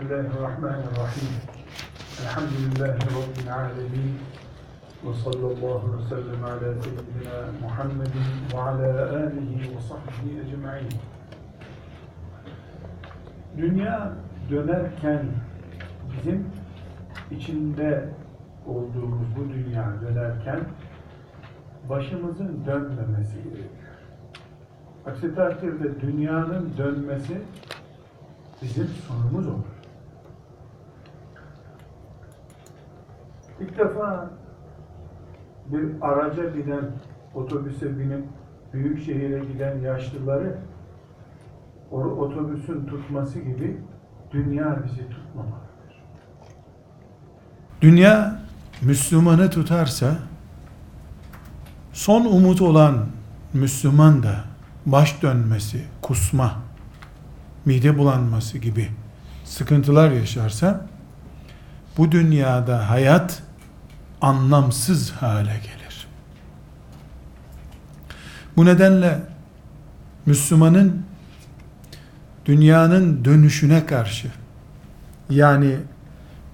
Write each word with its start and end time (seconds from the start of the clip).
Bismillahirrahmanirrahim. 0.00 1.28
Elhamdülillahi 2.20 2.98
Rabbil 2.98 3.54
alemin. 3.54 4.18
Ve 5.04 5.14
sallallahu 5.14 5.98
ve 5.98 6.02
sellem 6.08 6.44
ala 6.44 6.58
seyyidina 6.58 7.36
Muhammedin 7.62 8.24
ve 8.54 8.60
ala 8.60 9.16
alihi 9.16 9.76
ve 9.76 9.80
sahbihi 9.80 10.40
ecma'in. 10.40 10.88
Dünya 13.56 14.12
dönerken 14.50 15.26
bizim 16.16 16.46
içinde 17.30 18.08
olduğumuz 18.66 19.26
bu 19.36 19.52
dünya 19.52 19.94
dönerken 20.02 20.60
başımızın 21.88 22.66
dönmemesi 22.66 23.36
gerekiyor. 23.42 23.70
Aksi 25.06 25.34
takdirde 25.34 26.00
dünyanın 26.00 26.72
dönmesi 26.78 27.42
bizim 28.62 28.86
sonumuz 28.86 29.46
olur. 29.46 29.79
İlk 33.60 33.78
defa 33.78 34.30
bir 35.66 35.84
araca 36.00 36.48
giden, 36.48 36.90
otobüse 37.34 37.98
binip 37.98 38.24
büyük 38.72 39.04
şehire 39.04 39.44
giden 39.52 39.78
yaşlıları 39.78 40.58
o 41.90 42.00
otobüsün 42.00 42.86
tutması 42.86 43.38
gibi 43.38 43.80
dünya 44.32 44.84
bizi 44.84 45.08
tutmamalıdır. 45.08 46.04
Dünya 47.80 48.40
Müslümanı 48.82 49.50
tutarsa 49.50 50.16
son 51.92 52.24
umut 52.24 52.62
olan 52.62 53.06
Müslüman 53.54 54.22
da 54.22 54.34
baş 54.86 55.22
dönmesi, 55.22 55.84
kusma, 56.02 56.52
mide 57.64 57.98
bulanması 57.98 58.58
gibi 58.58 58.88
sıkıntılar 59.44 60.10
yaşarsa 60.10 60.86
bu 61.98 62.12
dünyada 62.12 62.90
hayat 62.90 63.42
anlamsız 64.20 65.10
hale 65.10 65.60
gelir. 65.62 66.06
Bu 68.56 68.64
nedenle 68.64 69.18
Müslümanın 70.26 71.02
dünyanın 72.46 73.24
dönüşüne 73.24 73.86
karşı 73.86 74.28
yani 75.30 75.76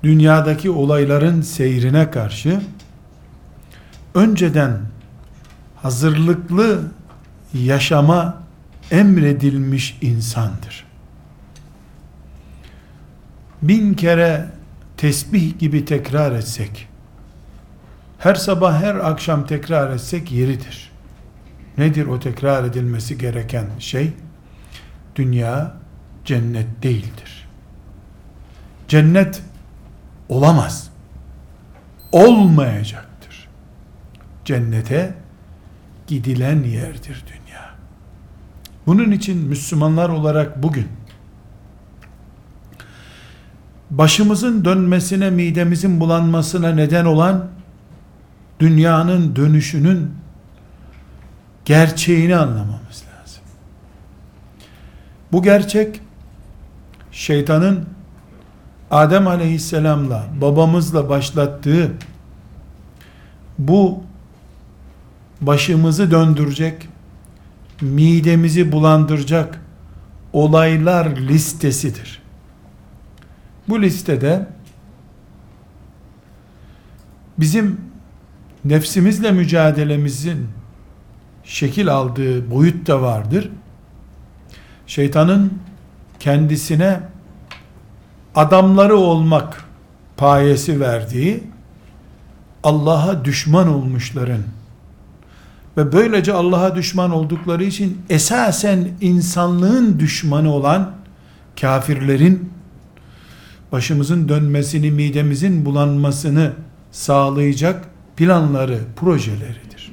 dünyadaki 0.03 0.71
olayların 0.71 1.41
seyrine 1.41 2.11
karşı 2.11 2.61
önceden 4.15 4.81
hazırlıklı 5.83 6.83
yaşama 7.55 8.43
emredilmiş 8.91 9.99
insandır. 10.03 10.85
Bin 13.63 13.95
kere 13.95 14.47
tesbih 14.97 15.59
gibi 15.59 15.85
tekrar 15.85 16.33
etsek, 16.33 16.89
her 18.27 18.35
sabah 18.35 18.83
her 18.83 18.95
akşam 18.95 19.47
tekrar 19.47 19.91
etsek 19.91 20.33
yeridir. 20.33 20.91
Nedir 21.79 22.07
o 22.07 22.21
tekrar 22.21 22.65
edilmesi 22.65 23.19
gereken 23.19 23.67
şey? 23.79 24.13
Dünya 25.17 25.73
cennet 26.25 26.83
değildir. 26.83 27.49
Cennet 28.89 29.43
olamaz. 30.29 30.91
Olmayacaktır. 32.13 33.49
Cennete 34.45 35.15
gidilen 36.07 36.63
yerdir 36.63 37.25
dünya. 37.27 37.71
Bunun 38.87 39.11
için 39.11 39.39
Müslümanlar 39.39 40.09
olarak 40.09 40.63
bugün 40.63 40.89
başımızın 43.91 44.65
dönmesine, 44.65 45.31
midemizin 45.31 46.01
bulanmasına 46.01 46.69
neden 46.69 47.05
olan 47.05 47.56
dünyanın 48.61 49.37
dönüşünün 49.37 50.15
gerçeğini 51.65 52.37
anlamamız 52.37 53.05
lazım. 53.19 53.43
Bu 55.33 55.43
gerçek 55.43 56.01
şeytanın 57.13 57.87
Adem 58.91 59.27
aleyhisselamla 59.27 60.27
babamızla 60.41 61.09
başlattığı 61.09 61.93
bu 63.59 64.05
başımızı 65.41 66.11
döndürecek, 66.11 66.89
midemizi 67.81 68.73
bulandıracak 68.73 69.61
olaylar 70.33 71.17
listesidir. 71.17 72.23
Bu 73.69 73.83
listede 73.83 74.47
bizim 77.39 77.81
nefsimizle 78.69 79.33
mücadelemizin 79.33 80.49
şekil 81.45 81.89
aldığı 81.89 82.51
boyut 82.51 82.87
da 82.87 83.03
vardır. 83.03 83.51
Şeytanın 84.87 85.53
kendisine 86.21 87.01
adamları 88.35 88.97
olmak 88.97 89.65
payesi 90.17 90.81
verdiği 90.81 91.45
Allah'a 92.63 93.25
düşman 93.25 93.69
olmuşların 93.69 94.43
ve 95.77 95.93
böylece 95.93 96.33
Allah'a 96.33 96.75
düşman 96.75 97.11
oldukları 97.11 97.65
için 97.65 98.03
esasen 98.11 98.89
insanlığın 99.01 99.99
düşmanı 99.99 100.53
olan 100.53 100.93
kafirlerin 101.61 102.51
başımızın 103.73 104.29
dönmesini, 104.29 104.91
midemizin 104.91 105.65
bulanmasını 105.65 106.53
sağlayacak 106.93 107.89
planları, 108.17 108.81
projeleridir. 108.97 109.93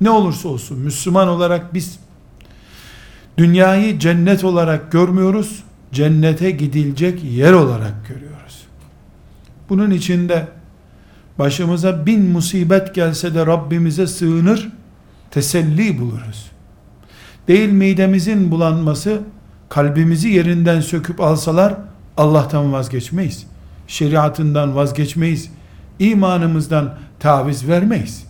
Ne 0.00 0.10
olursa 0.10 0.48
olsun 0.48 0.78
Müslüman 0.78 1.28
olarak 1.28 1.74
biz 1.74 1.98
dünyayı 3.38 3.98
cennet 3.98 4.44
olarak 4.44 4.92
görmüyoruz, 4.92 5.64
cennete 5.92 6.50
gidilecek 6.50 7.24
yer 7.24 7.52
olarak 7.52 8.08
görüyoruz. 8.08 8.66
Bunun 9.68 9.90
içinde 9.90 10.48
başımıza 11.38 12.06
bin 12.06 12.22
musibet 12.22 12.94
gelse 12.94 13.34
de 13.34 13.46
Rabbimize 13.46 14.06
sığınır, 14.06 14.68
teselli 15.30 15.98
buluruz. 15.98 16.50
Değil 17.48 17.68
midemizin 17.68 18.50
bulanması, 18.50 19.20
kalbimizi 19.68 20.28
yerinden 20.28 20.80
söküp 20.80 21.20
alsalar, 21.20 21.74
Allah'tan 22.16 22.72
vazgeçmeyiz. 22.72 23.46
Şeriatından 23.86 24.76
vazgeçmeyiz. 24.76 25.50
İmanımızdan 26.00 26.94
taviz 27.18 27.68
vermeyiz. 27.68 28.24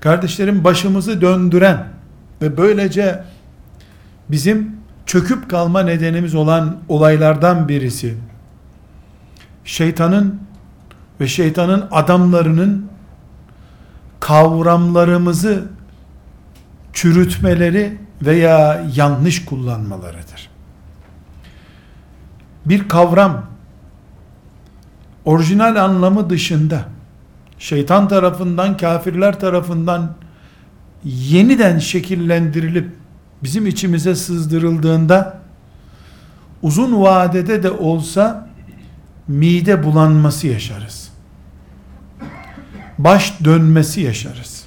Kardeşlerim 0.00 0.64
başımızı 0.64 1.20
döndüren 1.20 1.86
ve 2.42 2.56
böylece 2.56 3.24
bizim 4.28 4.76
çöküp 5.06 5.50
kalma 5.50 5.82
nedenimiz 5.82 6.34
olan 6.34 6.76
olaylardan 6.88 7.68
birisi 7.68 8.14
şeytanın 9.64 10.40
ve 11.20 11.28
şeytanın 11.28 11.88
adamlarının 11.90 12.86
kavramlarımızı 14.20 15.64
çürütmeleri 16.92 17.98
veya 18.22 18.84
yanlış 18.94 19.44
kullanmalarıdır. 19.44 20.50
Bir 22.66 22.88
kavram 22.88 23.51
orijinal 25.24 25.76
anlamı 25.84 26.30
dışında 26.30 26.84
şeytan 27.58 28.08
tarafından, 28.08 28.76
kafirler 28.76 29.40
tarafından 29.40 30.14
yeniden 31.04 31.78
şekillendirilip 31.78 32.90
bizim 33.42 33.66
içimize 33.66 34.14
sızdırıldığında 34.14 35.38
uzun 36.62 37.02
vadede 37.02 37.62
de 37.62 37.70
olsa 37.70 38.48
mide 39.28 39.84
bulanması 39.84 40.46
yaşarız. 40.46 41.12
Baş 42.98 43.44
dönmesi 43.44 44.00
yaşarız. 44.00 44.64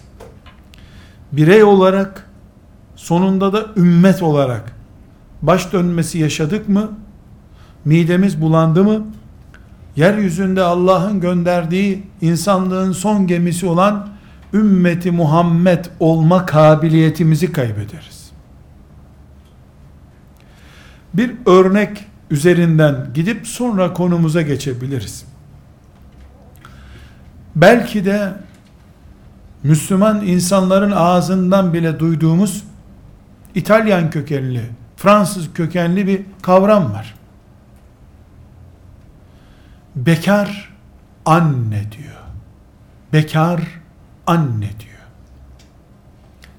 Birey 1.31 1.63
olarak 1.63 2.29
sonunda 2.95 3.53
da 3.53 3.65
ümmet 3.77 4.23
olarak 4.23 4.75
baş 5.41 5.73
dönmesi 5.73 6.19
yaşadık 6.19 6.69
mı? 6.69 6.91
Midemiz 7.85 8.41
bulandı 8.41 8.83
mı? 8.83 9.05
Yeryüzünde 9.95 10.61
Allah'ın 10.61 11.21
gönderdiği 11.21 12.03
insanlığın 12.21 12.91
son 12.91 13.27
gemisi 13.27 13.65
olan 13.65 14.09
ümmeti 14.53 15.11
Muhammed 15.11 15.85
olma 15.99 16.45
kabiliyetimizi 16.45 17.51
kaybederiz. 17.51 18.31
Bir 21.13 21.31
örnek 21.45 22.05
üzerinden 22.31 23.07
gidip 23.13 23.47
sonra 23.47 23.93
konumuza 23.93 24.41
geçebiliriz. 24.41 25.25
Belki 27.55 28.05
de 28.05 28.33
Müslüman 29.63 30.25
insanların 30.25 30.91
ağzından 30.91 31.73
bile 31.73 31.99
duyduğumuz 31.99 32.63
İtalyan 33.55 34.09
kökenli, 34.09 34.61
Fransız 34.97 35.53
kökenli 35.53 36.07
bir 36.07 36.21
kavram 36.41 36.93
var. 36.93 37.15
Bekar 39.95 40.73
anne 41.25 41.83
diyor. 41.91 42.21
Bekar 43.13 43.61
anne 44.27 44.69
diyor. 44.79 44.95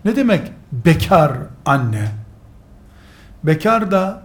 Ne 0.05 0.17
demek 0.17 0.53
bekar 0.73 1.33
anne? 1.65 2.09
Bekar 3.44 3.91
da 3.91 4.23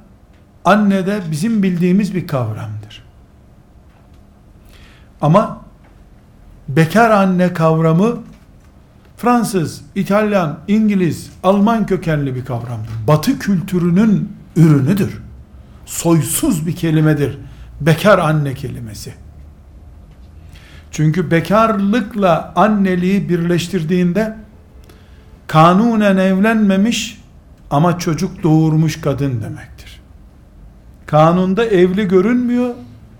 anne 0.65 1.05
de 1.05 1.21
bizim 1.31 1.63
bildiğimiz 1.63 2.15
bir 2.15 2.27
kavramdır. 2.27 3.03
Ama 5.21 5.61
bekar 6.67 7.09
anne 7.09 7.53
kavramı 7.53 8.17
Fransız, 9.17 9.81
İtalyan, 9.95 10.59
İngiliz, 10.67 11.29
Alman 11.43 11.85
kökenli 11.85 12.35
bir 12.35 12.45
kavramdır. 12.45 12.89
Batı 13.07 13.39
kültürünün 13.39 14.37
ürünüdür. 14.55 15.21
Soysuz 15.85 16.67
bir 16.67 16.75
kelimedir. 16.75 17.37
Bekar 17.81 18.19
anne 18.19 18.53
kelimesi. 18.53 19.13
Çünkü 20.91 21.31
bekarlıkla 21.31 22.53
anneliği 22.55 23.29
birleştirdiğinde 23.29 24.35
kanunen 25.47 26.17
evlenmemiş 26.17 27.21
ama 27.71 27.99
çocuk 27.99 28.43
doğurmuş 28.43 29.01
kadın 29.01 29.41
demektir. 29.41 30.01
Kanunda 31.05 31.65
evli 31.65 32.07
görünmüyor, 32.07 32.75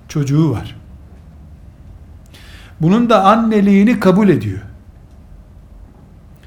çocuğu 0.07 0.51
var. 0.51 0.75
Bunun 2.81 3.09
da 3.09 3.23
anneliğini 3.23 3.99
kabul 3.99 4.29
ediyor. 4.29 4.61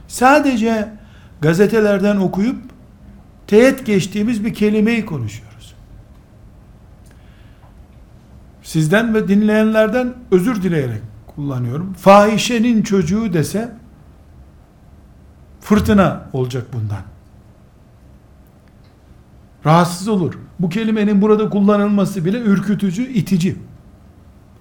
Sadece 0.09 0.89
gazetelerden 1.41 2.17
okuyup 2.17 2.57
teğet 3.47 3.87
geçtiğimiz 3.87 4.45
bir 4.45 4.55
kelimeyi 4.55 5.07
konuşuyoruz. 5.07 5.54
Sizden 8.65 9.15
ve 9.15 9.29
dinleyenlerden 9.29 10.15
özür 10.31 10.63
dileyerek 10.63 11.03
kullanıyorum. 11.27 11.93
Fahişenin 11.93 12.83
çocuğu 12.83 13.33
dese 13.33 13.73
fırtına 15.61 16.27
olacak 16.33 16.67
bundan. 16.73 17.03
Rahatsız 19.67 20.09
olur. 20.09 20.35
Bu 20.59 20.69
kelimenin 20.69 21.23
burada 21.23 21.51
kullanılması 21.51 22.25
bile 22.25 22.41
ürkütücü, 22.41 23.03
itici. 23.13 23.57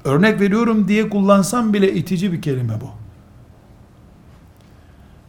Örnek 0.03 0.41
veriyorum 0.41 0.87
diye 0.87 1.09
kullansam 1.09 1.73
bile 1.73 1.93
itici 1.93 2.33
bir 2.33 2.41
kelime 2.41 2.73
bu. 2.81 2.89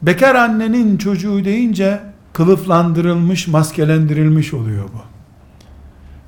Bekar 0.02 0.34
annenin 0.34 0.96
çocuğu 0.96 1.44
deyince 1.44 2.00
kılıflandırılmış, 2.32 3.48
maskelendirilmiş 3.48 4.54
oluyor 4.54 4.84
bu. 4.84 5.02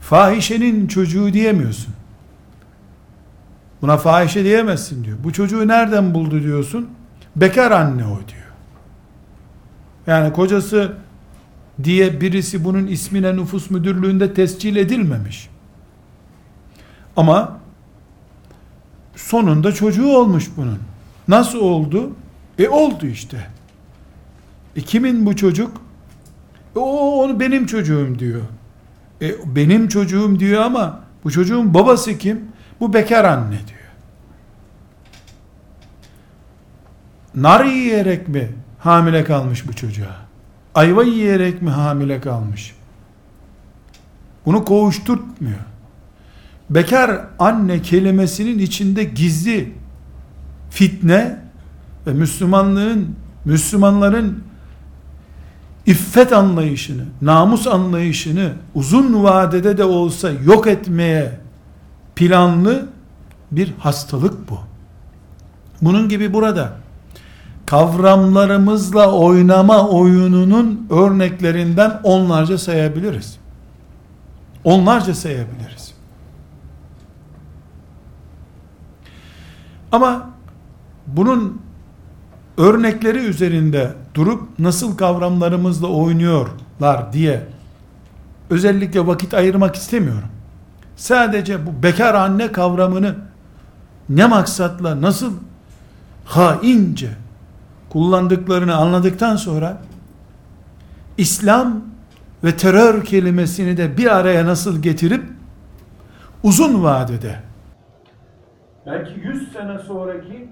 Fahişenin 0.00 0.86
çocuğu 0.86 1.32
diyemiyorsun. 1.32 1.95
Buna 3.82 3.96
fahişe 3.96 4.44
diyemezsin 4.44 5.04
diyor. 5.04 5.18
Bu 5.24 5.32
çocuğu 5.32 5.68
nereden 5.68 6.14
buldu 6.14 6.42
diyorsun? 6.42 6.88
Bekar 7.36 7.70
anne 7.70 8.04
o 8.04 8.16
diyor. 8.28 8.46
Yani 10.06 10.32
kocası 10.32 10.92
diye 11.84 12.20
birisi 12.20 12.64
bunun 12.64 12.86
ismine 12.86 13.36
nüfus 13.36 13.70
müdürlüğünde 13.70 14.34
tescil 14.34 14.76
edilmemiş. 14.76 15.48
Ama 17.16 17.58
sonunda 19.16 19.72
çocuğu 19.72 20.08
olmuş 20.08 20.50
bunun. 20.56 20.78
Nasıl 21.28 21.58
oldu? 21.58 22.10
E 22.58 22.68
oldu 22.68 23.06
işte. 23.06 23.46
E 24.76 24.80
kimin 24.80 25.26
bu 25.26 25.36
çocuk? 25.36 25.80
E 26.76 26.78
o 26.78 27.24
onu 27.24 27.40
benim 27.40 27.66
çocuğum 27.66 28.18
diyor. 28.18 28.40
E 29.22 29.56
benim 29.56 29.88
çocuğum 29.88 30.40
diyor 30.40 30.62
ama 30.62 31.00
bu 31.24 31.30
çocuğun 31.30 31.74
babası 31.74 32.18
kim? 32.18 32.44
Bu 32.80 32.92
bekar 32.92 33.24
anne 33.24 33.50
diyor. 33.50 33.80
Nar 37.34 37.64
yiyerek 37.64 38.28
mi 38.28 38.48
hamile 38.78 39.24
kalmış 39.24 39.68
bu 39.68 39.72
çocuğa? 39.72 40.16
Ayva 40.74 41.04
yiyerek 41.04 41.62
mi 41.62 41.70
hamile 41.70 42.20
kalmış? 42.20 42.74
Bunu 44.46 44.64
koğuşturtmuyor. 44.64 45.58
Bekar 46.70 47.20
anne 47.38 47.82
kelimesinin 47.82 48.58
içinde 48.58 49.04
gizli 49.04 49.74
fitne 50.70 51.38
ve 52.06 52.12
Müslümanlığın, 52.12 53.16
Müslümanların 53.44 54.44
iffet 55.86 56.32
anlayışını, 56.32 57.04
namus 57.22 57.66
anlayışını 57.66 58.52
uzun 58.74 59.24
vadede 59.24 59.78
de 59.78 59.84
olsa 59.84 60.30
yok 60.30 60.66
etmeye 60.66 61.45
planlı 62.16 62.88
bir 63.50 63.72
hastalık 63.78 64.50
bu. 64.50 64.58
Bunun 65.82 66.08
gibi 66.08 66.32
burada 66.32 66.72
kavramlarımızla 67.66 69.12
oynama 69.12 69.88
oyununun 69.88 70.86
örneklerinden 70.90 72.00
onlarca 72.02 72.58
sayabiliriz. 72.58 73.38
Onlarca 74.64 75.14
sayabiliriz. 75.14 75.94
Ama 79.92 80.30
bunun 81.06 81.62
örnekleri 82.58 83.18
üzerinde 83.18 83.94
durup 84.14 84.58
nasıl 84.58 84.96
kavramlarımızla 84.96 85.86
oynuyorlar 85.86 87.12
diye 87.12 87.46
özellikle 88.50 89.06
vakit 89.06 89.34
ayırmak 89.34 89.76
istemiyorum. 89.76 90.28
Sadece 90.96 91.66
bu 91.66 91.82
bekar 91.82 92.14
anne 92.14 92.52
kavramını 92.52 93.14
ne 94.08 94.26
maksatla 94.26 95.02
nasıl 95.02 95.32
haince 96.24 97.08
kullandıklarını 97.90 98.76
anladıktan 98.76 99.36
sonra 99.36 99.78
İslam 101.18 101.82
ve 102.44 102.56
terör 102.56 103.04
kelimesini 103.04 103.76
de 103.76 103.96
bir 103.96 104.16
araya 104.16 104.46
nasıl 104.46 104.82
getirip 104.82 105.24
uzun 106.42 106.82
vadede 106.82 107.36
belki 108.86 109.20
100 109.20 109.52
sene 109.52 109.78
sonraki 109.78 110.48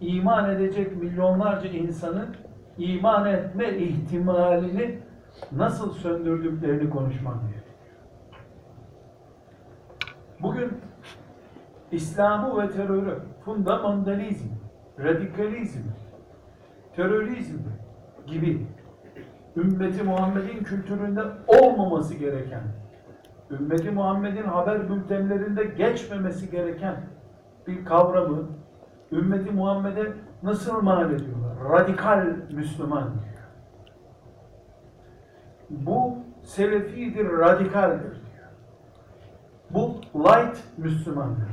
iman 0.00 0.50
edecek 0.50 0.96
milyonlarca 0.96 1.68
insanın 1.68 2.36
iman 2.78 3.26
etme 3.26 3.78
ihtimalini 3.78 4.98
nasıl 5.52 5.94
söndürdüklerini 5.94 6.90
konuşmam 6.90 7.40
gerekiyor. 7.40 7.69
Bugün 10.42 10.72
İslam'ı 11.92 12.62
ve 12.62 12.70
terörü, 12.70 13.18
fundamentalizm, 13.44 14.48
radikalizm, 14.98 15.80
terörizm 16.96 17.58
gibi 18.26 18.66
ümmeti 19.56 20.02
Muhammed'in 20.02 20.64
kültüründe 20.64 21.22
olmaması 21.46 22.14
gereken, 22.14 22.62
ümmeti 23.50 23.90
Muhammed'in 23.90 24.42
haber 24.42 24.88
bültenlerinde 24.88 25.64
geçmemesi 25.64 26.50
gereken 26.50 26.96
bir 27.66 27.84
kavramı 27.84 28.48
ümmeti 29.12 29.50
Muhammed'e 29.50 30.12
nasıl 30.42 30.82
mal 30.82 31.12
ediyorlar? 31.12 31.70
Radikal 31.70 32.26
Müslüman. 32.52 33.10
Bu 35.70 36.18
selefidir, 36.42 37.28
radikaldir. 37.30 38.29
Bu 39.74 39.94
light 40.14 40.58
Müslümandır. 40.78 41.48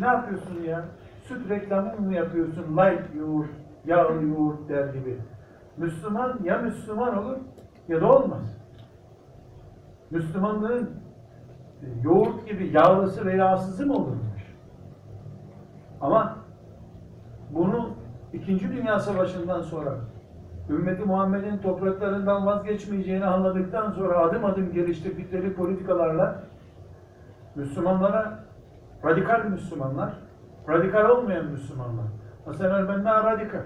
Ne 0.00 0.06
yapıyorsun 0.06 0.62
ya? 0.62 0.84
Süt 1.22 1.50
reklamı 1.50 2.00
mı 2.00 2.14
yapıyorsun? 2.14 2.76
Light 2.76 3.14
yoğurt, 3.14 3.50
yağlı 3.84 4.22
yoğurt 4.22 4.68
der 4.68 4.88
gibi. 4.88 5.18
Müslüman 5.76 6.38
ya 6.44 6.58
Müslüman 6.58 7.18
olur 7.18 7.36
ya 7.88 8.00
da 8.00 8.12
olmaz. 8.12 8.58
Müslümanlığın 10.10 10.90
yoğurt 12.02 12.48
gibi 12.48 12.70
yağlısı 12.74 13.26
ve 13.26 13.36
yağsızı 13.36 13.86
mı 13.86 13.94
olurmuş? 13.94 14.56
Ama 16.00 16.36
bunu 17.50 17.90
İkinci 18.32 18.72
Dünya 18.72 18.98
Savaşı'ndan 18.98 19.62
sonra 19.62 19.94
ümmeti 20.70 21.02
Muhammed'in 21.02 21.58
topraklarından 21.58 22.46
vazgeçmeyeceğini 22.46 23.26
anladıktan 23.26 23.90
sonra 23.90 24.18
adım 24.18 24.44
adım 24.44 24.72
geliştirdikleri 24.72 25.54
politikalarla 25.54 26.42
Müslümanlara 27.58 28.38
radikal 29.04 29.44
Müslümanlar, 29.44 30.12
radikal 30.68 31.10
olmayan 31.10 31.46
Müslümanlar. 31.46 32.04
Hasan 32.44 32.80
el-Benna 32.80 33.24
radikal. 33.24 33.62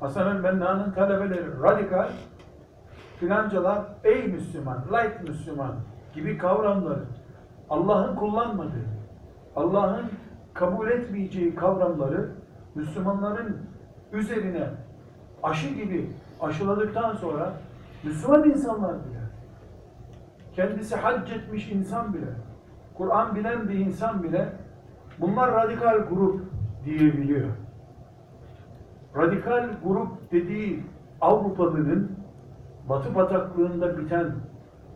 Hasan 0.00 0.36
el-Benna'nın 0.36 0.92
talebeleri 0.92 1.62
radikal, 1.62 2.08
filancalar 3.20 3.82
ey 4.04 4.26
Müslüman, 4.26 4.84
light 4.92 5.28
Müslüman 5.28 5.74
gibi 6.14 6.38
kavramları 6.38 7.04
Allah'ın 7.70 8.16
kullanmadığı, 8.16 8.86
Allah'ın 9.56 10.04
kabul 10.54 10.88
etmeyeceği 10.88 11.54
kavramları 11.54 12.30
Müslümanların 12.74 13.56
üzerine 14.12 14.68
aşı 15.42 15.68
gibi 15.68 16.10
aşıladıktan 16.40 17.14
sonra 17.14 17.52
Müslüman 18.04 18.50
insanlar 18.50 18.92
bile 18.92 19.19
kendisi 20.60 20.96
hac 20.96 21.32
etmiş 21.32 21.72
insan 21.72 22.14
bile 22.14 22.26
Kur'an 22.94 23.34
bilen 23.34 23.68
bir 23.68 23.74
insan 23.74 24.22
bile 24.22 24.52
bunlar 25.18 25.52
radikal 25.52 25.98
grup 25.98 26.40
diyebiliyor. 26.84 27.48
Radikal 29.16 29.68
grup 29.84 30.32
dediği 30.32 30.84
Avrupalı'nın 31.20 32.10
Batı 32.88 33.14
bataklığında 33.14 33.98
biten 33.98 34.26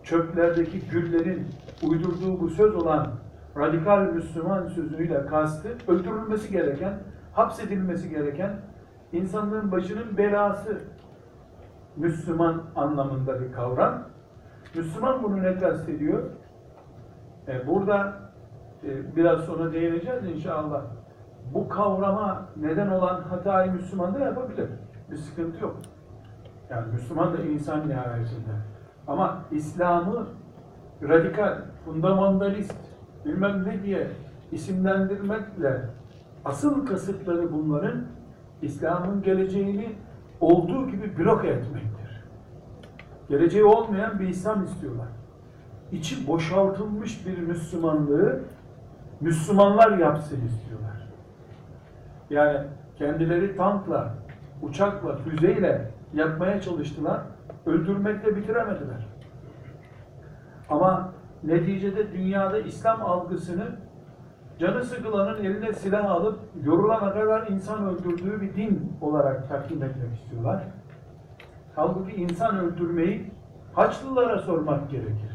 çöplerdeki 0.02 0.80
güllerin 0.80 1.46
uydurduğu 1.82 2.40
bu 2.40 2.48
söz 2.48 2.74
olan 2.74 3.06
radikal 3.56 4.00
Müslüman 4.00 4.68
sözüyle 4.68 5.26
kastı 5.26 5.68
öldürülmesi 5.88 6.52
gereken, 6.52 6.98
hapsedilmesi 7.32 8.10
gereken 8.10 8.56
insanlığın 9.12 9.72
başının 9.72 10.16
belası 10.16 10.80
Müslüman 11.96 12.62
anlamında 12.76 13.40
bir 13.40 13.52
kavram. 13.52 14.13
Müslüman 14.74 15.22
bunu 15.22 15.42
ne 15.42 15.58
kastediyor? 15.58 16.22
E, 17.48 17.66
burada 17.66 18.12
e, 18.84 19.16
biraz 19.16 19.40
sonra 19.40 19.72
değineceğiz 19.72 20.26
inşallah. 20.26 20.82
Bu 21.54 21.68
kavrama 21.68 22.48
neden 22.56 22.88
olan 22.88 23.22
hatayı 23.22 23.72
Müslüman 23.72 24.14
da 24.14 24.18
yapabilir. 24.18 24.68
Bir 25.10 25.16
sıkıntı 25.16 25.62
yok. 25.62 25.76
Yani 26.70 26.92
Müslüman 26.92 27.32
da 27.32 27.42
insan 27.42 27.88
nihayetinde. 27.88 28.52
Ama 29.06 29.42
İslam'ı 29.50 30.26
radikal, 31.02 31.58
fundamentalist, 31.84 32.76
bilmem 33.24 33.64
ne 33.64 33.82
diye 33.82 34.08
isimlendirmekle 34.52 35.80
asıl 36.44 36.86
kasıtları 36.86 37.52
bunların 37.52 38.04
İslam'ın 38.62 39.22
geleceğini 39.22 39.96
olduğu 40.40 40.88
gibi 40.88 41.18
bloke 41.18 41.48
etmektir. 41.48 41.93
Geleceği 43.28 43.64
olmayan 43.64 44.18
bir 44.20 44.28
İslam 44.28 44.64
istiyorlar. 44.64 45.08
İçi 45.92 46.26
boşaltılmış 46.26 47.26
bir 47.26 47.38
Müslümanlığı 47.38 48.40
Müslümanlar 49.20 49.98
yapsın 49.98 50.40
istiyorlar. 50.46 51.08
Yani 52.30 52.66
kendileri 52.98 53.56
tankla, 53.56 54.14
uçakla, 54.62 55.16
füzeyle 55.16 55.90
yapmaya 56.14 56.60
çalıştılar. 56.60 57.20
Öldürmekle 57.66 58.36
bitiremediler. 58.36 59.06
Ama 60.70 61.12
neticede 61.44 62.12
dünyada 62.12 62.58
İslam 62.58 63.02
algısını 63.02 63.66
canı 64.58 64.84
sıkılanın 64.84 65.44
eline 65.44 65.72
silah 65.72 66.10
alıp 66.10 66.38
yorulana 66.64 67.12
kadar 67.12 67.46
insan 67.46 67.86
öldürdüğü 67.88 68.40
bir 68.40 68.54
din 68.54 68.92
olarak 69.00 69.48
takdim 69.48 69.82
etmek 69.82 70.20
istiyorlar. 70.20 70.64
Halbuki 71.76 72.16
insan 72.16 72.58
öldürmeyi 72.58 73.30
Haçlılara 73.74 74.38
sormak 74.38 74.90
gerekir. 74.90 75.30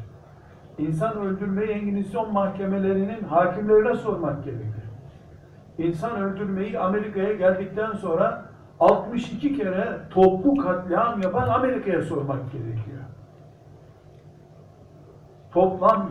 İnsan 0.77 1.17
öldürmeyi 1.17 1.69
Engizisyon 1.69 2.33
mahkemelerinin 2.33 3.23
hakimlerine 3.23 3.95
sormak 3.95 4.43
gerekir. 4.43 4.83
İnsan 5.77 6.21
öldürmeyi 6.21 6.79
Amerika'ya 6.79 7.33
geldikten 7.33 7.91
sonra 7.91 8.45
62 8.79 9.57
kere 9.57 9.97
toplu 10.09 10.55
katliam 10.55 11.21
yapan 11.21 11.47
Amerika'ya 11.47 12.01
sormak 12.01 12.51
gerekiyor. 12.51 12.99
Toplam 15.51 16.09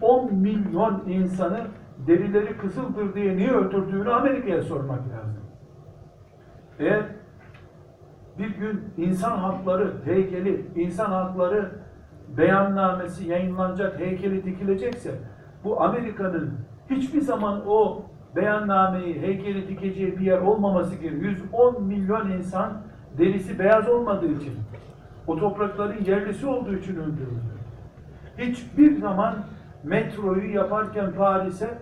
110 0.00 0.34
milyon 0.34 1.02
insanı 1.06 1.60
derileri 2.06 2.56
kızıldır 2.56 3.14
diye 3.14 3.36
niye 3.36 3.50
öldürdüğünü 3.50 4.10
Amerika'ya 4.10 4.62
sormak 4.62 4.98
lazım. 4.98 5.42
Eğer 6.78 7.02
bir 8.38 8.48
gün 8.48 8.84
insan 8.96 9.38
hakları 9.38 9.92
heykeli, 10.04 10.66
insan 10.76 11.10
hakları 11.10 11.70
beyannamesi 12.36 13.28
yayınlanacak, 13.28 14.00
heykeli 14.00 14.44
dikilecekse 14.44 15.10
bu 15.64 15.82
Amerika'nın 15.82 16.52
hiçbir 16.90 17.20
zaman 17.20 17.62
o 17.68 18.02
beyannameyi, 18.36 19.20
heykeli 19.20 19.68
dikeceği 19.68 20.18
bir 20.18 20.24
yer 20.24 20.38
olmaması 20.38 20.94
gerekiyor. 20.94 21.22
110 21.22 21.82
milyon 21.82 22.30
insan 22.30 22.72
derisi 23.18 23.58
beyaz 23.58 23.88
olmadığı 23.88 24.32
için, 24.32 24.54
o 25.26 25.38
toprakların 25.38 26.04
yerlisi 26.04 26.46
olduğu 26.46 26.74
için 26.74 26.96
öldürüldü. 26.96 27.50
Hiçbir 28.38 29.00
zaman 29.00 29.34
metroyu 29.84 30.54
yaparken 30.54 31.12
Paris'e 31.12 31.78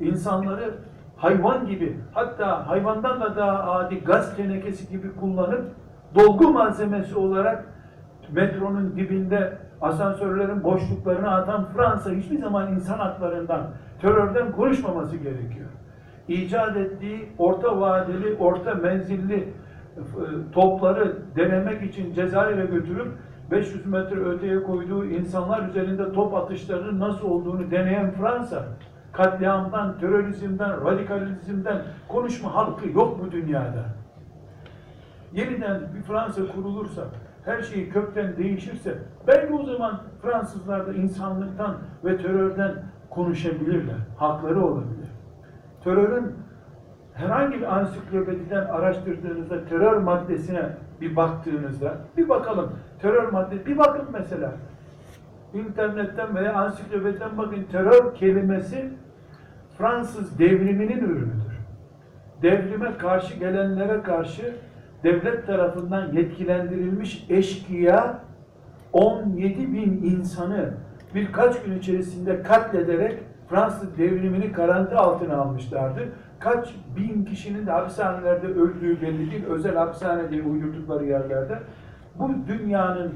insanları 0.00 0.74
hayvan 1.16 1.66
gibi, 1.66 1.96
hatta 2.14 2.68
hayvandan 2.68 3.20
da 3.20 3.36
daha 3.36 3.72
adi 3.72 4.04
gaz 4.04 4.36
tenekesi 4.36 4.88
gibi 4.88 5.16
kullanıp 5.20 5.64
dolgu 6.16 6.52
malzemesi 6.52 7.18
olarak 7.18 7.64
metronun 8.32 8.96
dibinde 8.96 9.58
asansörlerin 9.80 10.64
boşluklarına 10.64 11.36
atan 11.36 11.64
Fransa 11.64 12.10
hiçbir 12.10 12.38
zaman 12.38 12.72
insan 12.72 12.98
haklarından, 12.98 13.70
terörden 14.00 14.52
konuşmaması 14.52 15.16
gerekiyor. 15.16 15.68
İcat 16.28 16.76
ettiği 16.76 17.28
orta 17.38 17.80
vadeli, 17.80 18.36
orta 18.38 18.74
menzilli 18.74 19.36
e, 19.36 19.48
topları 20.52 21.16
denemek 21.36 21.82
için 21.82 22.14
Cezayir'e 22.14 22.66
götürüp 22.66 23.08
500 23.50 23.86
metre 23.86 24.24
öteye 24.24 24.62
koyduğu 24.62 25.04
insanlar 25.04 25.68
üzerinde 25.68 26.12
top 26.12 26.34
atışlarının 26.34 27.00
nasıl 27.00 27.30
olduğunu 27.30 27.70
deneyen 27.70 28.10
Fransa, 28.10 28.64
katliamdan, 29.12 29.98
terörizmden, 29.98 30.84
radikalizmden 30.84 31.82
konuşma 32.08 32.54
hakkı 32.54 32.88
yok 32.88 33.20
bu 33.24 33.32
dünyada. 33.32 33.84
Yeniden 35.32 35.80
bir 35.94 36.02
Fransa 36.02 36.42
kurulursa, 36.54 37.02
her 37.44 37.62
şey 37.62 37.88
kökten 37.88 38.36
değişirse, 38.36 38.98
belki 39.26 39.54
o 39.54 39.64
zaman 39.64 40.00
Fransızlar 40.22 40.86
da 40.86 40.92
insanlıktan 40.92 41.76
ve 42.04 42.16
terörden 42.18 42.72
konuşabilirler. 43.10 43.96
Hakları 44.16 44.64
olabilir. 44.64 45.08
Terörün 45.84 46.32
herhangi 47.14 47.60
bir 47.60 47.76
ansiklopediden 47.76 48.66
araştırdığınızda 48.66 49.64
terör 49.64 49.96
maddesine 49.96 50.68
bir 51.00 51.16
baktığınızda 51.16 51.94
bir 52.16 52.28
bakalım 52.28 52.72
terör 53.02 53.32
madde 53.32 53.66
bir 53.66 53.78
bakın 53.78 54.08
mesela 54.12 54.52
internetten 55.54 56.34
veya 56.34 56.54
ansiklopediden 56.54 57.38
bakın 57.38 57.64
terör 57.72 58.14
kelimesi 58.14 58.92
Fransız 59.78 60.38
devriminin 60.38 60.98
ürünüdür. 60.98 61.56
Devrime 62.42 62.98
karşı 62.98 63.38
gelenlere 63.38 64.02
karşı 64.02 64.54
devlet 65.04 65.46
tarafından 65.46 66.12
yetkilendirilmiş 66.12 67.26
eşkıya 67.30 68.18
17 68.92 69.72
bin 69.72 70.02
insanı 70.02 70.70
birkaç 71.14 71.62
gün 71.62 71.78
içerisinde 71.78 72.42
katlederek 72.42 73.18
Fransız 73.48 73.98
devrimini 73.98 74.46
garanti 74.46 74.94
altına 74.94 75.36
almışlardı. 75.36 76.00
Kaç 76.38 76.74
bin 76.96 77.24
kişinin 77.24 77.66
de 77.66 77.70
hapishanelerde 77.70 78.46
öldüğü 78.46 79.02
belli 79.02 79.30
değil. 79.30 79.44
Özel 79.44 79.76
hapishane 79.76 80.30
diye 80.30 80.42
uydurdukları 80.42 81.04
yerlerde. 81.04 81.58
Bu 82.18 82.30
dünyanın 82.48 83.12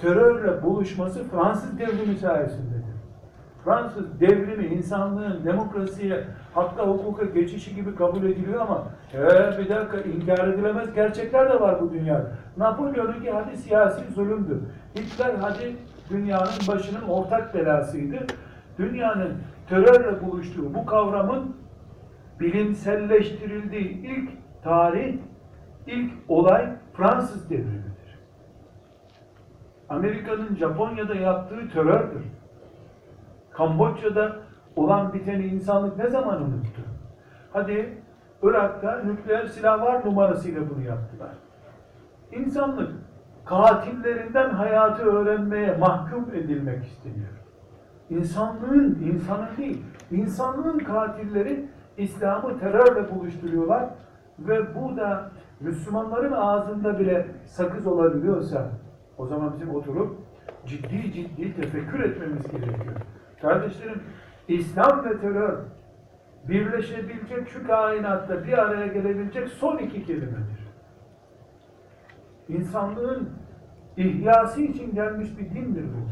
terörle 0.00 0.62
buluşması 0.62 1.24
Fransız 1.24 1.78
devrimi 1.78 2.16
sayesindedir. 2.16 2.73
Fransız 3.64 4.20
devrimi 4.20 4.66
insanlığın 4.66 5.44
demokrasiye, 5.44 6.24
hakka 6.54 6.86
hukuka 6.86 7.24
geçişi 7.24 7.74
gibi 7.74 7.94
kabul 7.94 8.24
ediliyor 8.24 8.60
ama 8.60 8.84
ee, 9.14 9.58
bir 9.58 9.68
dakika 9.68 9.98
inkar 10.00 10.48
edilemez 10.48 10.94
gerçekler 10.94 11.50
de 11.50 11.60
var 11.60 11.80
bu 11.80 11.92
dünyada. 11.92 12.32
Napolyon'unki 12.56 13.30
hadi 13.30 13.56
siyasi 13.56 14.12
zulümdü. 14.14 14.60
Hitler 14.96 15.34
hadi 15.40 15.76
dünyanın 16.10 16.68
başının 16.68 17.08
ortak 17.08 17.54
belasıydı. 17.54 18.16
Dünyanın 18.78 19.32
terörle 19.68 20.22
buluştuğu 20.22 20.74
bu 20.74 20.86
kavramın 20.86 21.56
bilimselleştirildiği 22.40 24.06
ilk 24.06 24.30
tarih, 24.62 25.18
ilk 25.86 26.12
olay 26.28 26.68
Fransız 26.96 27.50
devrimidir. 27.50 28.18
Amerika'nın 29.88 30.56
Japonya'da 30.56 31.14
yaptığı 31.14 31.68
terördür. 31.68 32.22
Kamboçya'da 33.56 34.36
olan 34.76 35.12
biteni 35.12 35.46
insanlık 35.46 35.96
ne 35.96 36.10
zaman 36.10 36.42
unuttu? 36.42 36.82
Hadi 37.52 37.98
Irak'ta 38.42 39.02
nükleer 39.04 39.46
silah 39.46 39.82
var 39.82 40.06
numarasıyla 40.06 40.70
bunu 40.70 40.84
yaptılar. 40.84 41.30
İnsanlık 42.32 42.92
katillerinden 43.44 44.50
hayatı 44.50 45.02
öğrenmeye 45.02 45.76
mahkum 45.76 46.34
edilmek 46.34 46.84
isteniyor. 46.84 47.30
İnsanlığın, 48.10 48.98
insanın 49.02 49.56
değil, 49.56 49.82
insanlığın 50.10 50.78
katilleri 50.78 51.68
İslam'ı 51.96 52.58
terörle 52.58 53.14
buluşturuyorlar 53.14 53.88
ve 54.38 54.74
bu 54.74 54.96
da 54.96 55.30
Müslümanların 55.60 56.32
ağzında 56.32 56.98
bile 56.98 57.26
sakız 57.44 57.86
olabiliyorsa 57.86 58.68
o 59.18 59.26
zaman 59.26 59.52
bizim 59.54 59.74
oturup 59.74 60.16
ciddi 60.66 61.12
ciddi 61.12 61.56
tefekkür 61.56 62.00
etmemiz 62.00 62.50
gerekiyor. 62.50 62.96
Kardeşlerim, 63.43 64.03
İslam 64.47 65.05
ve 65.05 65.19
terör 65.19 65.57
birleşebilecek 66.47 67.49
şu 67.49 67.67
kainatta 67.67 68.43
bir 68.43 68.57
araya 68.57 68.87
gelebilecek 68.87 69.47
son 69.47 69.77
iki 69.77 70.05
kelimedir. 70.05 70.69
İnsanlığın 72.47 73.29
ihyası 73.97 74.61
için 74.61 74.95
gelmiş 74.95 75.29
bir 75.39 75.49
dindir 75.49 75.83
bu. 75.83 76.09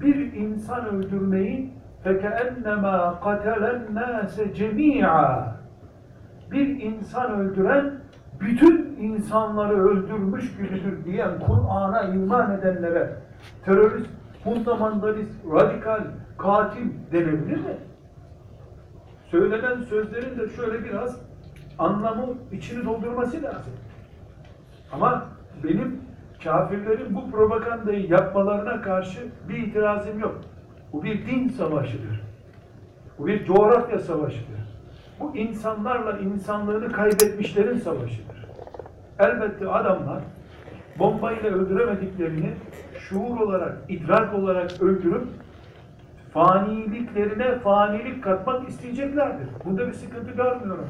Bir 0.00 0.32
insan 0.32 0.86
öldürmeyi 0.86 1.72
فَكَأَنَّمَا 2.04 3.20
قَتَلَ 3.20 3.62
النَّاسَ 3.76 4.52
جَمِيعًا 4.54 5.44
Bir 6.50 6.82
insan 6.82 7.40
öldüren 7.40 8.00
bütün 8.40 8.96
insanları 9.00 9.88
öldürmüş 9.88 10.56
gibidir 10.56 11.04
diyen 11.04 11.30
Kur'an'a 11.46 12.02
iman 12.02 12.58
edenlere 12.58 13.16
terörist, 13.64 14.10
fundamentalist, 14.44 15.32
radikal, 15.52 16.00
katil 16.37 16.87
denebilir 17.11 17.57
mi? 17.57 17.77
Söylenen 19.31 19.81
sözlerin 19.81 20.39
de 20.39 20.49
şöyle 20.49 20.83
biraz 20.83 21.21
anlamı 21.79 22.25
içini 22.51 22.85
doldurması 22.85 23.43
lazım. 23.43 23.73
Ama 24.91 25.25
benim 25.63 26.01
kafirlerin 26.43 27.15
bu 27.15 27.31
propagandayı 27.31 28.07
yapmalarına 28.07 28.81
karşı 28.81 29.19
bir 29.49 29.57
itirazım 29.57 30.19
yok. 30.19 30.41
Bu 30.93 31.03
bir 31.03 31.27
din 31.27 31.49
savaşıdır. 31.49 32.21
Bu 33.19 33.27
bir 33.27 33.45
coğrafya 33.45 33.99
savaşıdır. 33.99 34.55
Bu 35.19 35.35
insanlarla 35.35 36.17
insanlığını 36.17 36.91
kaybetmişlerin 36.91 37.77
savaşıdır. 37.77 38.45
Elbette 39.19 39.69
adamlar 39.69 40.23
bombayla 40.99 41.49
öldüremediklerini 41.49 42.53
şuur 42.99 43.39
olarak, 43.39 43.77
idrak 43.89 44.33
olarak 44.33 44.81
öldürüp 44.81 45.27
faniliklerine 46.35 47.59
fanilik 47.59 48.23
katmak 48.23 48.69
isteyeceklerdir. 48.69 49.47
Bunda 49.65 49.87
bir 49.87 49.93
sıkıntı 49.93 50.31
görmüyorum. 50.31 50.87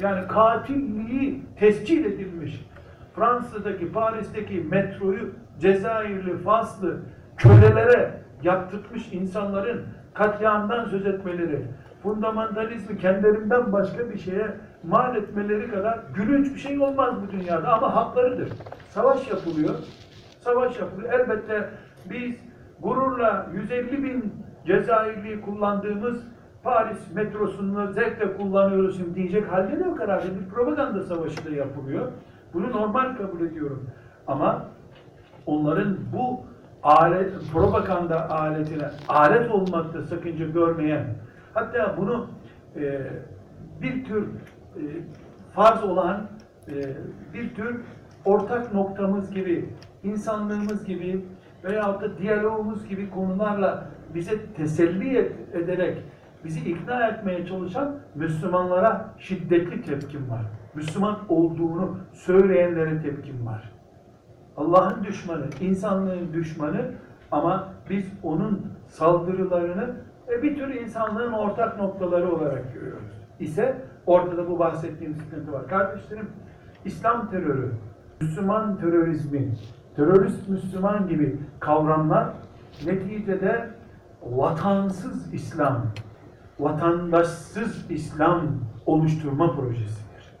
Yani 0.00 0.28
katilliği 0.28 1.42
tescil 1.58 2.04
edilmiş 2.04 2.66
Fransa'daki, 3.14 3.92
Paris'teki 3.92 4.66
metroyu 4.70 5.30
Cezayirli, 5.60 6.38
Faslı 6.38 6.96
kölelere 7.36 8.20
yaptırmış 8.42 9.12
insanların 9.12 9.84
katliamdan 10.14 10.84
söz 10.84 11.06
etmeleri, 11.06 11.62
fundamentalizmi 12.02 12.98
kendilerinden 12.98 13.72
başka 13.72 14.10
bir 14.10 14.18
şeye 14.18 14.46
mal 14.84 15.16
etmeleri 15.16 15.70
kadar 15.70 16.00
gülünç 16.14 16.54
bir 16.54 16.60
şey 16.60 16.80
olmaz 16.80 17.14
bu 17.22 17.32
dünyada 17.32 17.72
ama 17.72 17.96
haklarıdır. 17.96 18.48
Savaş 18.88 19.30
yapılıyor. 19.30 19.74
Savaş 20.40 20.78
yapılıyor. 20.78 21.12
Elbette 21.12 21.68
biz 22.10 22.36
gururla 22.80 23.46
150 23.54 24.04
bin 24.04 24.49
Cezayirli 24.66 25.40
kullandığımız 25.40 26.24
Paris 26.62 27.14
metrosunu 27.14 27.92
zevkle 27.92 28.36
kullanıyoruz 28.36 28.96
şimdi 28.96 29.14
diyecek 29.14 29.52
halde 29.52 29.80
de 29.80 29.84
yok 29.84 30.00
herhalde. 30.00 30.40
Bir 30.40 30.48
propaganda 30.48 31.02
savaşı 31.02 31.44
da 31.44 31.50
yapılıyor. 31.50 32.12
Bunu 32.54 32.70
normal 32.70 33.16
kabul 33.16 33.40
ediyorum. 33.40 33.90
Ama 34.26 34.66
onların 35.46 35.98
bu 36.12 36.40
alet, 36.82 37.32
propaganda 37.52 38.30
aletine 38.30 38.90
alet 39.08 39.50
olmakta 39.50 40.02
sakınca 40.02 40.46
görmeyen, 40.46 41.06
hatta 41.54 41.94
bunu 41.96 42.26
e, 42.76 43.00
bir 43.82 44.04
tür 44.04 44.22
e, 44.76 44.82
farz 45.54 45.84
olan 45.84 46.26
e, 46.68 46.74
bir 47.34 47.54
tür 47.54 47.80
ortak 48.24 48.74
noktamız 48.74 49.30
gibi, 49.30 49.68
insanlığımız 50.02 50.84
gibi 50.84 51.24
veyahut 51.64 52.02
da 52.02 52.18
diyalogumuz 52.18 52.88
gibi 52.88 53.10
konularla 53.10 53.86
bize 54.14 54.52
teselli 54.52 55.32
ederek 55.52 56.04
bizi 56.44 56.70
ikna 56.70 57.06
etmeye 57.06 57.46
çalışan 57.46 57.96
Müslümanlara 58.14 59.14
şiddetli 59.18 59.82
tepkim 59.82 60.30
var. 60.30 60.42
Müslüman 60.74 61.18
olduğunu 61.28 61.98
söyleyenlere 62.12 63.02
tepkim 63.02 63.46
var. 63.46 63.72
Allah'ın 64.56 65.04
düşmanı, 65.04 65.46
insanlığın 65.60 66.32
düşmanı 66.32 66.92
ama 67.30 67.68
biz 67.90 68.12
onun 68.22 68.66
saldırılarını 68.86 69.96
e, 70.28 70.42
bir 70.42 70.56
tür 70.56 70.74
insanlığın 70.74 71.32
ortak 71.32 71.78
noktaları 71.78 72.32
olarak 72.32 72.74
görüyoruz. 72.74 73.12
İse 73.40 73.82
ortada 74.06 74.50
bu 74.50 74.58
bahsettiğim 74.58 75.14
sıkıntı 75.14 75.52
var. 75.52 75.68
Kardeşlerim, 75.68 76.28
İslam 76.84 77.30
terörü, 77.30 77.72
Müslüman 78.20 78.76
terörizmi, 78.76 79.52
terörist 79.96 80.48
Müslüman 80.48 81.08
gibi 81.08 81.40
kavramlar 81.60 82.32
neticede 82.86 83.70
vatansız 84.22 85.34
İslam, 85.34 85.86
vatandaşsız 86.58 87.90
İslam 87.90 88.42
oluşturma 88.86 89.56
projesidir. 89.56 90.34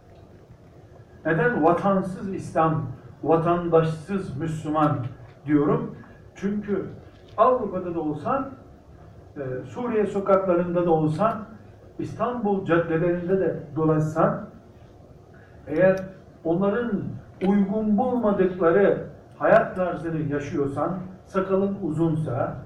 Neden 1.26 1.64
vatansız 1.64 2.34
İslam, 2.34 2.86
vatandaşsız 3.22 4.36
Müslüman 4.36 4.98
diyorum? 5.46 5.94
Çünkü 6.34 6.86
Avrupa'da 7.36 7.94
da 7.94 8.00
olsan, 8.00 8.50
e, 9.36 9.40
Suriye 9.66 10.06
sokaklarında 10.06 10.86
da 10.86 10.90
olsan, 10.90 11.44
İstanbul 11.98 12.64
caddelerinde 12.64 13.40
de 13.40 13.62
dolaşsan, 13.76 14.46
eğer 15.66 15.96
onların 16.44 17.02
uygun 17.46 17.98
bulmadıkları 17.98 19.09
hayat 19.40 19.76
tarzını 19.76 20.32
yaşıyorsan, 20.32 20.98
sakalın 21.26 21.78
uzunsa 21.82 22.56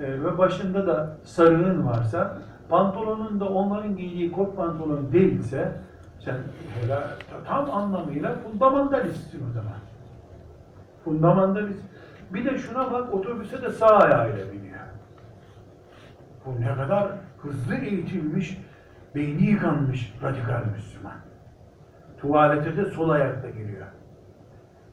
e, 0.00 0.22
ve 0.22 0.38
başında 0.38 0.86
da 0.86 1.16
sarığın 1.24 1.86
varsa, 1.86 2.38
pantolonun 2.68 3.40
da 3.40 3.48
onların 3.48 3.96
giydiği 3.96 4.32
kot 4.32 4.56
pantolon 4.56 5.12
değilse, 5.12 5.72
sen 6.18 6.36
hele 6.80 6.98
tam 7.46 7.70
anlamıyla 7.70 8.34
fundamentalistsin 8.34 9.50
o 9.50 9.52
zaman. 9.52 9.78
Fundamentalist. 11.04 11.82
Bir 12.30 12.44
de 12.44 12.58
şuna 12.58 12.92
bak 12.92 13.14
otobüse 13.14 13.62
de 13.62 13.70
sağ 13.70 13.96
ayağıyla 13.96 14.52
biniyor. 14.52 14.80
Bu 16.46 16.60
ne 16.60 16.74
kadar 16.74 17.08
hızlı 17.38 17.74
eğitilmiş, 17.74 18.60
beyni 19.14 19.42
yıkanmış 19.42 20.14
radikal 20.22 20.62
Müslüman. 20.74 21.16
Tuvalete 22.20 22.76
de 22.76 22.84
sol 22.84 23.10
ayakla 23.10 23.50
giriyor. 23.50 23.86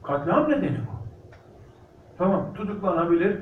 Katliam 0.02 0.50
nedeni 0.50 0.78
bu. 0.78 0.99
Tamam 2.20 2.54
tutuklanabilir. 2.54 3.36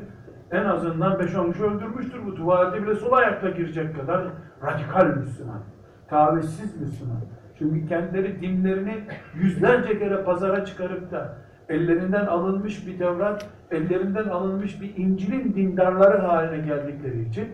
En 0.50 0.64
azından 0.64 1.12
5-10 1.12 1.52
kişi 1.52 1.64
öldürmüştür 1.64 2.26
bu. 2.26 2.34
Tuvalete 2.34 2.82
bile 2.82 2.94
sol 2.94 3.12
ayakla 3.12 3.50
girecek 3.50 3.96
kadar 3.96 4.24
radikal 4.62 5.06
Müslüman. 5.06 5.60
Tavizsiz 6.08 6.80
Müslüman. 6.80 7.20
Çünkü 7.58 7.88
kendileri 7.88 8.40
dinlerini 8.40 9.04
yüzlerce 9.34 9.98
kere 9.98 10.22
pazara 10.22 10.64
çıkarıp 10.64 11.10
da 11.10 11.34
ellerinden 11.68 12.26
alınmış 12.26 12.86
bir 12.86 12.98
Tevrat, 12.98 13.46
ellerinden 13.70 14.28
alınmış 14.28 14.80
bir 14.80 14.96
İncil'in 14.96 15.54
dindarları 15.54 16.18
haline 16.18 16.66
geldikleri 16.66 17.28
için 17.28 17.48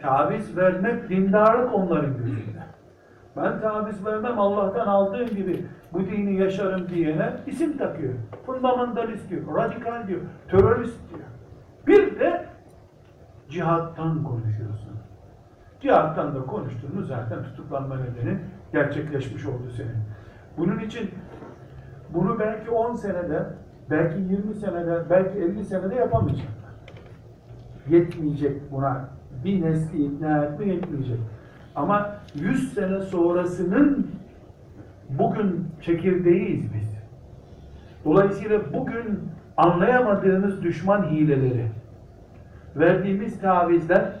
taviz 0.00 0.56
vermek 0.56 1.08
dindarlık 1.08 1.74
onların 1.74 2.16
gözünde. 2.16 2.64
Ben 3.36 3.60
taviz 3.60 4.06
vermem 4.06 4.38
Allah'tan 4.38 4.86
aldığım 4.86 5.26
gibi 5.26 5.66
bu 5.92 6.00
dini 6.00 6.36
yaşarım 6.36 6.88
diyene 6.88 7.32
isim 7.46 7.78
takıyor. 7.78 8.14
Fundamentalist 8.46 9.30
diyor, 9.30 9.56
radikal 9.56 10.08
diyor, 10.08 10.20
terörist 10.50 10.98
diyor. 11.10 11.20
Bir 11.86 12.20
de 12.20 12.46
cihattan 13.48 14.24
konuşuyorsun. 14.24 14.94
Cihattan 15.80 16.34
da 16.34 16.46
konuştuğunu 16.46 17.02
zaten 17.02 17.42
tutuklanma 17.42 17.96
nedeni 17.96 18.38
gerçekleşmiş 18.72 19.46
oldu 19.46 19.70
senin. 19.76 19.96
Bunun 20.58 20.78
için 20.78 21.10
bunu 22.14 22.38
belki 22.38 22.70
10 22.70 22.94
senede, 22.94 23.46
belki 23.90 24.20
20 24.20 24.54
senede, 24.54 25.10
belki 25.10 25.38
50 25.38 25.64
senede 25.64 25.94
yapamayacaklar. 25.94 26.54
Yetmeyecek 27.88 28.72
buna. 28.72 29.08
Bir 29.44 29.62
nesli 29.62 30.04
ikna 30.04 30.44
etme 30.44 30.66
yetmeyecek. 30.66 31.18
Ama 31.74 32.16
100 32.34 32.74
sene 32.74 33.00
sonrasının 33.00 34.06
bugün 35.08 35.68
çekirdeğiyiz 35.80 36.74
biz. 36.74 36.94
Dolayısıyla 38.04 38.60
bugün 38.72 39.20
anlayamadığımız 39.56 40.62
düşman 40.62 41.10
hileleri, 41.10 41.66
verdiğimiz 42.76 43.40
tavizler 43.40 44.12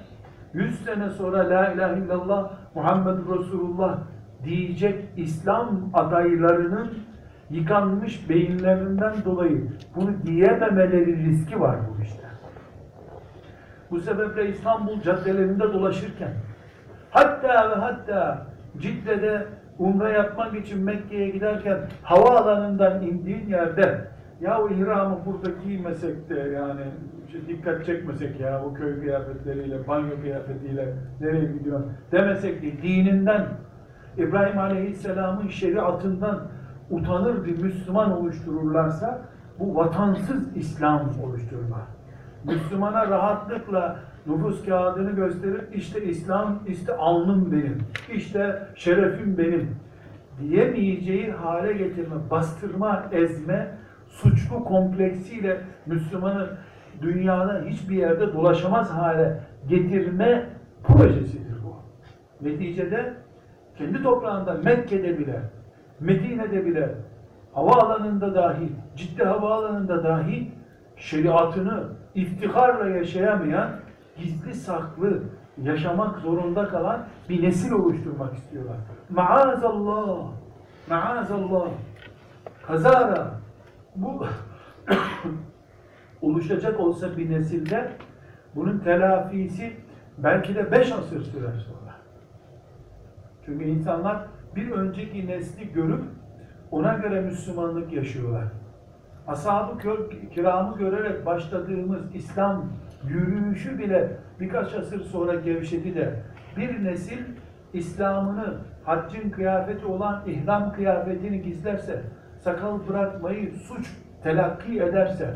100 0.54 0.84
sene 0.84 1.10
sonra 1.10 1.38
La 1.38 1.72
ilahe 1.72 2.00
illallah 2.00 2.50
Muhammed 2.74 3.18
Resulullah 3.18 3.98
diyecek 4.44 5.04
İslam 5.16 5.90
adaylarının 5.92 6.90
yıkanmış 7.50 8.28
beyinlerinden 8.28 9.14
dolayı 9.24 9.68
bunu 9.96 10.10
diyememeleri 10.26 11.16
riski 11.16 11.60
var 11.60 11.76
bu 11.88 12.02
işte. 12.02 12.24
Bu 13.90 14.00
sebeple 14.00 14.48
İstanbul 14.48 15.00
caddelerinde 15.00 15.72
dolaşırken 15.72 16.32
hatta 17.14 17.70
ve 17.70 17.74
hatta 17.74 18.46
Cidde'de 18.78 19.46
umre 19.78 20.12
yapmak 20.12 20.54
için 20.54 20.84
Mekke'ye 20.84 21.30
giderken 21.30 21.78
havaalanından 22.02 23.02
indiğin 23.02 23.48
yerde 23.48 24.08
ya 24.40 24.60
o 24.60 24.68
ihramı 24.68 25.18
burada 25.26 25.50
giymesek 25.64 26.28
de 26.28 26.40
yani 26.40 26.80
işte 27.26 27.38
dikkat 27.48 27.86
çekmesek 27.86 28.40
ya 28.40 28.62
bu 28.64 28.74
köy 28.74 29.00
kıyafetleriyle, 29.00 29.88
banyo 29.88 30.20
kıyafetiyle 30.22 30.94
nereye 31.20 31.52
gidiyor 31.52 31.80
demesek 32.12 32.62
de 32.62 32.82
dininden 32.82 33.46
İbrahim 34.18 34.58
Aleyhisselam'ın 34.58 35.48
şeriatından 35.48 36.40
utanır 36.90 37.44
bir 37.44 37.62
Müslüman 37.62 38.18
oluştururlarsa 38.20 39.18
bu 39.58 39.76
vatansız 39.76 40.56
İslam 40.56 41.00
oluşturma. 41.24 41.80
Müslümana 42.44 43.08
rahatlıkla 43.08 43.96
nüfus 44.26 44.66
kağıdını 44.66 45.10
gösterir. 45.10 45.60
İşte 45.74 46.04
İslam, 46.04 46.62
işte 46.66 46.94
alnım 46.94 47.52
benim, 47.52 47.78
işte 48.12 48.68
şerefim 48.74 49.38
benim 49.38 49.76
diyemeyeceği 50.40 51.32
hale 51.32 51.72
getirme, 51.72 52.14
bastırma, 52.30 53.06
ezme, 53.12 53.78
suçlu 54.08 54.64
kompleksiyle 54.64 55.60
Müslümanı 55.86 56.48
dünyada 57.02 57.64
hiçbir 57.66 57.96
yerde 57.96 58.32
dolaşamaz 58.32 58.90
hale 58.90 59.40
getirme 59.68 60.46
projesidir 60.82 61.56
bu. 61.64 61.76
Neticede 62.46 63.14
kendi 63.78 64.02
toprağında 64.02 64.54
Mekke'de 64.64 65.18
bile, 65.18 65.40
Medine'de 66.00 66.66
bile, 66.66 66.94
havaalanında 67.54 68.34
dahi, 68.34 68.68
ciddi 68.96 69.24
havaalanında 69.24 70.04
dahi 70.04 70.52
şeriatını 70.96 71.84
iftiharla 72.14 72.88
yaşayamayan, 72.88 73.70
gizli 74.16 74.54
saklı 74.54 75.22
yaşamak 75.62 76.18
zorunda 76.18 76.68
kalan 76.68 77.06
bir 77.28 77.42
nesil 77.42 77.72
oluşturmak 77.72 78.34
istiyorlar. 78.34 78.76
Maazallah, 79.10 80.26
maazallah, 80.88 81.68
kazara 82.66 83.30
bu 83.96 84.26
oluşacak 86.22 86.80
olsa 86.80 87.16
bir 87.16 87.30
nesilde 87.30 87.92
bunun 88.54 88.78
telafisi 88.78 89.76
belki 90.18 90.54
de 90.54 90.72
beş 90.72 90.92
asır 90.92 91.20
sürer 91.20 91.52
sonra. 91.52 91.94
Çünkü 93.46 93.64
insanlar 93.64 94.26
bir 94.56 94.70
önceki 94.70 95.26
nesli 95.26 95.72
görüp 95.72 96.04
ona 96.70 96.94
göre 96.94 97.20
Müslümanlık 97.20 97.92
yaşıyorlar. 97.92 98.44
Ashab-ı 99.26 99.78
kiramı 100.34 100.78
görerek 100.78 101.26
başladığımız 101.26 102.14
İslam 102.14 102.64
yürüyüşü 103.08 103.78
bile 103.78 104.16
birkaç 104.40 104.74
asır 104.74 105.00
sonra 105.00 105.34
gevşedi 105.34 105.94
de 105.94 106.22
bir 106.56 106.84
nesil 106.84 107.18
İslam'ını 107.72 108.54
haccın 108.84 109.30
kıyafeti 109.30 109.86
olan 109.86 110.22
ihram 110.26 110.72
kıyafetini 110.72 111.42
gizlerse, 111.42 112.02
sakal 112.38 112.88
bırakmayı 112.88 113.54
suç 113.54 113.96
telakki 114.22 114.82
ederse, 114.82 115.34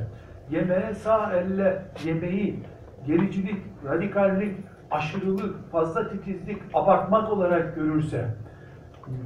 yemeğe 0.50 0.94
sağ 0.94 1.32
elle 1.32 1.82
yemeği 2.04 2.62
gericilik, 3.06 3.62
radikallik, 3.84 4.56
aşırılık, 4.90 5.70
fazla 5.72 6.08
titizlik, 6.08 6.62
abartmak 6.74 7.32
olarak 7.32 7.74
görürse, 7.74 8.28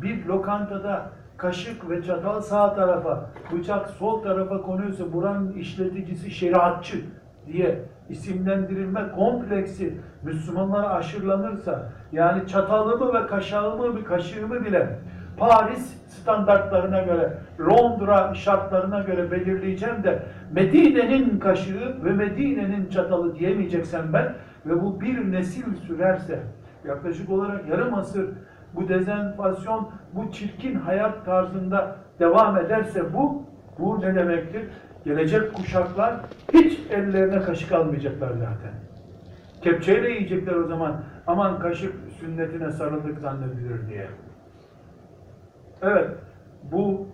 bir 0.03 0.25
lokantada 0.27 1.11
kaşık 1.37 1.91
ve 1.91 2.03
çatal 2.03 2.41
sağ 2.41 2.75
tarafa, 2.75 3.31
bıçak 3.53 3.91
sol 3.91 4.23
tarafa 4.23 4.63
konuyorsa 4.63 5.13
buranın 5.13 5.53
işleticisi 5.53 6.31
şeriatçı 6.31 6.97
diye 7.47 7.79
isimlendirilme 8.09 9.01
kompleksi 9.17 9.95
Müslümanlara 10.23 10.91
aşırılanırsa, 10.91 11.93
yani 12.13 12.47
çatalımı 12.47 13.15
ve 13.15 13.27
kaşağımı, 13.27 13.97
bir 13.97 14.05
kaşığımı 14.05 14.65
bile 14.65 14.99
Paris 15.37 16.03
standartlarına 16.07 17.01
göre, 17.01 17.39
Londra 17.61 18.35
şartlarına 18.35 19.01
göre 19.01 19.31
belirleyeceğim 19.31 20.05
de 20.05 20.23
Medine'nin 20.53 21.39
kaşığı 21.39 22.05
ve 22.05 22.13
Medine'nin 22.13 22.89
çatalı 22.89 23.39
diyemeyeceksen 23.39 24.13
ben 24.13 24.35
ve 24.67 24.83
bu 24.83 25.01
bir 25.01 25.33
nesil 25.33 25.75
sürerse 25.75 26.39
yaklaşık 26.85 27.31
olarak 27.31 27.69
yarım 27.69 27.95
asır 27.95 28.29
bu 28.75 28.89
dezenfasyon, 28.89 29.91
bu 30.13 30.33
çirkin 30.33 30.75
hayat 30.75 31.25
tarzında 31.25 31.97
devam 32.21 32.59
ederse 32.59 33.15
bu, 33.15 33.43
bu 33.79 34.01
ne 34.01 34.15
demektir? 34.15 34.63
Gelecek 35.05 35.55
kuşaklar 35.55 36.15
hiç 36.53 36.79
ellerine 36.91 37.41
kaşık 37.41 37.73
almayacaklar 37.73 38.29
zaten. 38.29 38.73
Kepçeyle 39.63 40.11
yiyecekler 40.11 40.55
o 40.55 40.67
zaman. 40.67 41.01
Aman 41.27 41.59
kaşık 41.59 41.95
sünnetine 42.21 42.71
sarıldık 42.71 43.19
zannedilir 43.19 43.89
diye. 43.89 44.07
Evet, 45.83 46.09
bu 46.73 47.07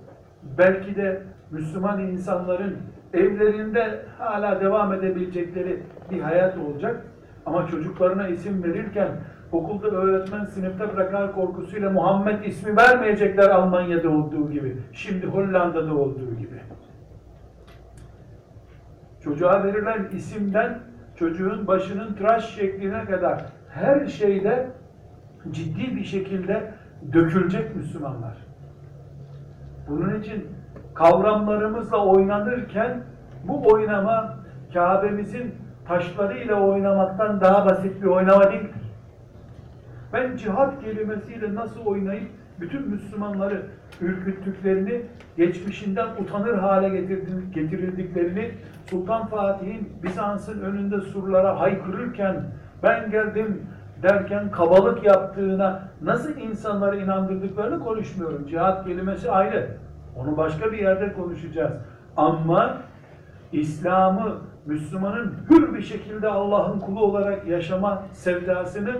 belki 0.59 0.97
de 0.97 1.23
Müslüman 1.51 2.01
insanların 2.01 2.77
evlerinde 3.15 4.03
hala 4.19 4.61
devam 4.61 4.93
edebilecekleri 4.93 5.83
bir 6.11 6.21
hayat 6.21 6.59
olacak. 6.59 7.03
Ama 7.47 7.67
çocuklarına 7.67 8.29
isim 8.29 8.65
verirken 8.65 9.09
okulda 9.53 9.89
öğretmen 9.89 10.45
sınıfta 10.45 10.93
bırakar 10.93 11.35
korkusuyla 11.35 11.91
Muhammed 11.91 12.45
ismi 12.45 12.77
vermeyecekler 12.77 13.51
Almanya'da 13.51 14.11
olduğu 14.11 14.51
gibi. 14.51 14.77
Şimdi 14.93 15.27
Hollanda'da 15.27 15.95
olduğu 15.95 16.35
gibi. 16.35 16.61
Çocuğa 19.25 19.65
verilen 19.65 20.07
isimden 20.13 20.79
çocuğun 21.17 21.67
başının 21.67 22.15
tıraş 22.15 22.55
şekline 22.55 23.05
kadar 23.05 23.45
her 23.69 24.07
şeyde 24.07 24.67
ciddi 25.51 25.97
bir 25.97 26.05
şekilde 26.05 26.73
dökülecek 27.13 27.77
Müslümanlar. 27.77 28.37
Bunun 29.89 30.21
için 30.21 30.47
kavramlarımızla 30.95 32.07
oynanırken 32.07 33.03
bu 33.45 33.69
oynama 33.73 34.35
Kabe'mizin 34.75 35.55
taşlarıyla 35.89 36.61
oynamaktan 36.61 37.41
daha 37.41 37.67
basit 37.67 38.03
bir 38.03 38.07
oynama 38.07 38.53
değildir. 38.53 38.93
Ben 40.13 40.37
cihat 40.37 40.81
kelimesiyle 40.81 41.55
nasıl 41.55 41.87
oynayıp 41.87 42.31
bütün 42.61 42.89
Müslümanları 42.89 43.67
ürküttüklerini, 44.01 45.03
geçmişinden 45.37 46.09
utanır 46.21 46.55
hale 46.55 46.89
getirildiklerini, 47.55 48.55
Sultan 48.91 49.27
Fatih'in 49.27 49.93
Bizans'ın 50.03 50.61
önünde 50.61 51.01
surlara 51.01 51.61
haykırırken 51.61 52.45
ben 52.83 53.11
geldim 53.11 53.63
derken 54.03 54.51
kabalık 54.51 55.05
yaptığına 55.05 55.89
nasıl 56.03 56.37
insanları 56.37 56.97
inandırdıklarını 56.97 57.85
konuşmuyorum. 57.85 58.47
Cihat 58.47 58.87
kelimesi 58.87 59.31
ayrı. 59.31 59.77
Onu 60.17 60.37
başka 60.37 60.73
bir 60.73 60.79
yerde 60.79 61.13
konuşacağız. 61.13 61.73
Ama 62.17 62.77
İslam'ı 63.53 64.39
Müslümanın 64.67 65.35
hür 65.51 65.75
bir 65.75 65.83
şekilde 65.83 66.29
Allah'ın 66.29 66.81
kulu 66.81 67.05
olarak 67.05 67.47
yaşama 67.47 68.03
sevdasını 68.13 68.93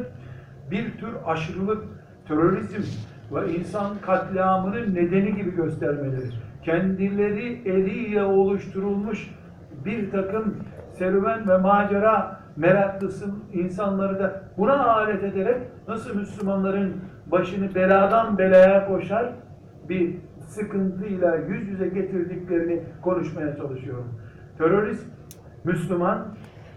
bir 0.71 0.99
tür 0.99 1.09
aşırılık, 1.27 1.85
terörizm 2.29 2.83
ve 3.33 3.55
insan 3.55 3.99
katliamının 4.07 4.95
nedeni 4.95 5.35
gibi 5.35 5.57
göstermeleri. 5.57 6.31
Kendileri 6.63 7.69
eliyle 7.69 8.23
oluşturulmuş 8.23 9.31
bir 9.85 10.11
takım 10.11 10.57
serüven 10.93 11.49
ve 11.49 11.59
macera 11.59 12.41
meraklısı 12.57 13.27
insanları 13.53 14.19
da 14.19 14.43
buna 14.59 14.87
alet 14.87 15.25
ederek 15.25 15.63
nasıl 15.89 16.17
Müslümanların 16.17 16.97
başını 17.27 17.75
beladan 17.75 18.39
belaya 18.39 18.89
koşar 18.89 19.33
bir 19.89 20.17
sıkıntıyla 20.41 21.37
yüz 21.37 21.69
yüze 21.69 21.89
getirdiklerini 21.89 22.83
konuşmaya 23.03 23.57
çalışıyorum. 23.57 24.21
Terörist 24.59 25.07
Müslüman, 25.65 26.27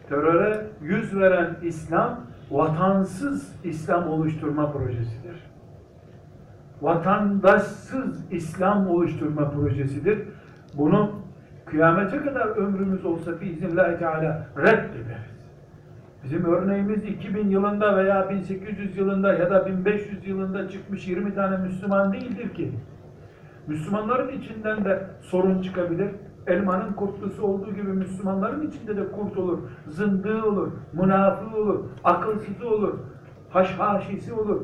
teröre 0.10 0.68
yüz 0.82 1.20
veren 1.20 1.56
İslam, 1.64 2.20
vatansız 2.52 3.56
İslam 3.64 4.08
oluşturma 4.08 4.72
projesidir. 4.72 5.51
Vatandaşsız 6.82 8.26
İslam 8.32 8.88
oluşturma 8.88 9.52
projesidir. 9.52 10.20
Bunu 10.78 11.12
kıyamete 11.65 12.17
kadar 12.17 12.48
ömrümüz 12.48 13.06
olsa 13.06 13.41
biiznillahü 13.41 14.00
teala 14.00 14.48
reddederiz. 14.58 15.32
Bizim 16.24 16.46
örneğimiz 16.46 17.06
2000 17.06 17.50
yılında 17.50 17.98
veya 17.98 18.30
1800 18.30 18.98
yılında 18.98 19.34
ya 19.34 19.50
da 19.50 19.65
1500 19.65 20.28
yılında 20.28 20.70
çıkmış 20.70 21.08
20 21.08 21.36
tane 21.36 21.58
Müslüman 21.58 22.13
değildir 22.13 22.54
ki. 22.54 22.72
Müslümanların 23.67 24.30
içinden 24.30 24.86
de 24.86 25.08
sorun 25.22 25.62
çıkabilir. 25.62 26.10
Elmanın 26.48 26.94
kurtlusu 26.94 27.44
olduğu 27.44 27.74
gibi 27.74 27.94
Müslümanların 27.94 28.67
içinde 28.67 28.98
de 28.98 29.12
kurt 29.12 29.38
olur, 29.38 29.60
zındığı 29.88 30.44
olur, 30.44 30.72
münafığı 30.94 31.58
olur, 31.58 31.80
akılsızı 32.04 32.70
olur, 32.70 32.94
haşhaşisi 33.50 34.34
olur, 34.34 34.62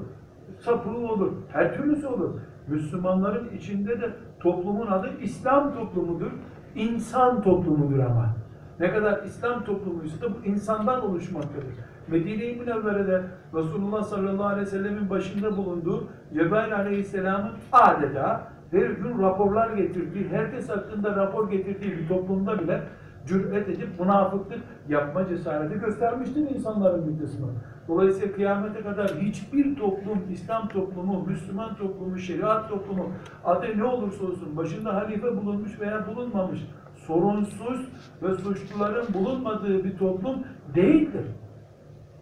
sapığı 0.59 0.97
olur, 0.97 1.31
her 1.53 1.77
türlüsü 1.77 2.07
olur. 2.07 2.39
Müslümanların 2.67 3.49
içinde 3.57 4.01
de 4.01 4.09
toplumun 4.39 4.87
adı 4.87 5.09
İslam 5.21 5.73
toplumudur, 5.73 6.31
insan 6.75 7.41
toplumudur 7.41 7.99
ama. 7.99 8.35
Ne 8.79 8.91
kadar 8.91 9.23
İslam 9.23 9.63
toplumuysa 9.63 10.21
da 10.21 10.33
bu 10.33 10.45
insandan 10.45 11.05
oluşmaktadır. 11.05 11.73
Medine-i 12.07 12.55
Münevvere'de 12.55 13.23
Resulullah 13.53 14.03
sallallahu 14.03 14.47
aleyhi 14.47 14.65
ve 14.65 14.69
sellemin 14.69 15.09
başında 15.09 15.57
bulunduğu 15.57 16.07
Cebrail 16.33 16.75
aleyhisselamın 16.75 17.51
adeta 17.71 18.47
her 18.71 18.89
gün 18.89 19.21
raporlar 19.21 19.69
getirdiği, 19.69 20.27
herkes 20.29 20.69
hakkında 20.69 21.15
rapor 21.15 21.51
getirdiği 21.51 21.97
bir 21.97 22.07
toplumda 22.07 22.59
bile 22.59 22.83
cüret 23.27 23.69
edip 23.69 23.99
münafıklık 23.99 24.59
yapma 24.89 25.27
cesareti 25.27 25.79
göstermiştir 25.79 26.49
insanların 26.55 27.07
bir 27.07 27.19
kısmı. 27.19 27.47
Dolayısıyla 27.87 28.35
kıyamete 28.35 28.81
kadar 28.81 29.09
hiçbir 29.09 29.75
toplum, 29.75 30.19
İslam 30.31 30.67
toplumu, 30.67 31.25
Müslüman 31.27 31.75
toplumu, 31.75 32.17
şeriat 32.17 32.69
toplumu, 32.69 33.11
adı 33.45 33.77
ne 33.77 33.83
olursa 33.83 34.25
olsun, 34.25 34.57
başında 34.57 34.95
halife 34.95 35.37
bulunmuş 35.37 35.79
veya 35.79 36.05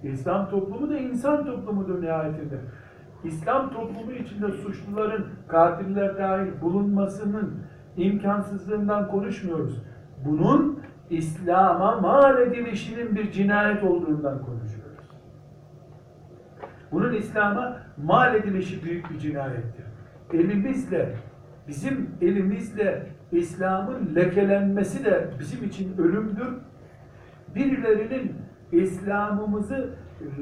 İslam 0.03 0.49
toplumu 0.49 0.89
da 0.89 0.97
insan 0.97 1.45
toplumudur 1.45 2.01
nihayetinde. 2.01 2.59
İslam 3.23 3.69
toplumu 3.69 4.11
içinde 4.11 4.51
suçluların, 4.51 5.25
katiller 5.47 6.17
dahil 6.17 6.61
bulunmasının 6.61 7.53
imkansızlığından 7.97 9.07
konuşmuyoruz. 9.07 9.83
Bunun 10.25 10.79
İslam'a 11.09 11.95
mal 11.95 12.41
edilişinin 12.41 13.15
bir 13.15 13.31
cinayet 13.31 13.83
olduğundan 13.83 14.45
konuşuyoruz. 14.45 14.85
Bunun 16.91 17.13
İslam'a 17.13 17.77
mal 17.97 18.35
edilişi 18.35 18.83
büyük 18.83 19.09
bir 19.09 19.19
cinayettir. 19.19 19.85
Elimizle, 20.33 21.15
bizim 21.67 22.09
elimizle 22.21 23.07
İslam'ın 23.31 24.15
lekelenmesi 24.15 25.05
de 25.05 25.29
bizim 25.39 25.63
için 25.63 25.97
ölümdür. 25.97 26.53
Birilerinin 27.55 28.35
İslam'ımızı 28.71 29.89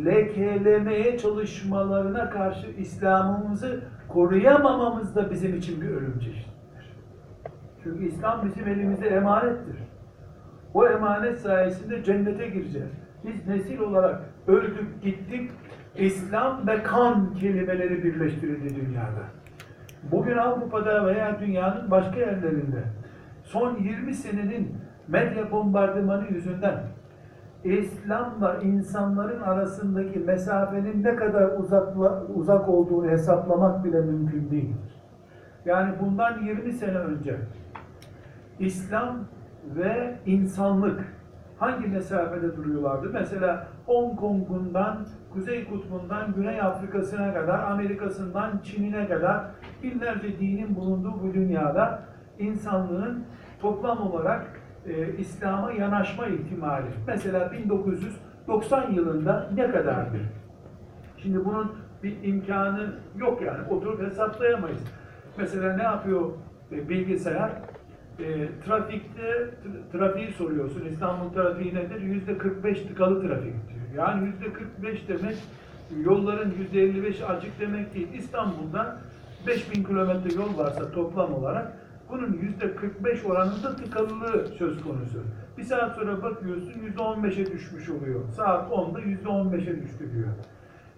lekelemeye 0.05 1.17
çalışmalarına 1.17 2.29
karşı 2.29 2.67
İslam'ımızı 2.67 3.83
koruyamamamız 4.07 5.15
da 5.15 5.31
bizim 5.31 5.55
için 5.55 5.81
bir 5.81 5.89
ölüm 5.89 6.19
çeşididir. 6.19 6.53
Çünkü 7.83 8.05
İslam 8.05 8.45
bizim 8.45 8.67
elimizde 8.67 9.07
emanettir. 9.07 9.92
O 10.73 10.87
emanet 10.87 11.37
sayesinde 11.37 12.03
cennete 12.03 12.47
gireceğiz. 12.47 12.91
Biz 13.25 13.47
nesil 13.47 13.79
olarak 13.79 14.21
öldük 14.47 15.01
gittik, 15.01 15.51
İslam 15.95 16.67
ve 16.67 16.83
kan 16.83 17.33
kelimeleri 17.33 18.03
birleştirildi 18.03 18.75
dünyada. 18.75 19.23
Bugün 20.11 20.37
Avrupa'da 20.37 21.05
veya 21.05 21.39
dünyanın 21.39 21.91
başka 21.91 22.19
yerlerinde 22.19 22.83
son 23.43 23.77
20 23.77 24.13
senenin 24.13 24.77
medya 25.07 25.51
bombardımanı 25.51 26.27
yüzünden 26.29 26.79
İslam'la 27.63 28.57
insanların 28.57 29.41
arasındaki 29.41 30.19
mesafenin 30.19 31.03
ne 31.03 31.15
kadar 31.15 31.59
uzakla, 31.59 32.23
uzak 32.35 32.69
olduğunu 32.69 33.09
hesaplamak 33.09 33.85
bile 33.85 34.01
mümkün 34.01 34.51
değildir. 34.51 35.01
Yani 35.65 35.93
bundan 36.01 36.41
20 36.45 36.73
sene 36.73 36.97
önce 36.97 37.37
İslam 38.59 39.17
ve 39.75 40.15
insanlık 40.25 41.13
hangi 41.59 41.87
mesafede 41.87 42.57
duruyorlardı? 42.57 43.09
Mesela 43.13 43.67
Hong 43.85 44.19
Kong'undan, 44.19 45.05
Kuzey 45.33 45.65
Kutbu'ndan, 45.65 46.33
Güney 46.33 46.61
Afrika'sına 46.61 47.33
kadar, 47.33 47.59
Amerika'sından 47.59 48.61
Çin'ine 48.63 49.07
kadar 49.07 49.45
binlerce 49.83 50.39
dinin 50.39 50.75
bulunduğu 50.75 51.23
bu 51.23 51.33
dünyada 51.33 52.03
insanlığın 52.39 53.23
toplam 53.61 54.11
olarak 54.11 54.45
e, 54.85 55.17
İslam'a 55.17 55.71
yanaşma 55.71 56.27
ihtimali. 56.27 56.87
Mesela 57.07 57.51
1990 57.51 58.91
yılında 58.91 59.49
ne 59.55 59.71
kadardı? 59.71 60.17
Şimdi 61.17 61.45
bunun 61.45 61.71
bir 62.03 62.23
imkanı 62.23 62.93
yok 63.17 63.41
yani. 63.41 63.67
Oturup 63.69 64.01
hesaplayamayız. 64.01 64.83
Mesela 65.37 65.75
ne 65.75 65.83
yapıyor 65.83 66.29
e, 66.71 66.89
bilgisayar? 66.89 67.51
E, 68.19 68.49
trafikte 68.65 69.21
tra- 69.21 69.91
trafiği 69.91 70.31
soruyorsun. 70.31 70.85
İstanbul 70.85 71.33
trafiği 71.33 71.75
nedir? 71.75 72.01
Yüzde 72.01 72.37
45 72.37 72.81
tıkalı 72.81 73.21
trafik 73.21 73.43
diyor. 73.43 74.07
Yani 74.07 74.25
yüzde 74.25 74.53
45 74.53 75.07
demek 75.07 75.35
yolların 76.05 76.53
yüzde 76.59 76.83
55 76.83 77.21
açık 77.21 77.59
demek 77.59 77.93
değil. 77.93 78.07
İstanbul'da 78.13 78.97
5000 79.47 79.83
kilometre 79.83 80.35
yol 80.35 80.57
varsa 80.57 80.91
toplam 80.91 81.33
olarak 81.33 81.73
bunun 82.09 82.33
yüzde 82.33 82.75
45 82.75 83.25
oranında 83.25 83.75
tıkalılığı 83.75 84.47
söz 84.47 84.83
konusu. 84.83 85.23
Bir 85.57 85.63
saat 85.63 85.95
sonra 85.95 86.21
bakıyorsun 86.23 86.73
yüzde 86.85 87.01
15'e 87.01 87.51
düşmüş 87.51 87.89
oluyor. 87.89 88.21
Saat 88.35 88.71
10'da 88.71 88.99
yüzde 88.99 89.27
15'e 89.29 89.83
düştü 89.83 90.11
diyor. 90.13 90.27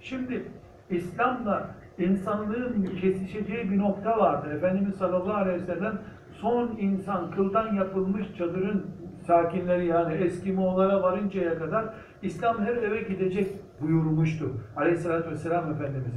Şimdi 0.02 0.44
İslam'la 0.90 1.70
insanlığın 2.00 2.86
kesişeceği 3.02 3.72
bir 3.72 3.78
nokta 3.78 4.20
vardı. 4.20 4.54
Efendimiz 4.56 4.96
sallallahu 4.96 5.38
aleyhi 5.38 5.62
ve 5.62 5.66
sellem 5.66 6.00
son 6.42 6.78
insan 6.80 7.32
kıldan 7.32 7.74
yapılmış 7.74 8.34
çadırın 8.38 8.86
sakinleri 9.28 9.86
yani 9.86 10.14
Eskimoğullara 10.14 11.04
varıncaya 11.04 11.60
kadar 11.60 11.86
İslam 12.22 12.60
her 12.60 12.76
eve 12.76 13.02
gidecek 13.02 13.52
buyurmuştu. 13.82 14.52
Aleyhissalatü 14.78 15.32
vesselam 15.32 15.72
Efendimiz. 15.72 16.14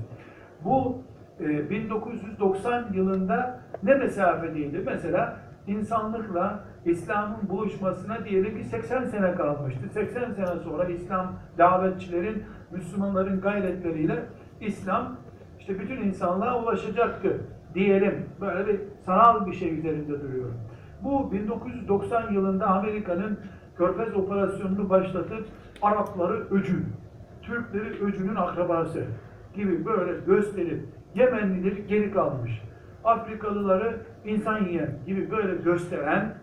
Bu 0.64 1.02
e, 1.40 1.70
1990 1.70 2.92
yılında 2.92 3.60
ne 3.82 3.94
mesafedeydi? 3.94 4.82
Mesela 4.86 5.36
insanlıkla 5.66 6.64
İslam'ın 6.84 7.48
buluşmasına 7.48 8.24
diyelim 8.24 8.58
ki 8.58 8.64
80 8.64 9.04
sene 9.04 9.34
kalmıştı. 9.34 9.88
80 9.88 10.32
sene 10.32 10.46
sonra 10.64 10.84
İslam 10.84 11.32
davetçilerin, 11.58 12.42
Müslümanların 12.72 13.40
gayretleriyle 13.40 14.22
İslam 14.60 15.16
işte 15.58 15.80
bütün 15.80 15.96
insanlığa 15.96 16.62
ulaşacaktı 16.62 17.40
diyelim. 17.74 18.26
Böyle 18.40 18.68
bir 18.68 18.80
sanal 19.06 19.46
bir 19.46 19.52
şey 19.52 19.78
üzerinde 19.78 20.20
duruyorum. 20.20 20.60
Bu 21.04 21.32
1990 21.32 22.32
yılında 22.32 22.66
Amerika'nın 22.66 23.38
Körfez 23.76 24.16
operasyonunu 24.16 24.90
başlatıp 24.90 25.46
Arapları 25.82 26.46
öcü, 26.50 26.82
Türkleri 27.42 28.04
öcünün 28.04 28.34
akrabası 28.34 29.04
gibi 29.54 29.86
böyle 29.86 30.12
gösterip 30.26 30.84
Yemenlileri 31.14 31.86
geri 31.86 32.10
kalmış. 32.10 32.62
Afrikalıları 33.04 34.00
insan 34.24 34.64
yiyen 34.64 34.90
gibi 35.06 35.30
böyle 35.30 35.54
gösteren 35.54 36.34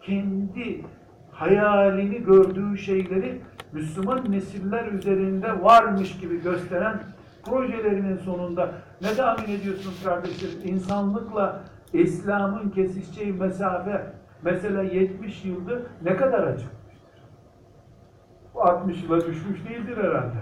kendi 0.00 0.84
hayalini 1.32 2.24
gördüğü 2.24 2.78
şeyleri 2.78 3.40
Müslüman 3.72 4.32
nesiller 4.32 4.86
üzerinde 4.86 5.62
varmış 5.62 6.18
gibi 6.18 6.42
gösteren 6.42 7.00
projelerinin 7.44 8.16
sonunda 8.16 8.70
ne 9.02 9.14
tahmin 9.14 9.54
ediyorsun 9.54 9.92
kardeşlerim? 10.04 10.74
İnsanlıkla 10.74 11.60
İslam'ın 11.92 12.70
kesişeceği 12.70 13.32
mesafe 13.32 14.06
mesela 14.42 14.82
70 14.82 15.44
yıldır 15.44 15.82
ne 16.02 16.16
kadar 16.16 16.42
açılmıştır? 16.42 16.74
Bu 18.54 18.62
60 18.62 19.02
yıla 19.02 19.26
düşmüş 19.26 19.68
değildir 19.68 19.96
herhalde. 19.96 20.38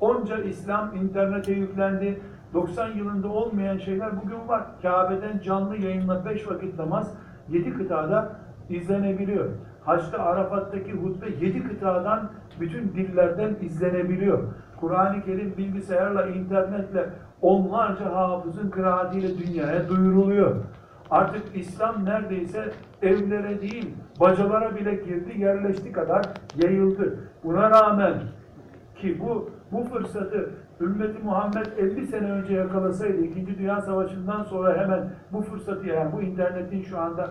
Onca 0.00 0.38
İslam 0.38 0.96
internete 0.96 1.52
yüklendi. 1.52 2.20
90 2.54 2.88
yılında 2.88 3.28
olmayan 3.28 3.78
şeyler 3.78 4.22
bugün 4.22 4.48
var. 4.48 4.62
Kabe'den 4.82 5.38
canlı 5.38 5.76
yayınla 5.76 6.24
5 6.24 6.48
vakit 6.48 6.78
namaz 6.78 7.14
7 7.48 7.74
kıtada 7.74 8.36
izlenebiliyor. 8.68 9.48
Haçta 9.84 10.18
Arafat'taki 10.18 10.92
hutbe 10.92 11.26
7 11.28 11.68
kıtadan 11.68 12.30
bütün 12.60 12.88
dillerden 12.88 13.56
izlenebiliyor. 13.60 14.42
Kur'an-ı 14.80 15.24
Kerim 15.24 15.54
bilgisayarla, 15.58 16.26
internetle 16.26 17.10
onlarca 17.42 18.14
hafızın 18.14 18.70
kıraatiyle 18.70 19.38
dünyaya 19.38 19.88
duyuruluyor. 19.88 20.56
Artık 21.10 21.42
İslam 21.54 22.04
neredeyse 22.04 22.72
evlere 23.02 23.62
değil, 23.62 23.94
bacalara 24.20 24.76
bile 24.76 24.94
girdi, 24.94 25.40
yerleşti 25.40 25.92
kadar 25.92 26.26
yayıldı. 26.56 27.18
Buna 27.44 27.70
rağmen 27.70 28.14
ki 28.96 29.20
bu 29.20 29.50
bu 29.72 29.84
fırsatı 29.84 30.50
ümmeti 30.80 31.22
Muhammed 31.22 31.66
50 31.78 32.06
sene 32.06 32.30
önce 32.32 32.54
yakalasaydı, 32.54 33.20
İkinci 33.20 33.58
Dünya 33.58 33.80
Savaşı'ndan 33.80 34.42
sonra 34.42 34.76
hemen 34.76 35.10
bu 35.32 35.42
fırsatı 35.42 35.86
yani 35.86 36.12
bu 36.12 36.22
internetin 36.22 36.82
şu 36.82 36.98
anda 36.98 37.30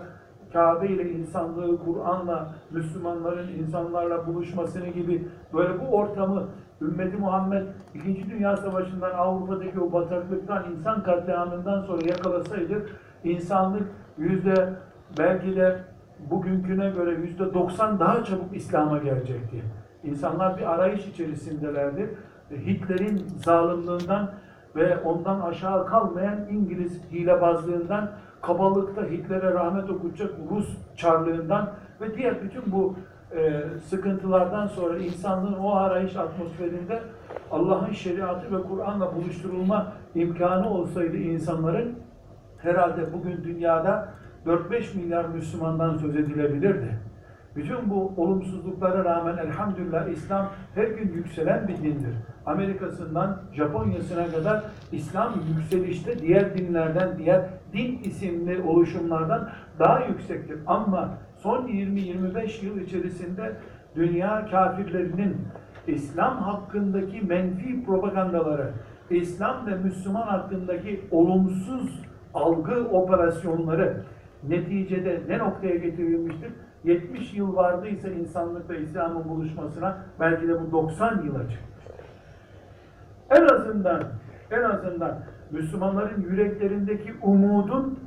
Kabe 0.52 0.86
ile 0.86 1.10
insanlığı, 1.12 1.78
Kur'an'la, 1.84 2.54
Müslümanların 2.70 3.48
insanlarla 3.48 4.26
buluşmasını 4.26 4.86
gibi 4.86 5.28
böyle 5.54 5.80
bu 5.80 5.96
ortamı 5.96 6.48
ümmeti 6.80 7.16
Muhammed 7.16 7.66
İkinci 7.94 8.30
Dünya 8.30 8.56
Savaşı'ndan 8.56 9.10
Avrupa'daki 9.10 9.80
o 9.80 9.92
bataklıktan, 9.92 10.64
insan 10.72 11.02
katliamından 11.02 11.82
sonra 11.82 12.06
yakalasaydı 12.06 12.86
insanlık 13.24 13.82
yüzde 14.18 14.74
belki 15.18 15.56
de 15.56 15.84
bugünküne 16.30 16.90
göre 16.90 17.10
yüzde 17.10 17.54
90 17.54 18.00
daha 18.00 18.24
çabuk 18.24 18.56
İslam'a 18.56 18.98
gelecekti. 18.98 19.62
İnsanlar 20.04 20.58
bir 20.58 20.74
arayış 20.74 21.06
içerisindelerdi. 21.06 22.16
Hitler'in 22.50 23.16
zalimliğinden 23.16 24.28
ve 24.76 24.98
ondan 24.98 25.40
aşağı 25.40 25.86
kalmayan 25.86 26.38
İngiliz 26.50 27.10
hilebazlığından, 27.12 28.10
kabalıkta 28.42 29.02
Hitler'e 29.02 29.54
rahmet 29.54 29.90
okutacak 29.90 30.30
Rus 30.50 30.68
çarlığından 30.96 31.70
ve 32.00 32.16
diğer 32.16 32.42
bütün 32.42 32.72
bu 32.72 32.96
e, 33.36 33.62
sıkıntılardan 33.88 34.66
sonra 34.66 34.98
insanlığın 34.98 35.58
o 35.58 35.74
arayış 35.74 36.16
atmosferinde 36.16 37.02
Allah'ın 37.50 37.92
şeriatı 37.92 38.56
ve 38.56 38.62
Kur'an'la 38.62 39.14
buluşturulma 39.14 39.92
imkanı 40.14 40.70
olsaydı 40.70 41.16
insanların 41.16 41.98
herhalde 42.58 43.12
bugün 43.12 43.44
dünyada 43.44 44.08
4-5 44.46 44.96
milyar 44.96 45.24
Müslümandan 45.24 45.96
söz 45.96 46.16
edilebilirdi. 46.16 46.98
Bütün 47.56 47.90
bu 47.90 48.12
olumsuzluklara 48.16 49.04
rağmen 49.04 49.36
elhamdülillah 49.36 50.08
İslam 50.08 50.50
her 50.74 50.86
gün 50.86 51.12
yükselen 51.12 51.68
bir 51.68 51.76
dindir. 51.76 52.14
Amerika'sından 52.46 53.42
Japonya'sına 53.52 54.26
kadar 54.26 54.64
İslam 54.92 55.34
yükselişte 55.56 56.18
diğer 56.18 56.58
dinlerden, 56.58 57.18
diğer 57.18 57.44
din 57.72 57.98
isimli 58.04 58.62
oluşumlardan 58.62 59.48
daha 59.78 60.04
yüksektir. 60.04 60.58
Ama 60.66 61.18
son 61.42 61.68
20-25 61.68 62.66
yıl 62.66 62.80
içerisinde 62.80 63.56
dünya 63.96 64.46
kafirlerinin 64.50 65.36
İslam 65.86 66.36
hakkındaki 66.36 67.20
menfi 67.20 67.84
propagandaları, 67.84 68.70
İslam 69.10 69.66
ve 69.66 69.74
Müslüman 69.74 70.26
hakkındaki 70.26 71.00
olumsuz 71.10 72.02
algı 72.34 72.88
operasyonları 72.88 74.02
neticede 74.48 75.22
ne 75.28 75.38
noktaya 75.38 75.76
getirilmiştir? 75.76 76.52
70 76.84 77.34
yıl 77.34 77.56
vardıysa 77.56 78.08
insanlıkla 78.08 78.76
İslam'ın 78.76 79.28
buluşmasına 79.28 79.98
belki 80.20 80.48
de 80.48 80.60
bu 80.60 80.72
90 80.72 81.22
yıla 81.22 81.48
çıkmıştır. 81.48 81.94
En 83.30 83.54
azından 83.54 84.02
en 84.50 84.62
azından 84.62 85.18
Müslümanların 85.50 86.22
yüreklerindeki 86.22 87.14
umudun 87.22 87.98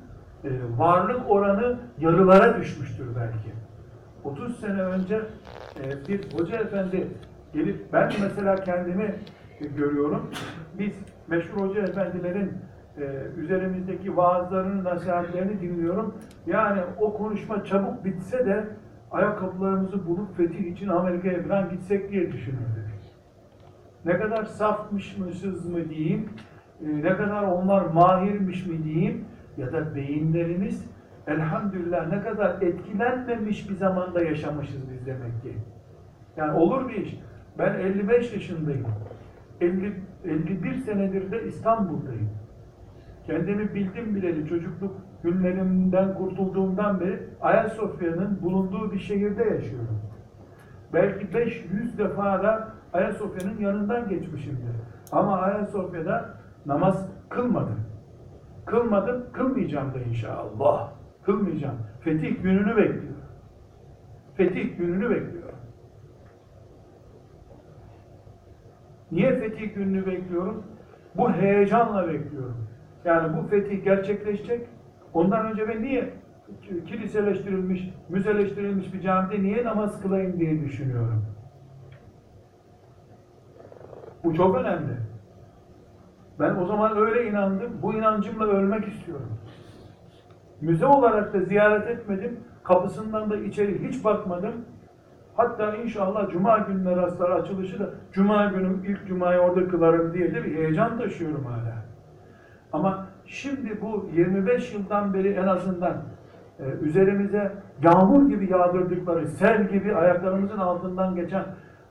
e, 0.44 0.50
varlık 0.78 1.32
oranı 1.32 1.80
yarılara 2.00 2.58
düşmüştür 2.60 3.08
belki. 3.16 3.54
30 4.24 4.60
sene 4.60 4.82
önce 4.82 5.22
e, 5.80 6.08
bir 6.08 6.34
hoca 6.34 6.58
efendi 6.58 7.08
gelip 7.54 7.94
ben 7.94 8.12
mesela 8.22 8.56
kendimi 8.56 9.16
görüyorum. 9.76 10.32
Biz 10.80 10.94
meşhur 11.28 11.70
hoca 11.70 11.82
efendilerin 11.82 12.52
e, 12.98 13.04
üzerimizdeki 13.38 14.18
vaazlarını, 14.18 14.84
nasihatlerini 14.84 15.62
dinliyorum. 15.62 16.16
Yani 16.48 16.82
o 17.00 17.18
konuşma 17.18 17.66
çabuk 17.66 18.06
bitse 18.06 18.46
de 18.46 18.68
ayakkabılarımızı 19.12 20.08
bulup 20.08 20.38
fetih 20.38 20.72
için 20.72 20.88
Amerika'ya 20.88 21.44
falan 21.44 21.70
gitsek 21.70 22.12
diye 22.12 22.32
düşünürdük. 22.32 22.84
Ne 24.06 24.20
kadar 24.20 24.44
safmışmışız 24.44 25.66
mı 25.66 25.90
diyeyim, 25.90 26.30
ne 26.82 27.18
kadar 27.18 27.44
onlar 27.44 27.82
mahirmiş 27.82 28.66
mi 28.66 28.84
diyeyim 28.84 29.26
ya 29.58 29.74
da 29.74 29.96
beyinlerimiz 29.96 30.86
elhamdülillah 31.28 32.08
ne 32.08 32.22
kadar 32.22 32.62
etkilenmemiş 32.62 33.70
bir 33.70 33.76
zamanda 33.76 34.24
yaşamışız 34.24 34.92
biz 34.92 35.06
demek 35.06 35.42
ki. 35.42 35.58
Yani 36.38 36.52
olur 36.52 36.90
bir 36.90 36.96
iş. 36.96 37.20
Ben 37.60 37.74
55 37.74 38.34
yaşındayım. 38.34 38.86
50, 39.62 39.94
51 40.26 40.76
senedir 40.76 41.32
de 41.32 41.44
İstanbul'dayım. 41.44 42.30
Kendimi 43.26 43.74
bildim 43.74 44.16
bileli 44.16 44.48
çocukluk 44.48 44.96
günlerimden 45.24 46.14
kurtulduğumdan 46.14 47.00
beri 47.00 47.30
Ayasofya'nın 47.42 48.42
bulunduğu 48.42 48.92
bir 48.92 49.00
şehirde 49.00 49.44
yaşıyorum. 49.44 50.02
Belki 50.94 51.34
500 51.34 51.98
defa 51.98 52.44
da 52.44 52.74
Ayasofya'nın 52.94 53.60
yanından 53.60 54.10
geçmişimdir. 54.10 54.76
Ama 55.12 55.38
Ayasofya'da 55.38 56.30
namaz 56.66 57.10
kılmadım. 57.30 57.80
Kılmadım, 58.66 59.26
kılmayacağım 59.34 59.94
da 59.94 60.00
inşallah. 60.00 60.92
Kılmayacağım. 61.24 61.78
Fetih 62.02 62.44
gününü 62.44 62.78
bekliyorum. 62.78 63.24
Fetih 64.36 64.78
gününü 64.78 65.10
bekliyorum. 65.10 65.58
Niye 69.12 69.40
fetih 69.40 69.76
gününü 69.76 70.06
bekliyorum? 70.06 70.64
Bu 71.18 71.32
heyecanla 71.32 72.08
bekliyorum. 72.08 72.68
Yani 73.06 73.38
bu 73.38 73.48
fetih 73.48 73.84
gerçekleşecek. 73.84 74.68
Ondan 75.14 75.52
önce 75.52 75.68
ben 75.68 75.84
niye 75.84 76.14
kiliseleştirilmiş, 76.88 77.90
müzeleştirilmiş 78.10 78.94
bir 78.94 79.02
camide 79.02 79.44
niye 79.44 79.64
namaz 79.64 80.02
kılayım 80.02 80.40
diye 80.40 80.62
düşünüyorum. 80.62 81.26
Bu 84.24 84.34
çok 84.34 84.56
önemli. 84.56 85.03
Ben 86.40 86.56
o 86.56 86.66
zaman 86.66 86.98
öyle 86.98 87.30
inandım. 87.30 87.72
Bu 87.82 87.94
inancımla 87.94 88.46
ölmek 88.46 88.88
istiyorum. 88.88 89.30
Müze 90.62 90.86
olarak 90.86 91.34
da 91.34 91.40
ziyaret 91.40 91.88
etmedim. 91.88 92.40
Kapısından 92.64 93.30
da 93.30 93.38
içeri 93.38 93.88
hiç 93.88 94.04
bakmadım. 94.06 94.54
Hatta 95.36 95.76
inşallah 95.76 96.30
Cuma 96.30 96.58
gününe 96.58 96.96
rastlar 96.96 97.30
açılışı 97.30 97.80
da 97.80 97.90
Cuma 98.12 98.46
günü 98.46 98.88
ilk 98.88 99.08
Cuma'yı 99.08 99.40
orada 99.40 99.68
kılarım 99.68 100.14
diye 100.14 100.36
de 100.36 100.44
bir 100.44 100.56
heyecan 100.56 100.98
taşıyorum 100.98 101.46
hala. 101.46 101.76
Ama 102.74 103.08
şimdi 103.26 103.82
bu 103.82 104.10
25 104.16 104.74
yıldan 104.74 105.14
beri 105.14 105.34
en 105.34 105.48
azından 105.48 105.94
e, 106.60 106.64
üzerimize 106.82 107.52
yağmur 107.82 108.30
gibi 108.30 108.52
yağdırdıkları, 108.52 109.28
sel 109.28 109.70
gibi 109.70 109.96
ayaklarımızın 109.96 110.58
altından 110.58 111.16
geçen 111.16 111.44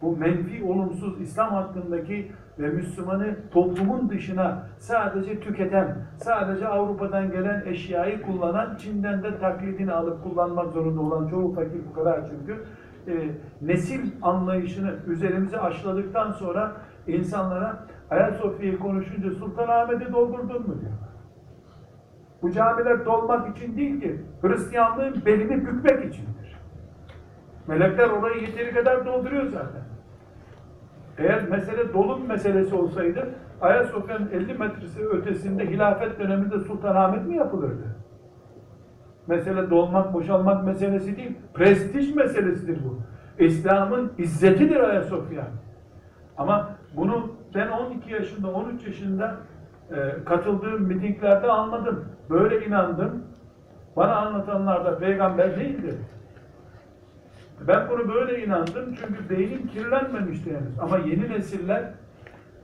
bu 0.02 0.16
menfi, 0.16 0.64
olumsuz 0.64 1.20
İslam 1.20 1.50
hakkındaki 1.50 2.32
ve 2.58 2.68
Müslümanı 2.68 3.36
toplumun 3.50 4.08
dışına 4.08 4.66
sadece 4.78 5.40
tüketen, 5.40 5.96
sadece 6.16 6.68
Avrupa'dan 6.68 7.30
gelen 7.30 7.62
eşyayı 7.66 8.22
kullanan, 8.22 8.76
Çin'den 8.76 9.22
de 9.22 9.38
taklidini 9.38 9.92
alıp 9.92 10.22
kullanmak 10.22 10.72
zorunda 10.72 11.00
olan 11.00 11.28
çoğu 11.28 11.54
fakir 11.54 11.82
fukara 11.82 12.26
çünkü 12.30 12.64
e, 13.08 13.30
nesil 13.62 14.10
anlayışını 14.22 14.94
üzerimize 15.06 15.60
aşıladıktan 15.60 16.32
sonra 16.32 16.72
insanlara 17.06 17.86
Ayasofya'yı 18.10 18.78
konuşunca 18.78 19.30
Sultanahmet'i 19.30 20.12
doldurdun 20.12 20.68
mu 20.68 20.80
diyor. 20.80 20.92
Bu 22.42 22.50
camiler 22.50 23.04
dolmak 23.04 23.56
için 23.56 23.76
değil 23.76 24.00
ki, 24.00 24.20
Hristiyanlığın 24.42 25.22
belini 25.26 25.66
bükmek 25.66 26.14
içindir. 26.14 26.58
Melekler 27.66 28.10
orayı 28.10 28.42
yeteri 28.42 28.74
kadar 28.74 29.06
dolduruyor 29.06 29.44
zaten. 29.44 29.91
Eğer 31.18 31.48
mesele 31.48 31.92
dolum 31.92 32.27
meselesi 32.27 32.75
olsaydı, 32.75 33.29
Ayasofya'nın 33.61 34.31
50 34.33 34.55
metresi 34.55 35.07
ötesinde 35.07 35.66
hilafet 35.70 36.18
döneminde 36.18 36.59
Sultanahmet 36.61 37.27
mi 37.27 37.37
yapılırdı? 37.37 37.96
Mesele 39.27 39.70
dolmak, 39.70 40.14
boşalmak 40.14 40.64
meselesi 40.64 41.16
değil, 41.16 41.38
prestij 41.55 42.14
meselesidir 42.14 42.79
bu. 42.85 42.98
İslam'ın 43.44 44.12
izzetidir 44.18 44.81
Ayasofya. 44.81 45.44
Ama 46.38 46.70
bunu 46.96 47.33
ben 47.55 47.68
12 47.68 48.12
yaşında, 48.12 48.51
13 48.51 48.87
yaşında 48.87 49.37
e, 49.90 50.25
katıldığım 50.25 50.83
mitinglerde 50.83 51.46
anladım. 51.46 52.05
Böyle 52.31 52.66
inandım. 52.66 53.22
Bana 53.96 54.16
anlatanlar 54.16 54.85
da 54.85 54.98
peygamber 54.98 55.57
değildi. 55.57 55.98
Ben 57.68 57.88
bunu 57.90 58.14
böyle 58.14 58.44
inandım 58.44 58.94
çünkü 58.94 59.31
beynim 59.31 59.66
kirlenmemişti 59.66 60.51
henüz. 60.51 60.79
Ama 60.81 60.98
yeni 60.98 61.31
nesiller 61.31 61.85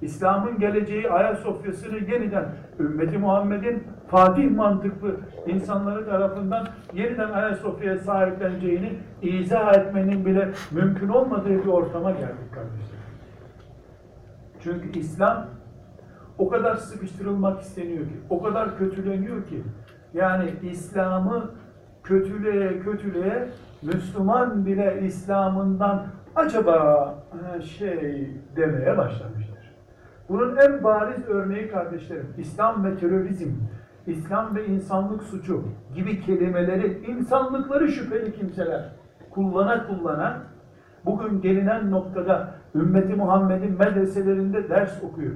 İslam'ın 0.03 0.59
geleceği 0.59 1.11
Ayasofya'sını 1.11 1.99
yeniden 1.99 2.45
ümmeti 2.81 3.19
Muhammed'in 3.19 3.83
Fatih 4.09 4.51
mantıklı 4.51 5.17
insanları 5.47 6.07
tarafından 6.07 6.69
yeniden 6.95 7.31
Ayasofya'ya 7.31 7.99
sahipleneceğini 7.99 8.99
izah 9.23 9.75
etmenin 9.75 10.27
bile 10.27 10.49
mümkün 10.71 11.09
olmadığı 11.09 11.65
bir 11.65 11.67
ortama 11.67 12.11
geldik 12.11 12.55
kardeşler. 12.55 12.99
Çünkü 14.63 14.99
İslam 14.99 15.47
o 16.39 16.49
kadar 16.49 16.77
sıkıştırılmak 16.77 17.61
isteniyor 17.61 18.05
ki, 18.05 18.15
o 18.31 18.43
kadar 18.43 18.79
kötüleniyor 18.79 19.47
ki, 19.47 19.63
yani 20.15 20.51
İslam'ı 20.63 21.51
kötüleye 22.05 22.81
kötüleye 22.81 23.49
Müslüman 23.83 24.67
bile 24.67 25.01
İslam'ından 25.03 26.07
acaba 26.37 26.75
ha, 27.31 27.61
şey 27.61 28.31
demeye 28.57 28.99
başlamıştır. 28.99 29.59
Bunun 30.29 30.57
en 30.57 30.85
bariz 30.85 31.29
örneği 31.29 31.69
kardeşlerim, 31.69 32.35
İslam 32.38 32.85
ve 32.85 32.97
terörizm, 32.97 33.51
İslam 34.07 34.57
ve 34.57 34.67
insanlık 34.67 35.23
suçu 35.23 35.64
gibi 35.95 36.21
kelimeleri 36.21 37.07
insanlıkları 37.07 37.88
şüpheli 37.88 38.33
kimseler 38.33 38.85
kullana 39.31 39.87
kullana 39.87 40.43
bugün 41.05 41.41
gelinen 41.41 41.91
noktada 41.91 42.55
ümmeti 42.75 43.14
Muhammed'in 43.14 43.79
medreselerinde 43.79 44.69
ders 44.69 45.05
okuyor. 45.05 45.33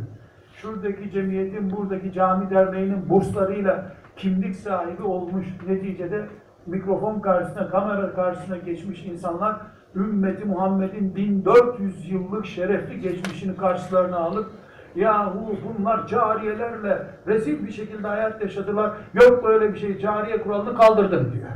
Şuradaki 0.55 1.11
cemiyetin, 1.11 1.71
buradaki 1.71 2.13
cami 2.13 2.51
derneğinin 2.51 3.09
burslarıyla 3.09 3.93
kimlik 4.17 4.57
sahibi 4.57 5.03
olmuş 5.03 5.47
neticede 5.69 6.27
mikrofon 6.67 7.21
karşısına, 7.21 7.71
kamera 7.71 8.15
karşısına 8.15 8.57
geçmiş 8.57 9.05
insanlar 9.05 9.57
ümmeti 9.97 10.45
Muhammed'in 10.45 11.17
1400 11.17 12.11
yıllık 12.11 12.47
şerefli 12.47 13.01
geçmişini 13.01 13.57
karşılarına 13.57 14.17
alıp 14.17 14.51
yahu 14.97 15.57
bunlar 15.69 16.07
cariyelerle 16.07 17.07
rezil 17.27 17.67
bir 17.67 17.73
şekilde 17.73 18.09
hayat 18.09 18.43
yaşadılar. 18.43 18.93
Yok 19.15 19.45
böyle 19.45 19.75
bir 19.75 19.79
şey 19.79 19.99
cariye 19.99 20.43
kuralını 20.43 20.75
kaldırdım 20.77 21.33
diyor. 21.33 21.49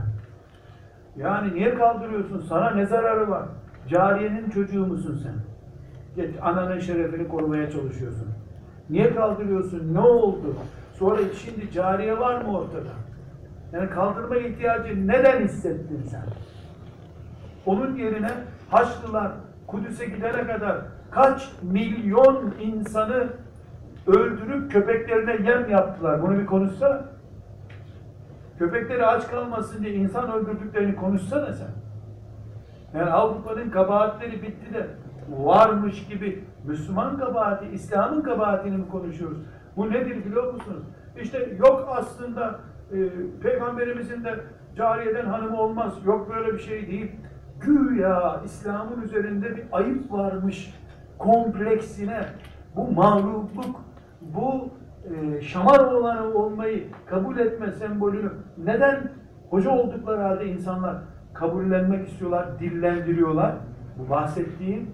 Yani 1.16 1.54
niye 1.54 1.74
kaldırıyorsun? 1.74 2.40
Sana 2.48 2.70
ne 2.70 2.86
zararı 2.86 3.30
var? 3.30 3.42
Cariyenin 3.88 4.50
çocuğu 4.50 4.86
musun 4.86 5.20
sen? 5.22 5.34
Geç, 6.16 6.34
ananın 6.42 6.78
şerefini 6.78 7.28
korumaya 7.28 7.70
çalışıyorsun. 7.70 8.28
Niye 8.90 9.14
kaldırıyorsun? 9.14 9.94
Ne 9.94 10.00
oldu? 10.00 10.54
Sonra 10.92 11.18
şimdi 11.44 11.70
cariye 11.70 12.18
var 12.18 12.42
mı 12.42 12.58
ortada? 12.58 12.90
Yani 13.72 13.90
kaldırma 13.90 14.36
ihtiyacı 14.36 15.06
neden 15.08 15.40
hissettin 15.40 16.02
sen? 16.10 16.22
Onun 17.66 17.96
yerine 17.96 18.30
Haçlılar 18.70 19.32
Kudüs'e 19.66 20.06
gidene 20.06 20.46
kadar 20.46 20.76
kaç 21.10 21.52
milyon 21.62 22.54
insanı 22.60 23.26
öldürüp 24.06 24.72
köpeklerine 24.72 25.50
yem 25.50 25.70
yaptılar. 25.70 26.22
Bunu 26.22 26.38
bir 26.38 26.46
konuşsana. 26.46 27.04
Köpekleri 28.58 29.06
aç 29.06 29.28
kalmasın 29.30 29.84
diye 29.84 29.94
insan 29.94 30.32
öldürdüklerini 30.32 30.96
konuşsana 30.96 31.52
sen. 31.52 31.68
Yani 32.98 33.10
Avrupa'nın 33.10 33.70
kabahatleri 33.70 34.42
bitti 34.42 34.74
de 34.74 34.86
varmış 35.30 36.06
gibi 36.06 36.44
Müslüman 36.64 37.18
kabahati, 37.18 37.66
İslam'ın 37.66 38.22
kabahatini 38.22 38.76
mi 38.76 38.88
konuşuyoruz? 38.88 39.38
Bu 39.76 39.90
nedir 39.90 40.24
biliyor 40.24 40.52
musunuz? 40.54 40.82
İşte 41.22 41.56
yok 41.58 41.88
aslında 41.90 42.60
e, 42.92 42.96
peygamberimizin 43.42 44.24
de 44.24 44.34
cariyeden 44.76 45.26
hanımı 45.26 45.60
olmaz. 45.60 45.94
Yok 46.06 46.30
böyle 46.34 46.54
bir 46.54 46.58
şey 46.58 46.86
değil. 46.86 47.12
Güya 47.60 48.40
İslam'ın 48.44 49.02
üzerinde 49.02 49.56
bir 49.56 49.64
ayıp 49.72 50.12
varmış 50.12 50.74
kompleksine 51.18 52.20
bu 52.76 52.92
mağlupluk, 52.92 53.84
bu 54.20 54.68
e, 55.04 55.40
şamar 55.40 55.78
olanı 55.78 56.34
olmayı 56.34 56.84
kabul 57.06 57.38
etme 57.38 57.72
sembolünü 57.72 58.30
neden 58.58 59.10
hoca 59.50 59.70
oldukları 59.70 60.22
halde 60.22 60.46
insanlar 60.46 60.96
kabullenmek 61.34 62.08
istiyorlar, 62.08 62.58
dillendiriyorlar? 62.60 63.54
Bu 63.98 64.10
bahsettiğim 64.10 64.90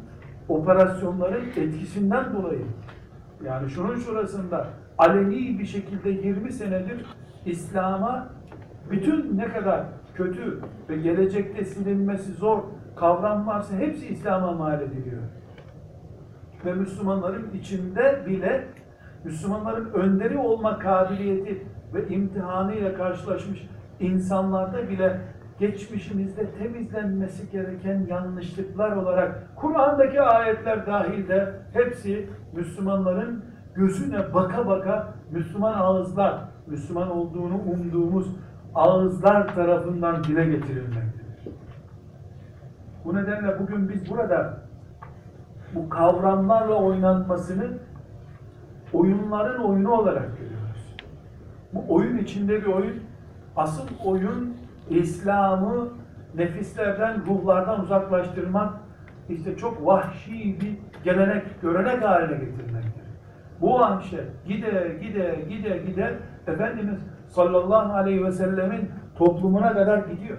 operasyonların 0.48 1.44
etkisinden 1.56 2.32
dolayı. 2.32 2.64
Yani 3.44 3.70
şunun 3.70 3.96
şurasında 3.96 4.66
aleni 4.98 5.58
bir 5.58 5.64
şekilde 5.64 6.10
20 6.10 6.52
senedir 6.52 7.06
İslam'a 7.46 8.28
bütün 8.90 9.38
ne 9.38 9.48
kadar 9.48 9.84
kötü 10.14 10.60
ve 10.88 10.96
gelecekte 10.96 11.64
silinmesi 11.64 12.32
zor 12.32 12.62
kavram 12.96 13.46
varsa 13.46 13.76
hepsi 13.76 14.08
İslam'a 14.08 14.52
mal 14.52 14.80
ediliyor. 14.80 15.22
Ve 16.64 16.72
Müslümanların 16.72 17.50
içinde 17.54 18.22
bile 18.26 18.64
Müslümanların 19.24 19.90
önderi 19.92 20.38
olma 20.38 20.78
kabiliyeti 20.78 21.66
ve 21.94 22.08
imtihanıyla 22.08 22.94
karşılaşmış 22.94 23.68
insanlarda 24.00 24.88
bile 24.88 25.20
geçmişimizde 25.58 26.50
temizlenmesi 26.50 27.50
gereken 27.50 28.06
yanlışlıklar 28.08 28.96
olarak 28.96 29.56
Kur'an'daki 29.56 30.20
ayetler 30.20 30.86
dahil 30.86 31.28
de 31.28 31.54
hepsi 31.72 32.28
Müslümanların 32.52 33.44
gözüne 33.74 34.34
baka 34.34 34.66
baka 34.66 35.14
Müslüman 35.30 35.72
ağızlar, 35.72 36.51
Müslüman 36.66 37.10
olduğunu 37.10 37.60
umduğumuz 37.72 38.26
ağızlar 38.74 39.54
tarafından 39.54 40.24
dile 40.24 40.44
getirilmektedir. 40.44 41.22
Bu 43.04 43.16
nedenle 43.16 43.60
bugün 43.60 43.88
biz 43.88 44.10
burada 44.10 44.58
bu 45.74 45.88
kavramlarla 45.88 46.74
oynanmasını 46.74 47.78
oyunların 48.92 49.64
oyunu 49.64 49.90
olarak 49.90 50.38
görüyoruz. 50.38 50.96
Bu 51.72 51.94
oyun 51.94 52.18
içinde 52.18 52.62
bir 52.62 52.66
oyun. 52.66 53.02
Asıl 53.56 53.88
oyun 54.04 54.56
İslam'ı 54.90 55.88
nefislerden, 56.34 57.26
ruhlardan 57.26 57.80
uzaklaştırmak, 57.80 58.74
işte 59.28 59.56
çok 59.56 59.86
vahşi 59.86 60.60
bir 60.60 60.78
gelenek, 61.04 61.62
görenek 61.62 62.04
haline 62.04 62.38
getirmektir. 62.38 63.02
Bu 63.60 63.74
vahşet 63.74 64.46
gide, 64.46 64.98
gide, 65.02 65.44
gide, 65.48 65.78
gide 65.86 66.18
Efendimiz 66.46 67.00
sallallahu 67.28 67.92
aleyhi 67.92 68.24
ve 68.24 68.32
sellemin 68.32 68.90
toplumuna 69.18 69.72
kadar 69.72 69.98
gidiyor. 69.98 70.38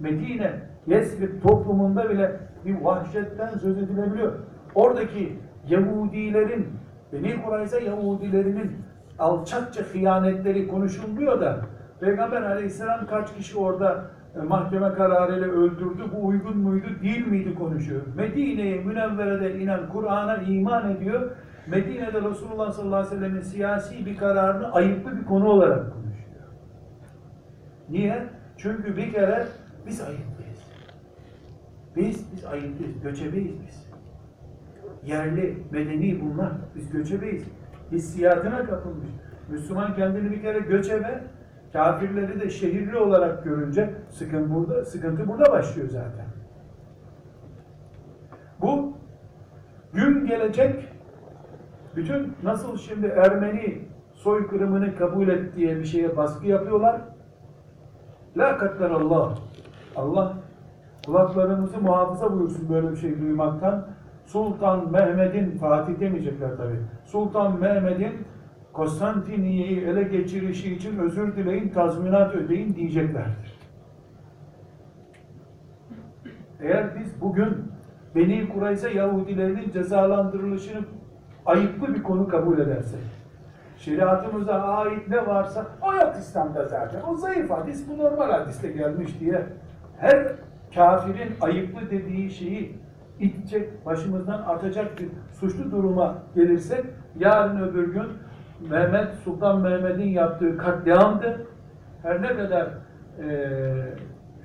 Medine, 0.00 0.52
Yesrib 0.86 1.42
toplumunda 1.42 2.10
bile 2.10 2.40
bir 2.64 2.80
vahşetten 2.80 3.48
söz 3.48 3.78
edilebiliyor. 3.78 4.32
Oradaki 4.74 5.38
Yahudilerin, 5.68 6.66
Beni 7.12 7.42
Kurayza 7.42 7.80
Yahudilerinin 7.80 8.72
alçakça 9.18 9.82
hıyanetleri 9.82 10.68
konuşulmuyor 10.68 11.40
da 11.40 11.60
Peygamber 12.00 12.42
aleyhisselam 12.42 13.06
kaç 13.06 13.34
kişi 13.34 13.58
orada 13.58 14.04
e, 14.36 14.38
mahkeme 14.38 14.92
kararıyla 14.92 15.48
öldürdü, 15.48 16.02
bu 16.16 16.26
uygun 16.26 16.58
muydu, 16.58 16.86
değil 17.02 17.26
miydi 17.26 17.54
konuşuyor. 17.54 18.00
Medine'ye, 18.16 18.84
Münevvere'de 18.84 19.60
inen, 19.60 19.80
Kur'an'a 19.92 20.36
iman 20.36 20.90
ediyor. 20.90 21.30
Medine'de 21.66 22.22
Resulullah 22.30 22.72
sallallahu 22.72 22.96
aleyhi 22.96 23.14
ve 23.14 23.18
sellem'in 23.18 23.40
siyasi 23.40 24.06
bir 24.06 24.16
kararını 24.16 24.72
ayıplı 24.72 25.20
bir 25.20 25.24
konu 25.24 25.48
olarak 25.48 25.92
konuşuyor. 25.92 26.44
Niye? 27.88 28.26
Çünkü 28.56 28.96
bir 28.96 29.12
kere 29.12 29.46
biz 29.86 30.00
ayıplıyız. 30.00 30.62
Biz, 31.96 32.32
biz 32.32 32.44
ayıplıyız, 32.44 33.02
göçebeyiz 33.02 33.54
biz. 33.66 33.86
Yerli, 35.04 35.58
medeni 35.70 36.20
bunlar. 36.20 36.52
Biz 36.74 36.90
göçebeyiz. 36.90 37.44
Hissiyatına 37.92 38.66
kapılmış. 38.66 39.08
Müslüman 39.48 39.96
kendini 39.96 40.30
bir 40.30 40.42
kere 40.42 40.58
göçebe, 40.58 41.24
kafirleri 41.72 42.40
de 42.40 42.50
şehirli 42.50 42.98
olarak 42.98 43.44
görünce 43.44 43.94
sıkıntı 44.10 44.54
burada, 44.54 44.84
sıkıntı 44.84 45.28
burada 45.28 45.52
başlıyor 45.52 45.88
zaten. 45.88 46.26
Bu 48.60 48.96
gün 49.94 50.26
gelecek 50.26 50.91
bütün 51.96 52.32
nasıl 52.42 52.76
şimdi 52.76 53.06
Ermeni 53.06 53.78
soykırımını 54.14 54.96
kabul 54.96 55.28
et 55.28 55.56
diye 55.56 55.76
bir 55.76 55.84
şeye 55.84 56.16
baskı 56.16 56.46
yapıyorlar. 56.46 57.00
La 58.36 58.58
katler 58.58 58.90
Allah. 58.90 59.34
Allah 59.96 60.34
kulaklarımızı 61.06 61.80
muhafaza 61.80 62.32
buyursun 62.32 62.68
böyle 62.68 62.90
bir 62.90 62.96
şey 62.96 63.20
duymaktan. 63.20 63.86
Sultan 64.26 64.92
Mehmet'in, 64.92 65.50
Fatih 65.58 66.00
demeyecekler 66.00 66.56
tabi. 66.56 66.74
Sultan 67.04 67.60
Mehmet'in 67.60 68.12
Konstantiniye'yi 68.72 69.80
ele 69.80 70.02
geçirişi 70.02 70.74
için 70.74 70.98
özür 70.98 71.36
dileyin, 71.36 71.68
tazminat 71.68 72.34
ödeyin 72.34 72.74
diyeceklerdir. 72.74 73.58
Eğer 76.60 76.86
biz 77.00 77.20
bugün 77.20 77.56
Beni 78.14 78.48
Kurayza 78.48 78.88
Yahudilerinin 78.88 79.70
cezalandırılışını 79.70 80.80
ayıplı 81.46 81.94
bir 81.94 82.02
konu 82.02 82.28
kabul 82.28 82.58
edersek, 82.58 83.00
şeriatımıza 83.78 84.52
ait 84.62 85.08
ne 85.08 85.26
varsa 85.26 85.66
o 85.82 85.92
yok 85.94 86.14
İslam'da 86.18 86.68
zaten. 86.68 87.00
O 87.08 87.16
zayıf 87.16 87.50
hadis, 87.50 87.88
bu 87.88 87.98
normal 87.98 88.30
hadiste 88.30 88.68
gelmiş 88.68 89.20
diye 89.20 89.42
her 89.98 90.26
kafirin 90.74 91.32
ayıplı 91.40 91.90
dediği 91.90 92.30
şeyi 92.30 92.78
itecek, 93.20 93.86
başımızdan 93.86 94.42
atacak 94.42 94.98
bir 94.98 95.08
suçlu 95.32 95.70
duruma 95.70 96.14
gelirsek 96.34 96.84
yarın 97.18 97.68
öbür 97.68 97.92
gün 97.92 98.06
Mehmet 98.70 99.14
Sultan 99.14 99.60
Mehmet'in 99.60 100.08
yaptığı 100.08 100.56
katliamdı. 100.56 101.46
Her 102.02 102.22
ne 102.22 102.36
kadar 102.36 102.68
eee, 103.18 103.94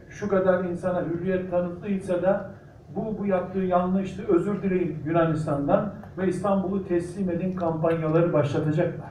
şu 0.09 0.29
kadar 0.29 0.63
insana 0.63 1.01
hürriyet 1.05 1.51
tanıttıysa 1.51 2.21
da 2.21 2.51
bu 2.95 3.17
bu 3.19 3.25
yaptığı 3.25 3.59
yanlıştı. 3.59 4.23
Özür 4.27 4.63
dileyin 4.63 5.03
Yunanistan'dan 5.05 5.93
ve 6.17 6.27
İstanbul'u 6.27 6.87
teslim 6.87 7.29
edin 7.29 7.55
kampanyaları 7.55 8.33
başlatacaklar. 8.33 9.09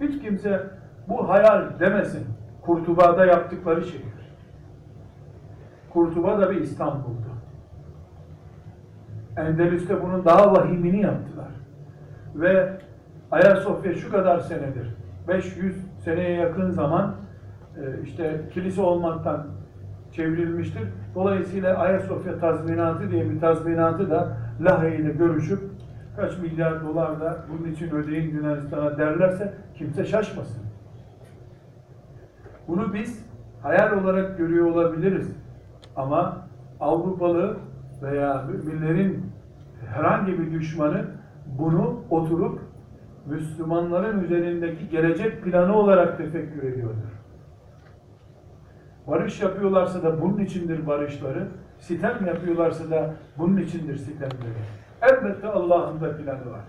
Hiç 0.00 0.22
kimse 0.22 0.70
bu 1.08 1.28
hayal 1.28 1.78
demesin. 1.80 2.26
Kurtuba'da 2.62 3.26
yaptıkları 3.26 3.84
şeydir. 3.84 4.14
Kurtuba 5.90 6.40
da 6.40 6.50
bir 6.50 6.60
İstanbul'du. 6.60 7.34
Endülüs'te 9.36 10.02
bunun 10.02 10.24
daha 10.24 10.52
vahimini 10.52 11.00
yaptılar. 11.00 11.48
Ve 12.34 12.72
Ayasofya 13.30 13.94
şu 13.94 14.10
kadar 14.10 14.38
senedir, 14.38 14.94
500 15.28 15.76
seneye 16.04 16.30
yakın 16.30 16.70
zaman 16.70 17.14
e, 17.76 18.02
işte 18.02 18.40
kilise 18.54 18.80
olmaktan 18.80 19.46
çevrilmiştir. 20.16 20.82
Dolayısıyla 21.14 21.76
Ayasofya 21.76 22.38
tazminatı 22.38 23.10
diye 23.10 23.30
bir 23.30 23.40
tazminatı 23.40 24.10
da 24.10 24.36
Lahey 24.60 24.96
ile 24.96 25.12
görüşüp 25.12 25.60
kaç 26.16 26.38
milyar 26.38 26.84
dolar 26.84 27.20
da 27.20 27.38
bunun 27.52 27.70
için 27.70 27.90
ödeyin 27.90 28.36
Yunanistan'a 28.36 28.98
derlerse 28.98 29.54
kimse 29.74 30.04
şaşmasın. 30.04 30.62
Bunu 32.68 32.94
biz 32.94 33.26
hayal 33.62 34.02
olarak 34.02 34.38
görüyor 34.38 34.66
olabiliriz. 34.66 35.36
Ama 35.96 36.46
Avrupalı 36.80 37.56
veya 38.02 38.42
müminlerin 38.42 39.32
herhangi 39.86 40.38
bir 40.38 40.52
düşmanı 40.52 41.04
bunu 41.58 42.00
oturup 42.10 42.60
Müslümanların 43.26 44.24
üzerindeki 44.24 44.88
gelecek 44.88 45.44
planı 45.44 45.76
olarak 45.76 46.18
tefekkür 46.18 46.62
ediyordur. 46.62 47.13
Barış 49.06 49.42
yapıyorlarsa 49.42 50.02
da 50.02 50.22
bunun 50.22 50.38
içindir 50.38 50.86
barışları, 50.86 51.48
sitem 51.78 52.26
yapıyorlarsa 52.26 52.90
da 52.90 53.14
bunun 53.38 53.56
içindir 53.56 53.96
sitemleri. 53.96 54.54
Elbette 55.02 55.48
Allah'ın 55.48 56.00
da 56.00 56.16
planı 56.16 56.50
var. 56.50 56.64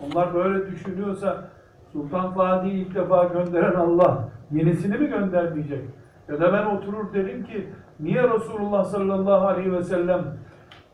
Onlar 0.00 0.34
böyle 0.34 0.70
düşünüyorsa 0.70 1.48
Sultan 1.92 2.34
Fatih'i 2.34 2.72
ilk 2.72 2.94
defa 2.94 3.24
gönderen 3.24 3.74
Allah 3.74 4.28
yenisini 4.50 4.98
mi 4.98 5.08
göndermeyecek? 5.08 5.84
Ya 6.28 6.40
da 6.40 6.52
ben 6.52 6.66
oturur 6.66 7.14
derim 7.14 7.44
ki 7.44 7.68
niye 8.00 8.22
Resulullah 8.22 8.84
sallallahu 8.84 9.46
aleyhi 9.46 9.72
ve 9.72 9.82
sellem 9.82 10.24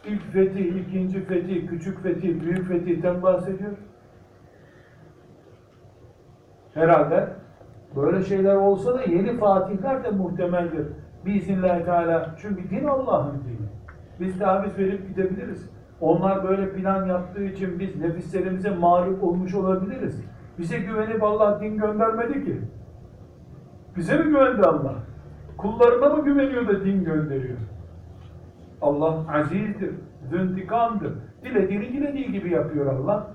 ilk 0.05 0.33
fetih, 0.33 0.77
ikinci 0.77 1.25
fetih, 1.25 1.69
küçük 1.69 2.03
fetih, 2.03 2.41
büyük 2.41 2.69
fetihten 2.69 3.23
bahsediyor? 3.23 3.73
Herhalde 6.75 7.29
böyle 7.97 8.23
şeyler 8.23 8.55
olsa 8.55 8.95
da 8.95 9.03
yeni 9.03 9.39
fatihler 9.39 10.05
de 10.05 10.11
muhtemeldir. 10.11 10.87
Biiznillahü 11.27 11.85
Teala. 11.85 12.35
Çünkü 12.39 12.71
din 12.71 12.85
Allah'ın 12.85 13.33
dini. 13.33 13.69
Biz 14.21 14.39
taviz 14.39 14.79
verip 14.79 15.09
gidebiliriz. 15.09 15.71
Onlar 16.01 16.49
böyle 16.49 16.73
plan 16.73 17.07
yaptığı 17.07 17.45
için 17.45 17.79
biz 17.79 17.97
nefislerimize 17.97 18.71
mağlup 18.71 19.25
olmuş 19.25 19.55
olabiliriz. 19.55 20.25
Bize 20.59 20.79
güvenip 20.79 21.23
Allah 21.23 21.61
din 21.61 21.79
göndermedi 21.79 22.45
ki. 22.45 22.61
Bize 23.97 24.19
mi 24.19 24.25
güvendi 24.25 24.63
Allah? 24.63 24.95
Kullarına 25.57 26.09
mı 26.09 26.25
güveniyor 26.25 26.69
da 26.69 26.85
din 26.85 27.05
gönderiyor? 27.05 27.59
Allah 28.83 29.17
azizdir, 29.33 29.91
züntikamdır. 30.31 31.13
Dilediğini 31.45 31.93
dilediği 31.93 32.33
gibi 32.33 32.51
yapıyor 32.51 32.87
Allah. 32.87 33.31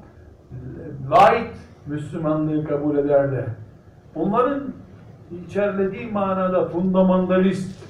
Light 1.11 1.57
Müslümanlığı 1.87 2.63
kabul 2.63 2.97
eder 2.97 3.31
de. 3.31 3.45
Onların 4.15 4.63
içerlediği 5.45 6.11
manada 6.11 6.65
fundamentalist, 6.65 7.83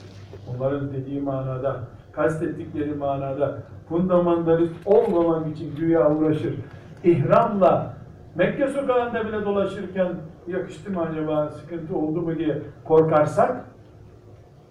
onların 0.56 0.94
dediği 0.94 1.22
manada, 1.22 1.80
kastettikleri 2.12 2.94
manada 2.94 3.58
fundamentalist 3.90 4.74
olmamak 4.86 5.48
için 5.48 5.76
güya 5.76 6.12
uğraşır. 6.12 6.56
İhramla 7.04 8.00
Mekke 8.36 8.68
sokağında 8.68 9.28
bile 9.28 9.46
dolaşırken 9.46 10.14
yakıştı 10.48 10.92
mı 10.92 11.02
acaba, 11.02 11.50
sıkıntı 11.50 11.98
oldu 11.98 12.22
mu 12.22 12.38
diye 12.38 12.62
korkarsak 12.86 13.66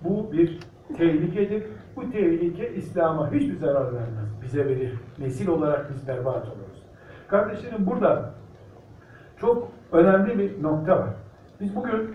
bu 0.05 0.33
bir 0.33 0.59
tehlikedir. 0.97 1.63
Bu 1.97 2.11
tehlike 2.11 2.75
İslam'a 2.75 3.33
hiçbir 3.33 3.57
zarar 3.57 3.87
vermez. 3.87 4.43
Bize 4.43 4.67
verir. 4.67 4.95
Nesil 5.19 5.49
olarak 5.49 5.91
biz 5.95 6.09
berbat 6.09 6.47
oluruz. 6.47 6.83
Kardeşlerim 7.29 7.87
burada 7.87 8.31
çok 9.37 9.69
önemli 9.93 10.39
bir 10.39 10.63
nokta 10.63 10.99
var. 10.99 11.15
Biz 11.61 11.77
bugün 11.77 12.11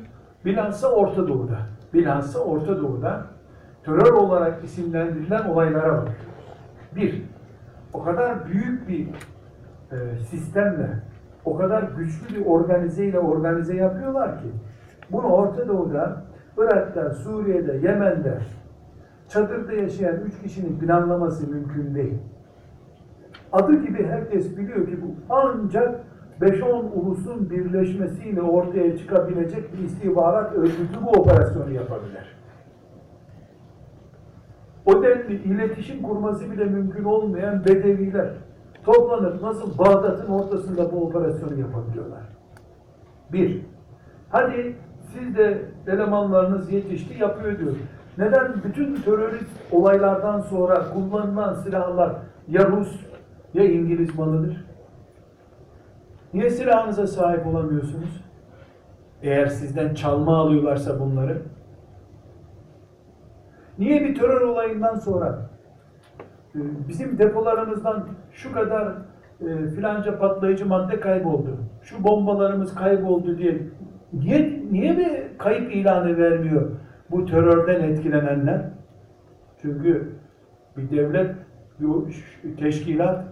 bilhassa 0.46 0.92
Orta 0.92 1.28
Doğu'da, 1.28 1.58
bilhassa 1.94 2.40
Orta 2.40 2.82
Doğu'da 2.82 3.26
terör 3.86 4.14
olarak 4.14 4.64
isimlendirilen 4.64 5.50
olaylara 5.50 5.92
bakıyoruz. 5.92 6.24
Bir, 6.96 7.24
o 7.94 8.04
kadar 8.04 8.48
büyük 8.48 8.88
bir 8.88 9.08
e, 9.92 10.18
sistemle, 10.30 10.90
o 11.46 11.58
kadar 11.58 11.84
güçlü 11.84 12.36
bir 12.36 12.46
organizeyle 12.46 13.20
organize 13.20 13.76
yapıyorlar 13.76 14.42
ki 14.42 14.48
bunu 15.12 15.28
Orta 15.28 15.68
Doğu'da, 15.68 16.24
Irak'ta, 16.58 17.14
Suriye'de, 17.14 17.74
Yemen'de 17.74 18.38
çadırda 19.30 19.74
yaşayan 19.74 20.16
üç 20.16 20.42
kişinin 20.42 20.80
planlaması 20.80 21.50
mümkün 21.50 21.96
değil. 21.96 22.18
Adı 23.52 23.86
gibi 23.86 24.08
herkes 24.08 24.58
biliyor 24.58 24.88
ki 24.88 25.00
bu 25.02 25.36
ancak 25.36 26.00
5-10 26.42 26.92
ulusun 26.92 27.50
birleşmesiyle 27.50 28.42
ortaya 28.42 28.98
çıkabilecek 28.98 29.74
bir 29.74 29.84
istihbarat 29.84 30.54
örgütü 30.54 31.06
bu 31.06 31.10
operasyonu 31.10 31.72
yapabilir. 31.72 32.36
O 34.86 35.04
denli 35.04 35.34
iletişim 35.34 36.02
kurması 36.02 36.52
bile 36.52 36.66
mümkün 36.66 37.04
olmayan 37.04 37.66
bedeviler 37.66 38.30
toplanıp 38.86 39.42
nasıl 39.42 39.78
Bağdat'ın 39.78 40.32
ortasında 40.34 40.92
bu 40.92 41.08
operasyonu 41.08 41.60
yapabiliyorlar? 41.60 42.22
Bir, 43.34 43.62
hadi 44.30 44.76
siz 45.14 45.38
de 45.38 45.66
elemanlarınız 45.88 46.72
yetişti 46.72 47.22
yapıyor 47.22 47.60
diyor. 47.60 47.76
Neden 48.18 48.54
bütün 48.64 48.96
terörist 48.96 49.50
olaylardan 49.72 50.42
sonra 50.42 50.90
kullanılan 50.94 51.54
silahlar 51.54 52.16
ya 52.48 52.68
Rus 52.68 53.00
ya 53.54 53.64
İngiliz 53.64 54.16
malıdır? 54.18 54.66
Niye 56.34 56.50
silahınıza 56.50 57.08
sahip 57.08 57.48
olamıyorsunuz? 57.48 58.24
Eğer 59.22 59.48
sizden 59.48 59.94
çalma 59.94 60.38
alıyorlarsa 60.38 61.00
bunları. 61.00 61.42
Niye 63.80 64.02
bir 64.02 64.16
terör 64.16 64.42
olayından 64.42 64.96
sonra 64.96 65.50
e, 66.56 66.60
bizim 66.88 67.18
depolarımızdan 67.18 68.08
şu 68.32 68.54
kadar 68.54 68.94
e, 69.42 69.68
filanca 69.68 70.20
patlayıcı 70.20 70.66
madde 70.66 71.00
kayboldu, 71.00 71.58
şu 71.82 72.04
bombalarımız 72.04 72.76
kayboldu 72.76 73.38
diye 73.38 73.62
niye, 74.14 74.64
niye 74.72 74.98
bir 74.98 75.38
kayıp 75.38 75.76
ilanı 75.76 76.18
vermiyor 76.18 76.72
bu 77.12 77.26
terörden 77.26 77.84
etkilenenler? 77.84 78.62
Çünkü 79.62 80.16
bir 80.78 80.90
devlet, 80.90 81.36
bir 81.80 82.58
teşkilat, 82.58 83.26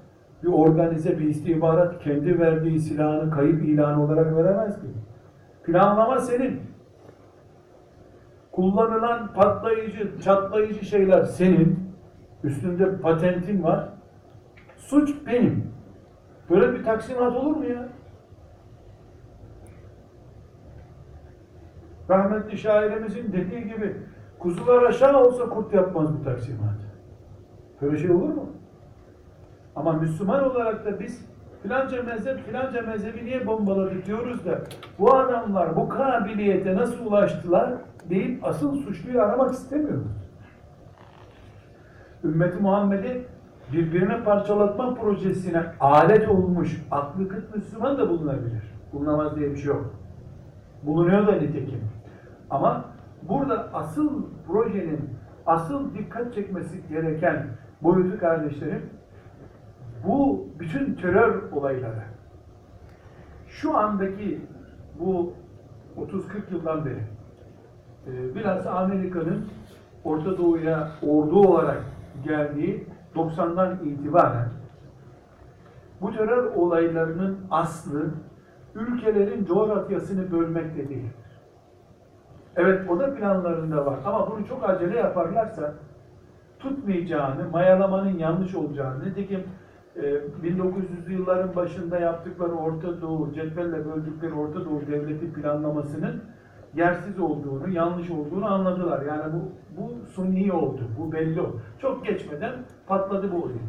bir 0.43 0.47
organize, 0.47 1.19
bir 1.19 1.25
istihbarat 1.25 2.03
kendi 2.03 2.39
verdiği 2.39 2.79
silahını 2.79 3.31
kayıp 3.31 3.63
ilanı 3.65 4.03
olarak 4.03 4.35
veremez 4.35 4.81
ki. 4.81 4.87
Planlama 5.63 6.19
senin. 6.19 6.61
Kullanılan 8.51 9.33
patlayıcı, 9.33 10.19
çatlayıcı 10.19 10.85
şeyler 10.85 11.23
senin. 11.23 11.91
Üstünde 12.43 12.97
patentin 12.97 13.63
var. 13.63 13.89
Suç 14.77 15.15
benim. 15.27 15.71
Böyle 16.49 16.73
bir 16.73 16.83
taksimat 16.83 17.35
olur 17.35 17.55
mu 17.55 17.65
ya? 17.65 17.89
Rahmetli 22.09 22.57
şairimizin 22.57 23.33
dediği 23.33 23.63
gibi 23.63 23.97
kuzular 24.39 24.83
aşağı 24.83 25.23
olsa 25.23 25.49
kurt 25.49 25.73
yapmaz 25.73 26.19
bu 26.19 26.23
taksimat. 26.23 26.75
Böyle 27.81 27.97
şey 27.97 28.11
olur 28.11 28.29
mu? 28.29 28.49
Ama 29.75 29.93
Müslüman 29.93 30.51
olarak 30.51 30.85
da 30.85 30.99
biz 30.99 31.25
filanca 31.63 32.03
mezhep 32.03 32.45
filanca 32.45 32.81
mezhebi 32.81 33.25
niye 33.25 33.47
bombaladı 33.47 34.05
diyoruz 34.05 34.45
da 34.45 34.61
bu 34.99 35.15
adamlar 35.15 35.75
bu 35.75 35.89
kabiliyete 35.89 36.75
nasıl 36.75 37.05
ulaştılar 37.05 37.73
deyip 38.09 38.45
asıl 38.45 38.75
suçluyu 38.75 39.21
aramak 39.21 39.53
istemiyoruz. 39.53 40.07
Ümmeti 42.23 42.57
Muhammed'i 42.57 43.25
birbirine 43.73 44.23
parçalatma 44.23 44.93
projesine 44.93 45.63
alet 45.79 46.29
olmuş 46.29 46.81
aklı 46.91 47.27
kıt 47.29 47.55
Müslüman 47.55 47.97
da 47.97 48.09
bulunabilir. 48.09 48.63
Bulunamaz 48.93 49.35
diye 49.35 49.51
bir 49.51 49.57
şey 49.57 49.65
yok. 49.65 49.93
Bulunuyor 50.83 51.27
da 51.27 51.31
nitekim. 51.31 51.81
Ama 52.49 52.85
burada 53.29 53.69
asıl 53.73 54.23
projenin 54.47 55.09
asıl 55.45 55.93
dikkat 55.93 56.33
çekmesi 56.33 56.87
gereken 56.89 57.45
boyutu 57.81 58.19
kardeşlerim 58.19 58.89
bu 60.07 60.47
bütün 60.59 60.95
terör 60.95 61.51
olayları 61.51 62.03
şu 63.47 63.77
andaki 63.77 64.41
bu 64.99 65.33
30-40 65.97 66.21
yıldan 66.51 66.85
beri 66.85 67.03
e, 68.07 68.35
bilhassa 68.35 68.71
Amerika'nın 68.71 69.45
Orta 70.03 70.37
Doğu'ya 70.37 70.87
ordu 71.01 71.39
olarak 71.39 71.83
geldiği 72.23 72.87
90'dan 73.15 73.79
itibaren 73.85 74.49
bu 76.01 76.13
terör 76.13 76.43
olaylarının 76.55 77.39
aslı 77.51 78.11
ülkelerin 78.75 79.45
coğrafyasını 79.45 80.31
bölmekte 80.31 80.89
değildir. 80.89 81.11
Evet 82.55 82.89
o 82.89 82.99
da 82.99 83.15
planlarında 83.15 83.85
var 83.85 83.99
ama 84.05 84.31
bunu 84.31 84.45
çok 84.47 84.69
acele 84.69 84.97
yaparlarsa 84.97 85.73
tutmayacağını, 86.59 87.49
mayalamanın 87.49 88.17
yanlış 88.17 88.55
olacağını, 88.55 89.05
nitekim 89.05 89.43
1900'lü 89.95 91.11
yılların 91.11 91.55
başında 91.55 91.99
yaptıkları 91.99 92.51
Orta 92.51 93.01
Doğu, 93.01 93.33
cetvelle 93.33 93.85
böldükleri 93.85 94.33
Orta 94.33 94.65
Doğu 94.65 94.81
devleti 94.87 95.33
planlamasının 95.33 96.23
yersiz 96.75 97.19
olduğunu, 97.19 97.69
yanlış 97.69 98.11
olduğunu 98.11 98.53
anladılar. 98.53 99.05
Yani 99.05 99.33
bu, 99.33 99.51
bu 99.81 100.05
suni 100.05 100.53
oldu, 100.53 100.81
bu 100.99 101.11
belli 101.11 101.41
oldu. 101.41 101.61
Çok 101.79 102.05
geçmeden 102.05 102.53
patladı 102.87 103.31
bu 103.31 103.43
oyun. 103.43 103.61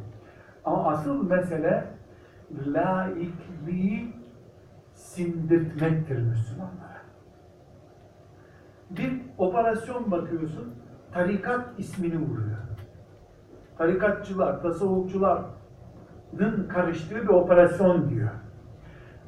Ama 0.65 0.89
asıl 0.91 1.29
mesele 1.29 1.85
laikliği 2.67 4.15
sindirtmektir 4.95 6.19
Müslümanlara. 6.19 7.03
Bir 8.91 9.23
operasyon 9.39 10.11
bakıyorsun, 10.11 10.75
tarikat 11.13 11.79
ismini 11.79 12.19
vuruyor. 12.19 12.59
Tarikatçılar, 13.79 14.63
tasavvufçuların 14.63 15.45
karıştığı 16.69 17.23
bir 17.23 17.29
operasyon 17.29 18.11
diyor. 18.11 18.31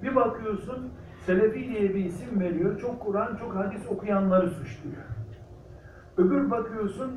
Bir 0.02 0.16
bakıyorsun, 0.16 0.92
Selefi 1.26 1.68
diye 1.68 1.94
bir 1.94 2.05
isim 2.05 2.40
veriyor, 2.40 2.80
çok 2.80 3.00
Kur'an, 3.00 3.36
çok 3.36 3.55
hadis 3.55 3.88
okuyanları 3.90 4.50
suçluyor. 4.50 5.05
Öbür 6.16 6.50
bakıyorsun, 6.50 7.11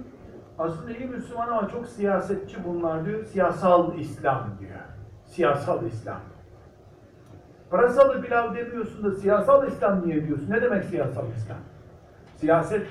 aslında 0.59 0.91
iyi 0.91 1.07
Müslüman 1.07 1.47
ama 1.47 1.69
çok 1.69 1.85
siyasetçi 1.85 2.57
bunlar 2.67 3.05
diyor, 3.05 3.23
siyasal 3.23 3.99
İslam 3.99 4.43
diyor. 4.59 4.79
Siyasal 5.25 5.85
İslam. 5.85 6.19
Pırasalı 7.69 8.21
pilav 8.21 8.55
demiyorsun 8.55 9.03
da 9.03 9.15
siyasal 9.15 9.67
İslam 9.67 10.07
niye 10.07 10.27
diyorsun? 10.27 10.49
Ne 10.49 10.61
demek 10.61 10.83
siyasal 10.83 11.25
İslam? 11.35 11.57
Siyaset 12.35 12.88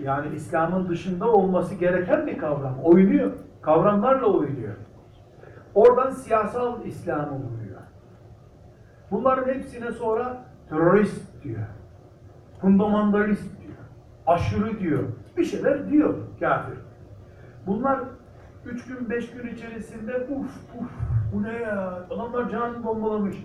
yani 0.00 0.34
İslam'ın 0.34 0.88
dışında 0.88 1.32
olması 1.32 1.74
gereken 1.74 2.26
bir 2.26 2.38
kavram. 2.38 2.78
Oynuyor. 2.84 3.32
Kavramlarla 3.62 4.26
oynuyor. 4.26 4.74
Oradan 5.74 6.10
siyasal 6.10 6.84
İslam'ı 6.84 7.36
vuruyor. 7.36 7.80
Bunların 9.10 9.54
hepsine 9.54 9.92
sonra 9.92 10.44
terörist 10.68 11.42
diyor. 11.44 11.66
Fundamentalist 12.60 13.60
diyor. 13.62 13.76
Aşırı 14.26 14.80
diyor. 14.80 15.02
Bir 15.36 15.44
şeyler 15.44 15.90
diyor 15.90 16.14
kafir. 16.40 16.78
Bunlar 17.66 18.00
Üç 18.66 18.84
gün, 18.84 19.10
beş 19.10 19.30
gün 19.30 19.48
içerisinde 19.48 20.16
uf 20.16 20.80
uf 20.80 20.90
bu 21.34 21.42
ne 21.42 21.52
ya? 21.52 22.04
Adamlar 22.10 22.50
can 22.50 22.84
bombalamış. 22.84 23.36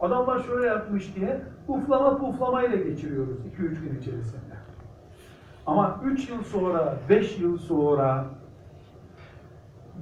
Adamlar 0.00 0.38
şöyle 0.38 0.66
yapmış 0.66 1.16
diye 1.16 1.40
uflama 1.68 2.18
puflamayla 2.18 2.76
geçiriyoruz 2.76 3.46
iki 3.46 3.62
üç 3.62 3.80
gün 3.80 3.98
içerisinde. 4.00 4.54
Ama 5.66 6.00
üç 6.04 6.28
yıl 6.30 6.42
sonra, 6.42 6.94
beş 7.08 7.38
yıl 7.38 7.58
sonra 7.58 8.24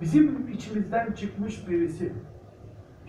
bizim 0.00 0.48
içimizden 0.52 1.12
çıkmış 1.12 1.68
birisi 1.68 2.12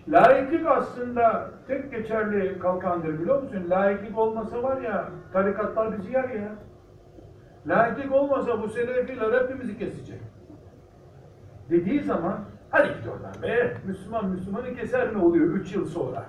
Laiklik 0.09 0.67
aslında 0.67 1.49
tek 1.67 1.91
geçerli 1.91 2.59
kalkandır 2.59 3.19
biliyor 3.19 3.43
musun? 3.43 3.65
Laiklik 3.69 4.17
olmasa 4.17 4.63
var 4.63 4.81
ya, 4.81 5.09
tarikatlar 5.33 5.97
bizi 5.97 6.13
yer 6.13 6.29
ya. 6.29 6.51
Laiklik 7.67 8.11
olmasa 8.11 8.61
bu 8.63 8.69
selefiler 8.69 9.43
hepimizi 9.43 9.77
kesecek. 9.77 10.19
Dediği 11.69 12.03
zaman, 12.03 12.39
hadi 12.69 12.87
git 12.87 13.07
oradan 13.07 13.43
be, 13.43 13.77
Müslüman 13.85 14.29
Müslümanı 14.29 14.75
keser 14.75 15.15
mi 15.15 15.23
oluyor 15.23 15.47
3 15.47 15.75
yıl 15.75 15.85
sonra? 15.85 16.25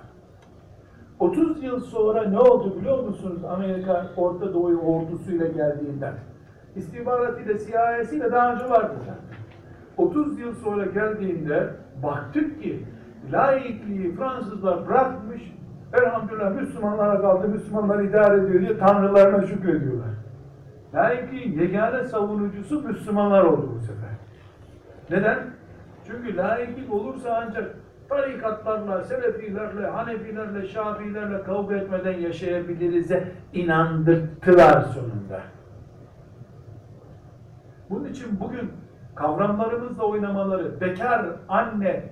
30 1.19 1.63
yıl 1.63 1.79
sonra 1.79 2.29
ne 2.29 2.39
oldu 2.39 2.79
biliyor 2.79 3.03
musunuz 3.03 3.43
Amerika 3.43 4.07
Orta 4.17 4.53
Doğu 4.53 4.77
ordusuyla 4.77 5.47
geldiğinden? 5.47 6.13
İstihbaratıyla, 6.75 7.57
CIA'siyle 7.57 8.31
daha 8.31 8.53
önce 8.53 8.69
vardı 8.69 8.93
zaten. 8.99 9.28
30 9.99 10.39
yıl 10.39 10.55
sonra 10.55 10.85
geldiğinde 10.85 11.69
baktık 12.03 12.63
ki 12.63 12.85
laikliği 13.31 14.15
Fransızlar 14.15 14.87
bırakmış, 14.87 15.41
elhamdülillah 15.93 16.55
Müslümanlara 16.55 17.21
kaldı, 17.21 17.47
Müslümanlar 17.47 18.03
idare 18.03 18.43
ediyor 18.43 18.61
diye 18.61 18.77
tanrılarına 18.77 19.45
şükrediyorlar. 19.45 20.09
Laikliğin 20.93 21.59
yegane 21.59 22.03
savunucusu 22.03 22.81
Müslümanlar 22.81 23.43
oldu 23.43 23.69
bu 23.75 23.79
sefer. 23.79 24.09
Neden? 25.09 25.39
Çünkü 26.07 26.37
laiklik 26.37 26.93
olursa 26.93 27.43
ancak 27.47 27.75
tarikatlarla, 28.09 29.03
selefilerle, 29.03 29.87
hanefilerle, 29.87 30.67
şafilerle 30.67 31.43
kavga 31.43 31.75
etmeden 31.75 32.17
yaşayabiliriz'e 32.17 33.31
inandırttılar 33.53 34.81
sonunda. 34.81 35.41
Bunun 37.89 38.05
için 38.05 38.39
bugün 38.39 38.71
kavramlarımızla 39.19 40.03
oynamaları, 40.03 40.81
bekar 40.81 41.25
anne 41.49 42.03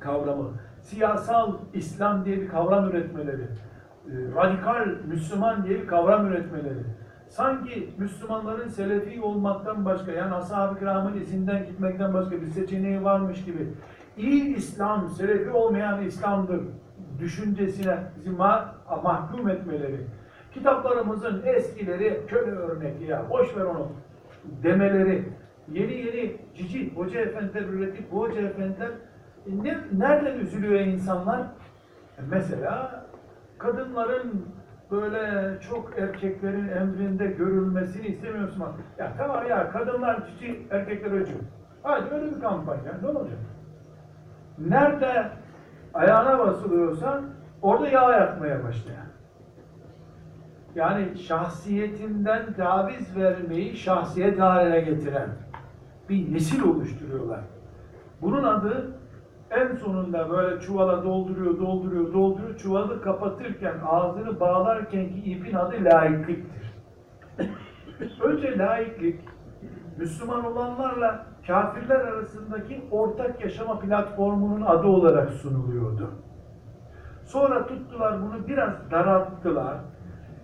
kavramı, 0.00 0.50
siyasal 0.80 1.52
İslam 1.74 2.24
diye 2.24 2.40
bir 2.40 2.48
kavram 2.48 2.88
üretmeleri, 2.88 3.42
e, 3.42 4.12
radikal 4.36 4.88
Müslüman 5.06 5.64
diye 5.64 5.82
bir 5.82 5.86
kavram 5.86 6.26
üretmeleri, 6.26 6.84
sanki 7.28 7.90
Müslümanların 7.98 8.68
selefi 8.68 9.22
olmaktan 9.22 9.84
başka, 9.84 10.12
yani 10.12 10.34
ashab-ı 10.34 10.78
kiramın 10.78 11.20
izinden 11.20 11.66
gitmekten 11.66 12.14
başka 12.14 12.42
bir 12.42 12.46
seçeneği 12.46 13.04
varmış 13.04 13.44
gibi, 13.44 13.68
iyi 14.16 14.56
İslam, 14.56 15.08
selefi 15.08 15.50
olmayan 15.50 16.02
İslam'dır 16.02 16.60
düşüncesine 17.18 17.98
bizi 18.16 18.30
ma 18.30 18.74
mahkum 19.02 19.48
etmeleri, 19.48 20.06
kitaplarımızın 20.54 21.42
eskileri 21.44 22.20
köle 22.26 22.50
örnek 22.50 23.00
ya, 23.08 23.22
boş 23.30 23.56
ver 23.56 23.64
onu 23.64 23.88
demeleri, 24.62 25.28
yeni 25.68 25.92
yeni 25.92 26.36
cici 26.54 26.94
hoca 26.94 27.20
efendiler 27.20 27.62
üretip 27.62 28.12
bu 28.12 28.20
hoca 28.20 28.40
efendiler 28.40 28.90
e, 29.46 29.64
ne, 29.64 29.78
nereden 29.92 30.38
üzülüyor 30.38 30.80
insanlar? 30.80 31.40
E, 32.18 32.22
mesela 32.30 33.04
kadınların 33.58 34.46
böyle 34.90 35.60
çok 35.60 35.98
erkeklerin 35.98 36.68
emrinde 36.68 37.26
görülmesini 37.26 38.06
istemiyorsun. 38.06 38.64
Ya 38.98 39.12
tamam 39.18 39.46
ya 39.48 39.70
kadınlar 39.70 40.26
cici 40.26 40.66
erkekler 40.70 41.12
öcü. 41.12 41.34
Hadi 41.82 42.14
öyle 42.14 42.36
bir 42.36 42.40
kampanya 42.40 42.98
ne 43.02 43.08
olacak? 43.08 43.38
Nerede 44.58 45.30
ayağına 45.94 46.38
basılıyorsa 46.38 47.20
orada 47.62 47.88
yağ 47.88 48.12
yakmaya 48.12 48.64
başlayan. 48.64 49.06
Yani 50.74 51.18
şahsiyetinden 51.18 52.52
taviz 52.52 53.16
vermeyi 53.16 53.76
şahsiyet 53.76 54.40
haline 54.40 54.80
getiren 54.80 55.28
bir 56.08 56.34
nesil 56.34 56.62
oluşturuyorlar. 56.62 57.40
Bunun 58.22 58.44
adı 58.44 58.94
en 59.50 59.76
sonunda 59.76 60.30
böyle 60.30 60.60
çuvala 60.60 61.04
dolduruyor, 61.04 61.58
dolduruyor, 61.58 62.12
dolduruyor. 62.12 62.56
Çuvalı 62.56 63.02
kapatırken, 63.02 63.74
ağzını 63.86 64.40
bağlarken 64.40 65.08
ki 65.08 65.18
ipin 65.18 65.54
adı 65.54 65.84
laikliktir. 65.84 66.72
Önce 68.22 68.58
laiklik, 68.58 69.20
Müslüman 69.98 70.44
olanlarla 70.44 71.26
kafirler 71.46 72.00
arasındaki 72.00 72.84
ortak 72.90 73.40
yaşama 73.40 73.78
platformunun 73.78 74.60
adı 74.60 74.86
olarak 74.86 75.30
sunuluyordu. 75.30 76.10
Sonra 77.24 77.66
tuttular 77.66 78.22
bunu 78.22 78.48
biraz 78.48 78.90
daralttılar. 78.90 79.76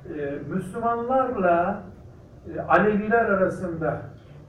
Ee, 0.08 0.38
Müslümanlarla 0.48 1.82
e, 2.54 2.60
Aleviler 2.60 3.24
arasında 3.24 4.02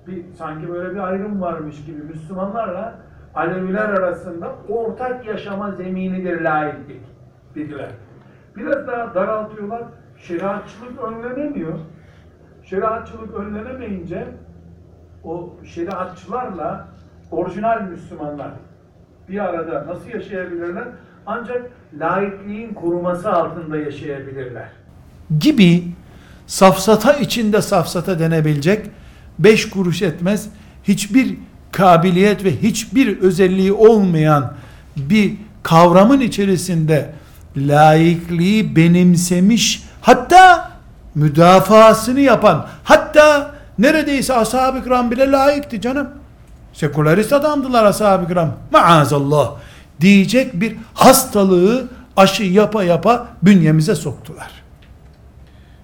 bir 0.10 0.24
sanki 0.38 0.70
böyle 0.70 0.96
bir 0.96 1.00
ayrım 1.00 1.42
varmış 1.42 1.86
gibi 1.86 2.02
Müslümanlarla 2.04 2.96
Aleviler 3.36 3.90
arasında 3.90 4.52
ortak 4.70 5.26
yaşama 5.26 5.72
zeminidir 5.72 6.42
laiklik 6.42 7.02
dediler. 7.56 7.90
Biraz 8.56 8.88
daha 8.88 9.16
daraltıyorlar. 9.16 9.84
Şeriatçılık 10.18 11.00
önlenemiyor. 11.04 11.80
Şeriatçılık 12.64 13.36
önlenemeyince 13.36 14.28
o 15.24 15.50
şeriatçılarla 15.66 16.88
orijinal 17.32 17.82
Müslümanlar 17.82 18.52
bir 19.30 19.40
arada 19.40 19.88
nasıl 19.88 20.10
yaşayabilirler? 20.10 20.84
Ancak 21.26 21.72
laikliğin 22.00 22.74
koruması 22.74 23.32
altında 23.32 23.78
yaşayabilirler. 23.78 24.70
Gibi 25.40 25.84
safsata 26.48 27.14
içinde 27.14 27.62
safsata 27.62 28.20
denebilecek 28.20 28.92
beş 29.40 29.70
kuruş 29.70 30.02
etmez. 30.02 30.48
Hiçbir 30.84 31.36
kabiliyet 31.72 32.44
ve 32.44 32.62
hiçbir 32.62 33.18
özelliği 33.18 33.74
olmayan 33.74 34.54
bir 34.98 35.34
kavramın 35.64 36.20
içerisinde 36.20 37.14
laikliği 37.58 38.76
benimsemiş 38.76 39.84
hatta 40.02 40.72
müdafasını 41.16 42.20
yapan 42.20 42.68
hatta 42.84 43.56
neredeyse 43.80 44.34
ashab-ı 44.34 44.84
kiram 44.84 45.12
bile 45.12 45.32
layıktı 45.32 45.82
canım. 45.82 46.10
Sekülerist 46.74 47.34
adamdılar 47.34 47.86
ashab-ı 47.86 48.28
kiram. 48.28 48.54
Maazallah. 48.72 49.52
Diyecek 50.02 50.62
bir 50.62 50.76
hastalığı 50.94 51.88
aşı 52.18 52.44
yapa 52.44 52.84
yapa 52.84 53.28
bünyemize 53.44 53.96
soktular. 53.96 54.52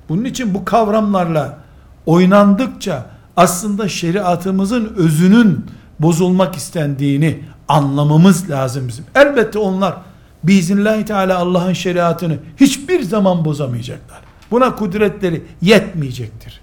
Bunun 0.10 0.26
için 0.26 0.54
bu 0.54 0.66
kavramlarla 0.66 1.58
oynandıkça 2.06 3.06
aslında 3.38 3.90
şeriatımızın 3.90 4.94
özünün 4.96 5.66
bozulmak 6.00 6.56
istendiğini 6.56 7.40
anlamamız 7.68 8.50
lazım 8.50 8.88
bizim. 8.88 9.06
Elbette 9.16 9.60
onlar 9.60 9.96
biiznillahü 10.44 11.06
teala 11.06 11.38
Allah'ın 11.38 11.74
şeriatını 11.74 12.38
hiçbir 12.58 13.04
zaman 13.04 13.46
bozamayacaklar. 13.46 14.20
Buna 14.52 14.76
kudretleri 14.76 15.44
yetmeyecektir. 15.62 16.62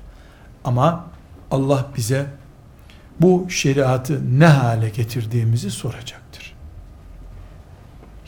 Ama 0.64 1.04
Allah 1.50 1.86
bize 1.96 2.26
bu 3.20 3.46
şeriatı 3.50 4.38
ne 4.38 4.46
hale 4.46 4.88
getirdiğimizi 4.88 5.70
soracaktır. 5.70 6.54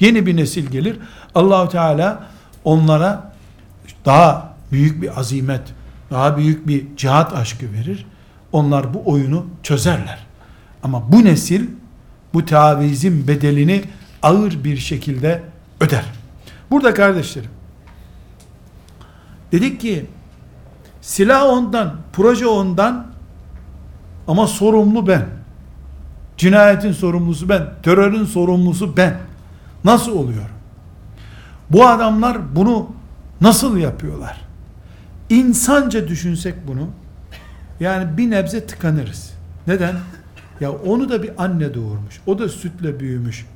Yeni 0.01 0.27
bir 0.27 0.37
nesil 0.37 0.67
gelir. 0.67 0.99
Allahu 1.35 1.69
Teala 1.69 2.27
onlara 2.65 3.33
daha 4.05 4.55
büyük 4.73 5.03
bir 5.03 5.21
azimet, 5.21 5.63
daha 6.11 6.37
büyük 6.37 6.69
bir 6.69 6.97
cihat 6.97 7.33
aşkı 7.33 7.73
verir. 7.73 8.07
Onlar 8.55 8.95
bu 8.95 9.03
oyunu 9.05 9.47
çözerler. 9.63 10.19
Ama 10.83 11.13
bu 11.13 11.25
nesil 11.25 11.67
bu 12.35 12.45
tavizin 12.45 13.29
bedelini 13.29 13.85
ağır 14.23 14.65
bir 14.65 14.77
şekilde 14.77 15.43
öder. 15.81 16.05
Burada 16.71 16.95
kardeşlerim 16.95 17.51
dedik 19.53 19.81
ki 19.81 20.07
silah 21.01 21.45
ondan, 21.45 21.97
proje 22.13 22.47
ondan 22.47 23.07
ama 24.29 24.47
sorumlu 24.47 25.07
ben. 25.07 25.27
Cinayetin 26.37 26.93
sorumlusu 26.93 27.49
ben, 27.49 27.69
terörün 27.83 28.25
sorumlusu 28.25 28.97
ben. 28.97 29.19
Nasıl 29.85 30.13
oluyor? 30.13 30.51
Bu 31.71 31.87
adamlar 31.87 32.57
bunu 32.57 32.87
nasıl 33.41 33.77
yapıyorlar? 33.77 34.41
İnsanca 35.31 36.09
düşünsek 36.09 36.55
bunu, 36.69 36.89
yani 37.81 38.17
bir 38.17 38.31
nebze 38.31 38.67
tıkanırız. 38.67 39.35
Neden? 39.67 39.97
Ya 40.61 40.73
onu 40.73 41.09
da 41.09 41.23
bir 41.23 41.45
anne 41.45 41.75
doğurmuş. 41.75 42.21
O 42.27 42.39
da 42.39 42.49
sütle 42.49 43.01
büyümüş. 43.01 43.47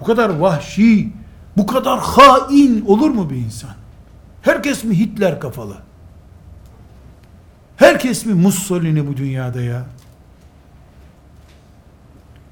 Bu 0.00 0.04
kadar 0.04 0.30
vahşi, 0.30 1.12
bu 1.56 1.66
kadar 1.66 2.00
hain 2.00 2.84
olur 2.86 3.10
mu 3.10 3.30
bir 3.30 3.36
insan? 3.36 3.70
Herkes 4.42 4.84
mi 4.84 4.98
Hitler 4.98 5.40
kafalı? 5.40 5.76
Herkes 7.76 8.26
mi 8.26 8.34
Mussolini 8.34 9.06
bu 9.06 9.16
dünyada 9.16 9.60
ya? 9.60 9.86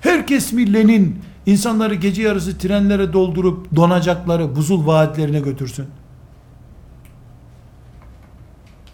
Herkes 0.00 0.52
millenin 0.52 1.18
insanları 1.46 1.94
gece 1.94 2.22
yarısı 2.22 2.58
trenlere 2.58 3.12
doldurup 3.12 3.76
donacakları 3.76 4.56
buzul 4.56 4.86
vaatlerine 4.86 5.40
götürsün. 5.40 5.86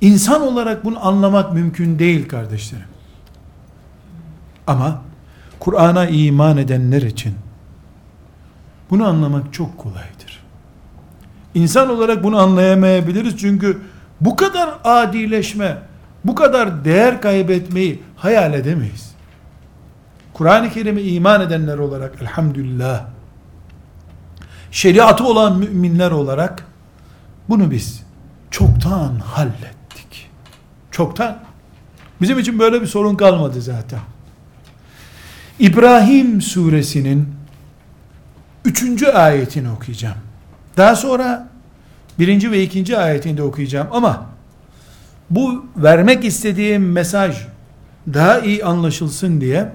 İnsan 0.00 0.42
olarak 0.42 0.84
bunu 0.84 1.06
anlamak 1.06 1.52
mümkün 1.52 1.98
değil 1.98 2.28
kardeşlerim. 2.28 2.86
Ama 4.66 5.02
Kur'an'a 5.60 6.06
iman 6.06 6.56
edenler 6.56 7.02
için 7.02 7.34
bunu 8.90 9.06
anlamak 9.06 9.52
çok 9.52 9.78
kolaydır. 9.78 10.44
İnsan 11.54 11.90
olarak 11.90 12.24
bunu 12.24 12.38
anlayamayabiliriz 12.38 13.36
çünkü 13.36 13.80
bu 14.20 14.36
kadar 14.36 14.78
adileşme, 14.84 15.78
bu 16.24 16.34
kadar 16.34 16.84
değer 16.84 17.20
kaybetmeyi 17.20 18.02
hayal 18.16 18.54
edemeyiz. 18.54 19.14
Kur'an-ı 20.32 20.70
Kerim'e 20.70 21.02
iman 21.02 21.40
edenler 21.40 21.78
olarak 21.78 22.22
elhamdülillah 22.22 23.04
şeriatı 24.70 25.24
olan 25.24 25.58
müminler 25.58 26.10
olarak 26.10 26.66
bunu 27.48 27.70
biz 27.70 28.02
çoktan 28.50 29.18
hallettik. 29.18 29.77
Çoktan. 30.98 31.38
Bizim 32.20 32.38
için 32.38 32.58
böyle 32.58 32.82
bir 32.82 32.86
sorun 32.86 33.14
kalmadı 33.14 33.62
zaten. 33.62 34.00
İbrahim 35.58 36.42
suresinin 36.42 37.28
üçüncü 38.64 39.06
ayetini 39.06 39.70
okuyacağım. 39.70 40.16
Daha 40.76 40.96
sonra 40.96 41.48
birinci 42.18 42.50
ve 42.50 42.62
ikinci 42.62 42.98
ayetini 42.98 43.36
de 43.36 43.42
okuyacağım 43.42 43.88
ama 43.92 44.26
bu 45.30 45.66
vermek 45.76 46.24
istediğim 46.24 46.92
mesaj 46.92 47.46
daha 48.14 48.40
iyi 48.40 48.64
anlaşılsın 48.64 49.40
diye 49.40 49.72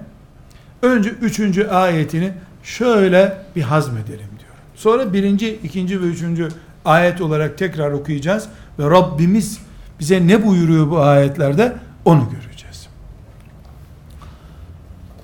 önce 0.82 1.10
üçüncü 1.10 1.66
ayetini 1.66 2.32
şöyle 2.62 3.38
bir 3.56 3.62
hazmedelim 3.62 4.18
diyorum. 4.38 4.64
Sonra 4.74 5.12
birinci, 5.12 5.58
ikinci 5.62 6.02
ve 6.02 6.06
üçüncü 6.06 6.48
ayet 6.84 7.20
olarak 7.20 7.58
tekrar 7.58 7.90
okuyacağız 7.90 8.48
ve 8.78 8.90
Rabbimiz 8.90 9.63
bize 9.99 10.27
ne 10.27 10.45
buyuruyor 10.45 10.89
bu 10.91 11.01
ayetlerde 11.01 11.75
onu 12.05 12.29
göreceğiz. 12.31 12.87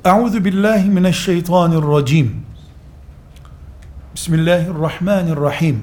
Euzu 0.06 0.46
billahi 0.46 0.90
mineşşeytanirracim. 0.90 2.46
Bismillahirrahmanirrahim. 4.16 5.82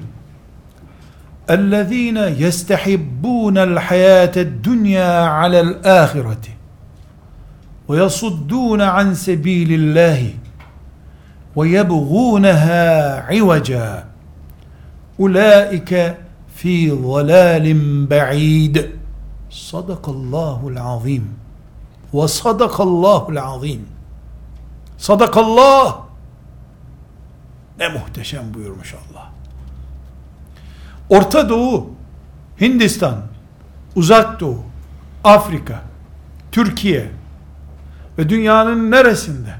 اَلَّذ۪ينَ 1.47 2.17
يَسْتَحِبُّونَ 2.43 3.57
الْحَيَاةَ 3.69 4.35
الدُّنْيَا 4.47 5.13
عَلَى 5.39 5.59
الْآخِرَةِ 5.67 6.45
وَيَصُدُّونَ 7.89 8.81
عَنْ 8.81 9.07
سَب۪يلِ 9.27 9.71
اللّٰهِ 9.81 10.21
وَيَبْغُونَهَا 11.55 12.85
عِوَجًا 13.29 13.89
اُولَٰئِكَ 15.19 15.91
fi 16.58 16.90
zalalim 16.90 18.10
ba'id. 18.10 18.76
Sadakallahul 19.50 20.76
azim. 20.76 21.30
Ve 22.14 22.28
sadakallahul 22.28 23.36
azim. 23.36 23.86
Sadakallah. 24.98 25.98
Ne 27.78 27.88
muhteşem 27.88 28.54
buyurmuş 28.54 28.94
Allah. 28.94 29.30
Orta 31.08 31.48
Doğu, 31.48 31.90
Hindistan, 32.60 33.22
Uzak 33.96 34.40
Doğu, 34.40 34.62
Afrika, 35.24 35.82
Türkiye 36.52 37.10
ve 38.18 38.28
dünyanın 38.28 38.90
neresinde 38.90 39.54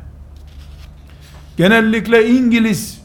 genellikle 1.56 2.28
İngiliz 2.28 3.00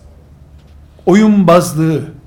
oyunbazlığı 1.05 2.22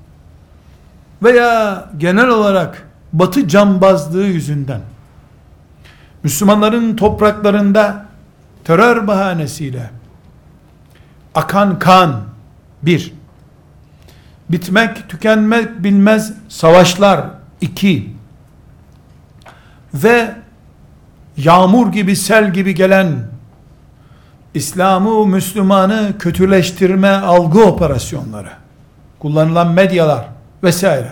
veya 1.23 1.85
genel 1.97 2.27
olarak 2.27 2.87
batı 3.13 3.47
cambazlığı 3.47 4.25
yüzünden. 4.25 4.81
Müslümanların 6.23 6.95
topraklarında 6.95 8.05
terör 8.63 9.07
bahanesiyle 9.07 9.89
akan 11.35 11.79
kan 11.79 12.21
bir. 12.81 13.13
Bitmek 14.49 15.09
tükenmek 15.09 15.83
bilmez 15.83 16.33
savaşlar 16.49 17.25
iki. 17.61 18.13
Ve 19.93 20.35
yağmur 21.37 21.91
gibi 21.91 22.15
sel 22.15 22.53
gibi 22.53 22.75
gelen 22.75 23.27
İslam'ı 24.53 25.25
Müslümanı 25.25 26.13
kötüleştirme 26.19 27.09
algı 27.09 27.63
operasyonları. 27.63 28.51
Kullanılan 29.19 29.71
medyalar 29.71 30.36
vesaire 30.67 31.11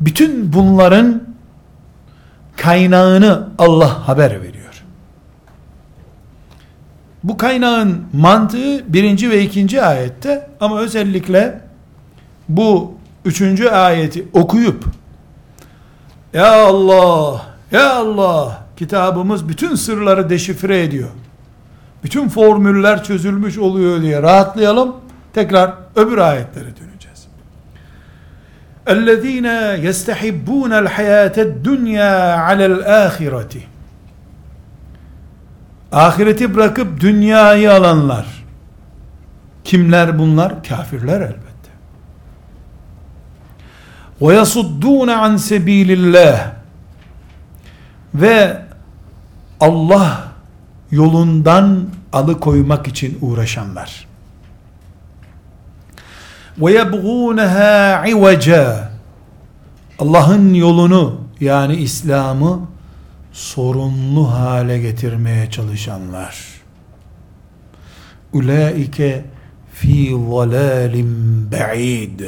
bütün 0.00 0.52
bunların 0.52 1.22
kaynağını 2.56 3.48
Allah 3.58 4.08
haber 4.08 4.42
veriyor. 4.42 4.82
Bu 7.24 7.36
kaynağın 7.36 8.02
mantığı 8.12 8.92
birinci 8.92 9.30
ve 9.30 9.42
ikinci 9.42 9.82
ayette 9.82 10.48
ama 10.60 10.80
özellikle 10.80 11.60
bu 12.48 12.94
üçüncü 13.24 13.68
ayeti 13.68 14.28
okuyup 14.32 14.84
Ya 16.32 16.66
Allah, 16.66 17.42
Ya 17.72 17.94
Allah 17.94 18.64
kitabımız 18.76 19.48
bütün 19.48 19.74
sırları 19.74 20.30
deşifre 20.30 20.82
ediyor. 20.82 21.08
Bütün 22.04 22.28
formüller 22.28 23.04
çözülmüş 23.04 23.58
oluyor 23.58 24.02
diye 24.02 24.22
rahatlayalım. 24.22 24.96
Tekrar 25.34 25.74
öbür 25.96 26.18
ayetlere 26.18 26.64
döneceğiz. 26.64 26.81
اَلَّذ۪ينَ 28.93 29.47
يَسْتَحِبُّونَ 29.85 30.71
الْحَيَاةَ 30.83 31.35
الدُّنْيَا 31.47 32.13
عَلَى 32.47 32.65
الْآخِرَةِ 32.73 33.53
Ahireti 35.91 36.55
bırakıp 36.55 36.99
dünyayı 36.99 37.73
alanlar. 37.73 38.25
Kimler 39.63 40.19
bunlar? 40.19 40.63
Kafirler 40.63 41.21
elbette. 41.21 41.71
وَيَصُدُّونَ 44.21 45.09
عَنْ 45.11 45.37
سَب۪يلِ 45.37 45.89
اللّٰهِ 45.95 46.39
Ve 48.15 48.61
Allah 49.59 50.27
yolundan 50.91 51.85
alıkoymak 52.13 52.87
için 52.87 53.17
uğraşanlar. 53.21 54.07
ve 56.58 56.72
yebğûneha 56.72 58.08
ivaca 58.08 58.90
Allah'ın 59.98 60.54
yolunu 60.54 61.20
yani 61.40 61.76
İslam'ı 61.76 62.60
sorunlu 63.32 64.32
hale 64.32 64.78
getirmeye 64.78 65.50
çalışanlar. 65.50 66.46
Ulaike 68.32 69.24
fi 69.72 70.10
zalalim 70.10 71.48
ba'id 71.52 72.20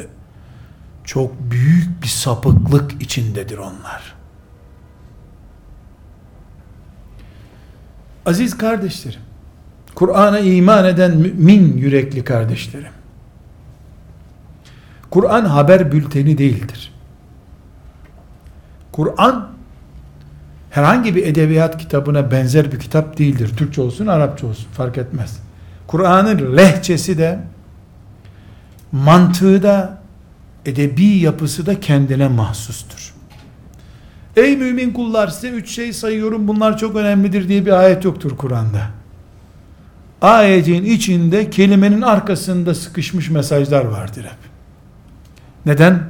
çok 1.05 1.51
büyük 1.51 2.03
bir 2.03 2.09
sapıklık 2.09 3.03
içindedir 3.03 3.59
onlar. 3.59 4.15
Aziz 8.27 8.59
kardeşlerim, 8.59 9.21
Kur'an'a 9.95 10.39
iman 10.39 10.85
eden 10.85 11.17
mümin 11.17 11.77
yürekli 11.77 12.25
kardeşlerim, 12.25 12.93
Kur'an 15.15 15.45
haber 15.45 15.93
bülteni 15.93 16.39
değildir. 16.39 16.93
Kur'an 18.93 19.49
herhangi 20.71 21.17
bir 21.17 21.27
edebiyat 21.27 21.79
kitabına 21.79 22.31
benzer 22.31 22.73
bir 22.73 22.81
kitap 22.81 23.19
değildir. 23.19 23.51
Türkçe 23.57 23.83
olsun, 23.83 24.07
Arapça 24.07 24.47
olsun 24.47 24.67
fark 24.73 24.99
etmez. 24.99 25.39
Kur'an'ın 25.87 26.57
lehçesi 26.57 27.19
de 27.19 27.39
mantığı 28.93 29.63
da 29.63 29.99
edebi 30.67 31.07
yapısı 31.07 31.67
da 31.67 31.81
kendine 31.81 32.29
mahsustur. 32.29 33.15
Ey 34.37 34.57
mümin 34.57 34.93
kullar 34.93 35.29
size 35.29 35.49
üç 35.49 35.71
şey 35.71 35.93
sayıyorum 35.93 36.49
bunlar 36.49 36.79
çok 36.79 36.97
önemlidir 36.97 37.49
diye 37.49 37.67
bir 37.67 37.73
ayet 37.73 38.05
yoktur 38.05 38.37
Kur'an'da. 38.37 38.87
Ayetin 40.23 40.85
içinde 40.85 41.51
kelimenin 41.51 42.03
arkasında 42.03 42.75
sıkışmış 42.75 43.31
mesajlar 43.31 43.85
vardır 43.85 44.25
hep. 44.25 44.54
Neden? 45.67 46.03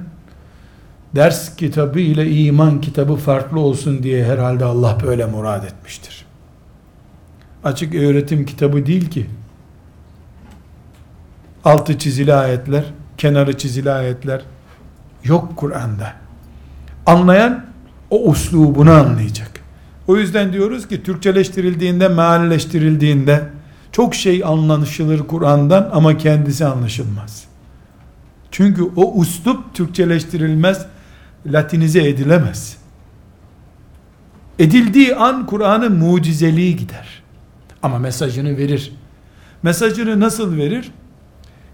Ders 1.14 1.56
kitabı 1.56 2.00
ile 2.00 2.30
iman 2.30 2.80
kitabı 2.80 3.16
farklı 3.16 3.60
olsun 3.60 4.02
diye 4.02 4.24
herhalde 4.24 4.64
Allah 4.64 4.98
böyle 5.06 5.26
murad 5.26 5.64
etmiştir. 5.64 6.24
Açık 7.64 7.94
öğretim 7.94 8.46
kitabı 8.46 8.86
değil 8.86 9.10
ki. 9.10 9.26
Altı 11.64 11.98
çizili 11.98 12.34
ayetler, 12.34 12.84
kenarı 13.18 13.58
çizili 13.58 13.90
ayetler 13.90 14.42
yok 15.24 15.56
Kur'an'da. 15.56 16.12
Anlayan 17.06 17.64
o 18.10 18.22
uslubunu 18.28 18.92
anlayacak. 18.92 19.50
O 20.08 20.16
yüzden 20.16 20.52
diyoruz 20.52 20.88
ki 20.88 21.02
Türkçeleştirildiğinde, 21.02 22.08
mealleştirildiğinde 22.08 23.42
Çok 23.92 24.14
şey 24.14 24.44
anlaşılır 24.44 25.18
Kur'an'dan 25.18 25.90
ama 25.92 26.16
kendisi 26.16 26.66
anlaşılmaz. 26.66 27.44
Çünkü 28.54 28.82
o 28.96 29.12
uslup 29.14 29.74
Türkçeleştirilmez, 29.74 30.86
Latinize 31.46 32.08
edilemez. 32.08 32.76
Edildiği 34.58 35.16
an 35.16 35.46
Kur'an'ın 35.46 35.96
mucizeliği 35.96 36.76
gider. 36.76 37.22
Ama 37.82 37.98
mesajını 37.98 38.56
verir. 38.56 38.92
Mesajını 39.62 40.20
nasıl 40.20 40.56
verir? 40.56 40.90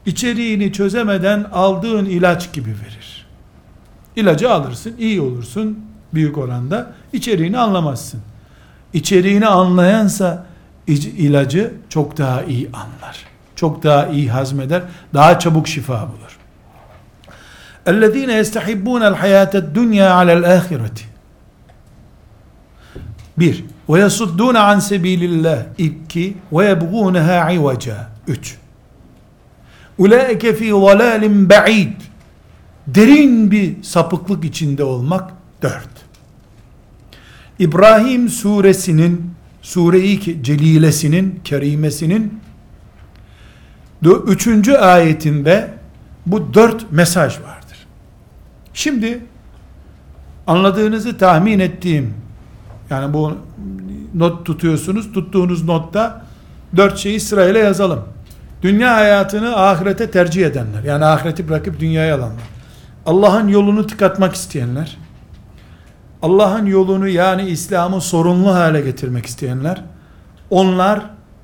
İçeriğini 0.07 0.73
çözemeden 0.73 1.47
aldığın 1.53 2.05
ilaç 2.05 2.53
gibi 2.53 2.71
verir. 2.71 3.27
İlacı 4.17 4.51
alırsın, 4.51 4.95
iyi 4.99 5.21
olursun 5.21 5.79
büyük 6.15 6.39
oranda. 6.39 6.93
İçeriğini 7.13 7.59
anlamazsın. 7.59 8.21
İçeriğini 8.93 9.47
anlayansa 9.47 10.47
ilacı 10.87 11.75
çok 11.89 12.19
daha 12.19 12.43
iyi 12.43 12.69
anlar. 12.73 13.27
Çok 13.57 13.83
daha 13.83 14.07
iyi 14.07 14.31
hazmeder. 14.31 14.83
Daha 15.15 15.39
çabuk 15.39 15.69
şifa 15.69 16.09
bulur. 16.09 16.30
اَلَّذ۪ينَ 17.88 18.30
يَسْتَحِبُّونَ 18.42 19.02
الْحَيَاةَ 19.12 19.54
الدُّنْيَا 19.64 20.10
عَلَى 20.18 20.34
الْآخِرَةِ 20.40 20.98
Bir, 23.38 23.64
وَيَصُدُّونَ 23.90 24.56
عَنْ 24.68 24.80
سَب۪يلِ 24.80 25.22
اللّٰهِ 25.32 25.60
İki, 25.78 26.34
وَيَبْغُونَهَا 26.52 27.38
عِوَجًا 27.50 27.98
Üç, 28.28 28.56
اُولَٰئِكَ 30.00 30.44
ف۪ي 30.60 30.72
ضَلَالٍ 30.72 31.48
بَعِيدٍ 31.48 31.94
Derin 32.88 33.52
bir 33.52 33.84
sapıklık 33.84 34.46
içinde 34.46 34.84
olmak. 34.84 35.32
Dört, 35.62 35.90
İbrahim 37.60 38.30
suresinin 38.30 39.32
Sure-i 39.62 40.44
Celilesinin, 40.44 41.40
Kerimesinin 41.44 42.40
üçüncü 44.28 44.74
ayetinde 44.74 45.74
bu 46.26 46.54
dört 46.54 46.92
mesaj 46.92 47.34
vardır. 47.42 47.59
Şimdi 48.75 49.25
anladığınızı 50.47 51.19
tahmin 51.19 51.59
ettiğim 51.59 52.15
yani 52.91 53.15
bu 53.15 53.37
not 54.15 54.47
tutuyorsunuz. 54.47 55.13
Tuttuğunuz 55.13 55.65
notta 55.65 56.25
dört 56.77 56.99
şeyi 56.99 57.21
sırayla 57.21 57.61
yazalım. 57.61 58.05
Dünya 58.63 58.95
hayatını 58.95 59.57
ahirete 59.57 60.11
tercih 60.11 60.47
edenler. 60.47 60.83
Yani 60.85 61.05
ahireti 61.05 61.49
bırakıp 61.49 61.81
dünyaya 61.81 62.17
alanlar. 62.17 62.43
Allah'ın 63.07 63.49
yolunu 63.49 63.87
tıkatmak 63.87 64.35
isteyenler. 64.35 64.97
Allah'ın 66.23 66.67
yolunu 66.67 67.09
yani 67.09 67.49
İslam'ı 67.49 68.01
sorunlu 68.01 68.55
hale 68.55 68.81
getirmek 68.81 69.27
isteyenler. 69.27 69.85
Onlar 70.51 71.01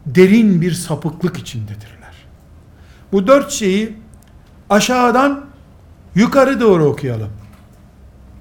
derin 0.06 0.60
bir 0.60 0.72
sapıklık 0.72 1.38
içindedirler. 1.38 2.14
Bu 3.12 3.26
dört 3.26 3.50
şeyi 3.50 3.96
aşağıdan 4.70 5.45
yukarı 6.16 6.60
doğru 6.60 6.84
okuyalım. 6.84 7.30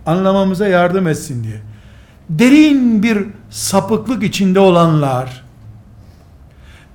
Anlamamıza 0.06 0.68
yardım 0.68 1.08
etsin 1.08 1.44
diye. 1.44 1.62
Derin 2.30 3.04
bir 3.04 3.28
sapıklık 3.50 4.24
içinde 4.24 4.60
olanlar, 4.60 5.46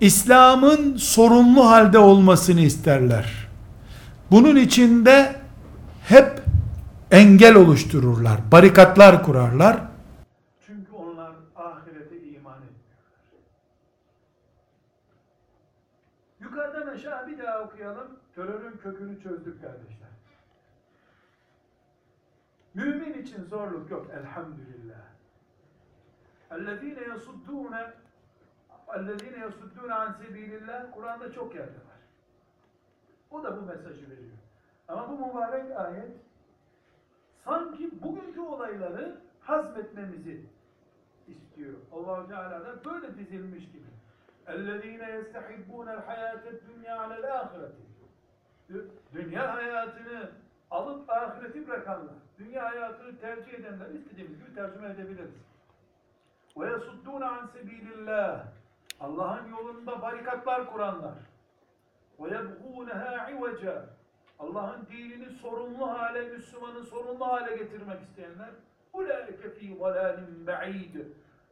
İslam'ın 0.01 0.97
sorunlu 0.97 1.71
halde 1.71 1.99
olmasını 1.99 2.61
isterler. 2.61 3.49
Bunun 4.31 4.57
içinde 4.57 5.37
hep 6.09 6.43
engel 7.11 7.55
oluştururlar, 7.55 8.41
barikatlar 8.53 9.23
kurarlar. 9.23 9.81
Çünkü 10.67 10.93
onlar 10.93 11.33
ahirete 11.57 12.17
iman 12.17 12.59
etmiyorlar. 12.63 13.21
Yukarıdan 16.41 16.93
aşağı 16.95 17.27
bir 17.27 17.39
daha 17.39 17.59
okuyalım. 17.59 18.09
Terörün 18.35 18.77
kökünü 18.83 19.23
çözdük 19.23 19.63
kardeşler. 19.63 19.90
Mümin 22.74 23.14
için 23.14 23.44
zorluk 23.44 23.92
yok 23.92 24.08
elhamdülillah. 24.10 25.06
اَلَّذ۪ينَ 26.52 26.98
يَصُدُّونَ 27.12 27.92
اَلَّذ۪ينَ 28.88 29.36
يَصُدُّونَ 29.46 29.90
عَنْ 29.90 30.14
سَب۪يلِ 30.14 30.92
Kur'an'da 30.92 31.32
çok 31.32 31.56
yerde 31.56 31.70
var. 31.70 32.00
O 33.32 33.44
da 33.44 33.58
bu 33.58 33.62
mesajı 33.62 34.10
veriyor. 34.10 34.38
Ama 34.88 35.10
bu 35.10 35.28
mübarek 35.28 35.78
ayet 35.78 36.12
sanki 37.46 38.04
bugünkü 38.04 38.42
olayları 38.42 39.18
hazmetmemizi 39.40 40.42
istiyor. 41.28 41.74
Allah 41.92 42.28
Teala 42.28 42.66
da 42.66 42.86
böyle 42.86 43.18
dizilmiş 43.18 43.72
gibi. 43.72 43.86
اَلَّذ۪ينَ 44.48 45.02
يَسْتَحِبُّونَ 45.18 45.88
الْحَيَاةَ 45.98 46.44
الدُّنْيَا 46.54 46.96
عَلَى 46.96 47.16
الْآخِرَةِ 47.22 47.72
Dünya 49.14 49.56
hayatını 49.56 50.30
alıp 50.72 51.10
ahireti 51.10 51.68
bırakanlar, 51.68 52.16
dünya 52.38 52.72
hayatını 52.72 53.20
tercih 53.20 53.54
edenler 53.54 53.90
istediğimiz 53.90 54.40
gibi 54.40 54.56
tercüme 54.56 54.90
edebiliriz. 54.90 55.36
وَيَسُدُّونَ 56.56 57.24
عَنْ 57.24 57.48
سَب۪يلِ 57.48 57.94
اللّٰهِ 57.94 58.40
Allah'ın 59.00 59.50
yolunda 59.50 60.02
barikatlar 60.02 60.72
kuranlar. 60.72 61.14
وَيَبْغُونَهَا 62.20 63.18
عِوَجًا 63.18 63.82
Allah'ın 64.40 64.88
dinini 64.92 65.30
sorunlu 65.30 65.90
hale, 65.90 66.30
Müslümanı 66.30 66.84
sorunlu 66.84 67.28
hale 67.28 67.58
getirmek 67.58 68.02
isteyenler 68.02 68.50
اُولَٰئِكَ 68.94 69.42
ف۪ي 69.42 69.78
ضَلَالٍ 69.78 70.46
بَعِيدٍ 70.46 71.08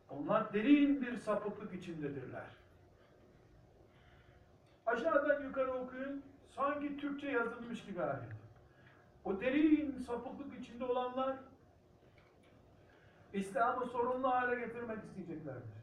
Onlar 0.09 0.53
derin 0.53 1.01
bir 1.01 1.17
sapıklık 1.17 1.73
içindedirler. 1.73 2.45
Aşağıdan 4.85 5.43
yukarı 5.43 5.73
okuyun, 5.73 6.23
sanki 6.55 6.97
Türkçe 6.97 7.27
yazılmış 7.27 7.85
gibi 7.85 8.03
ayet. 8.03 8.36
O 9.24 9.40
derin 9.40 10.04
sapıklık 10.06 10.60
içinde 10.60 10.84
olanlar 10.84 11.36
İslam'ı 13.32 13.86
sorunlu 13.86 14.28
hale 14.28 14.54
getirmek 14.60 14.98
isteyeceklerdir. 15.04 15.78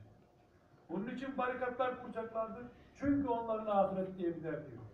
Bunun 0.89 1.15
için 1.15 1.37
barikatlar 1.37 2.01
kuracaklardır. 2.01 2.63
Çünkü 2.99 3.27
onların 3.27 3.65
ahiret 3.65 4.17
diye 4.17 4.29
bir 4.29 4.43
derdi 4.43 4.75
yok. 4.75 4.85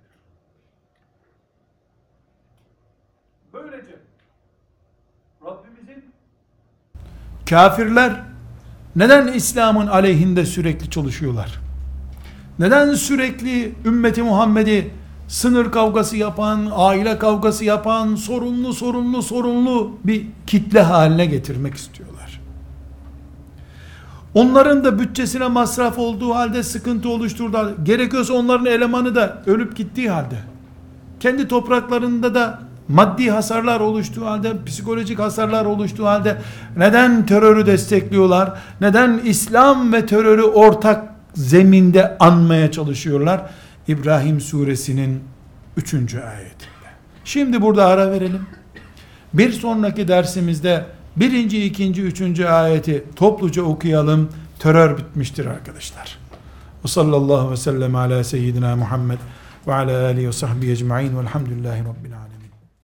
Böylece 3.53 3.95
Rabbimizin 5.45 6.05
kafirler 7.49 8.23
neden 8.95 9.27
İslam'ın 9.27 9.87
aleyhinde 9.87 10.45
sürekli 10.45 10.89
çalışıyorlar? 10.89 11.59
Neden 12.59 12.93
sürekli 12.93 13.75
ümmeti 13.85 14.23
Muhammed'i 14.23 14.91
sınır 15.31 15.71
kavgası 15.71 16.17
yapan, 16.17 16.71
aile 16.75 17.17
kavgası 17.17 17.65
yapan, 17.65 18.15
sorunlu 18.15 18.73
sorunlu 18.73 19.21
sorunlu 19.21 19.97
bir 20.03 20.25
kitle 20.47 20.81
haline 20.81 21.25
getirmek 21.25 21.75
istiyorlar. 21.75 22.41
Onların 24.33 24.83
da 24.83 24.99
bütçesine 24.99 25.47
masraf 25.47 25.99
olduğu 25.99 26.35
halde 26.35 26.63
sıkıntı 26.63 27.09
oluşturdu. 27.09 27.75
Gerekiyorsa 27.83 28.33
onların 28.33 28.65
elemanı 28.65 29.15
da 29.15 29.43
ölüp 29.45 29.75
gittiği 29.75 30.09
halde. 30.09 30.37
Kendi 31.19 31.47
topraklarında 31.47 32.35
da 32.35 32.59
maddi 32.87 33.31
hasarlar 33.31 33.79
oluştuğu 33.79 34.25
halde, 34.25 34.53
psikolojik 34.65 35.19
hasarlar 35.19 35.65
oluştuğu 35.65 36.05
halde 36.05 36.41
neden 36.77 37.25
terörü 37.25 37.65
destekliyorlar? 37.65 38.53
Neden 38.81 39.21
İslam 39.25 39.93
ve 39.93 40.05
terörü 40.05 40.43
ortak 40.43 41.03
zeminde 41.33 42.17
anmaya 42.19 42.71
çalışıyorlar? 42.71 43.41
İbrahim 43.87 44.41
suresinin 44.41 45.23
3. 45.77 45.93
ayetinde. 45.93 46.71
Şimdi 47.25 47.61
burada 47.61 47.85
ara 47.85 48.11
verelim. 48.11 48.45
Bir 49.33 49.51
sonraki 49.51 50.07
dersimizde 50.07 50.85
birinci, 51.15 51.65
ikinci, 51.65 52.01
üçüncü 52.01 52.45
ayeti 52.45 53.03
topluca 53.15 53.63
okuyalım. 53.63 54.29
Terör 54.59 54.97
bitmiştir 54.97 55.45
arkadaşlar. 55.45 56.17
Ve 56.83 56.87
sallallahu 56.87 57.51
ve 57.51 57.57
sellem 57.57 57.95
ala 57.95 58.23
seyyidina 58.23 58.75
Muhammed 58.75 59.19
ve 59.67 59.73
ala 59.73 60.05
alihi 60.05 60.27
ve 60.27 60.31
sahbihi 60.31 60.71
ecma'in 60.71 61.17
velhamdülillahi 61.17 61.79
rabbil 61.79 62.17
alemin. 62.17 62.30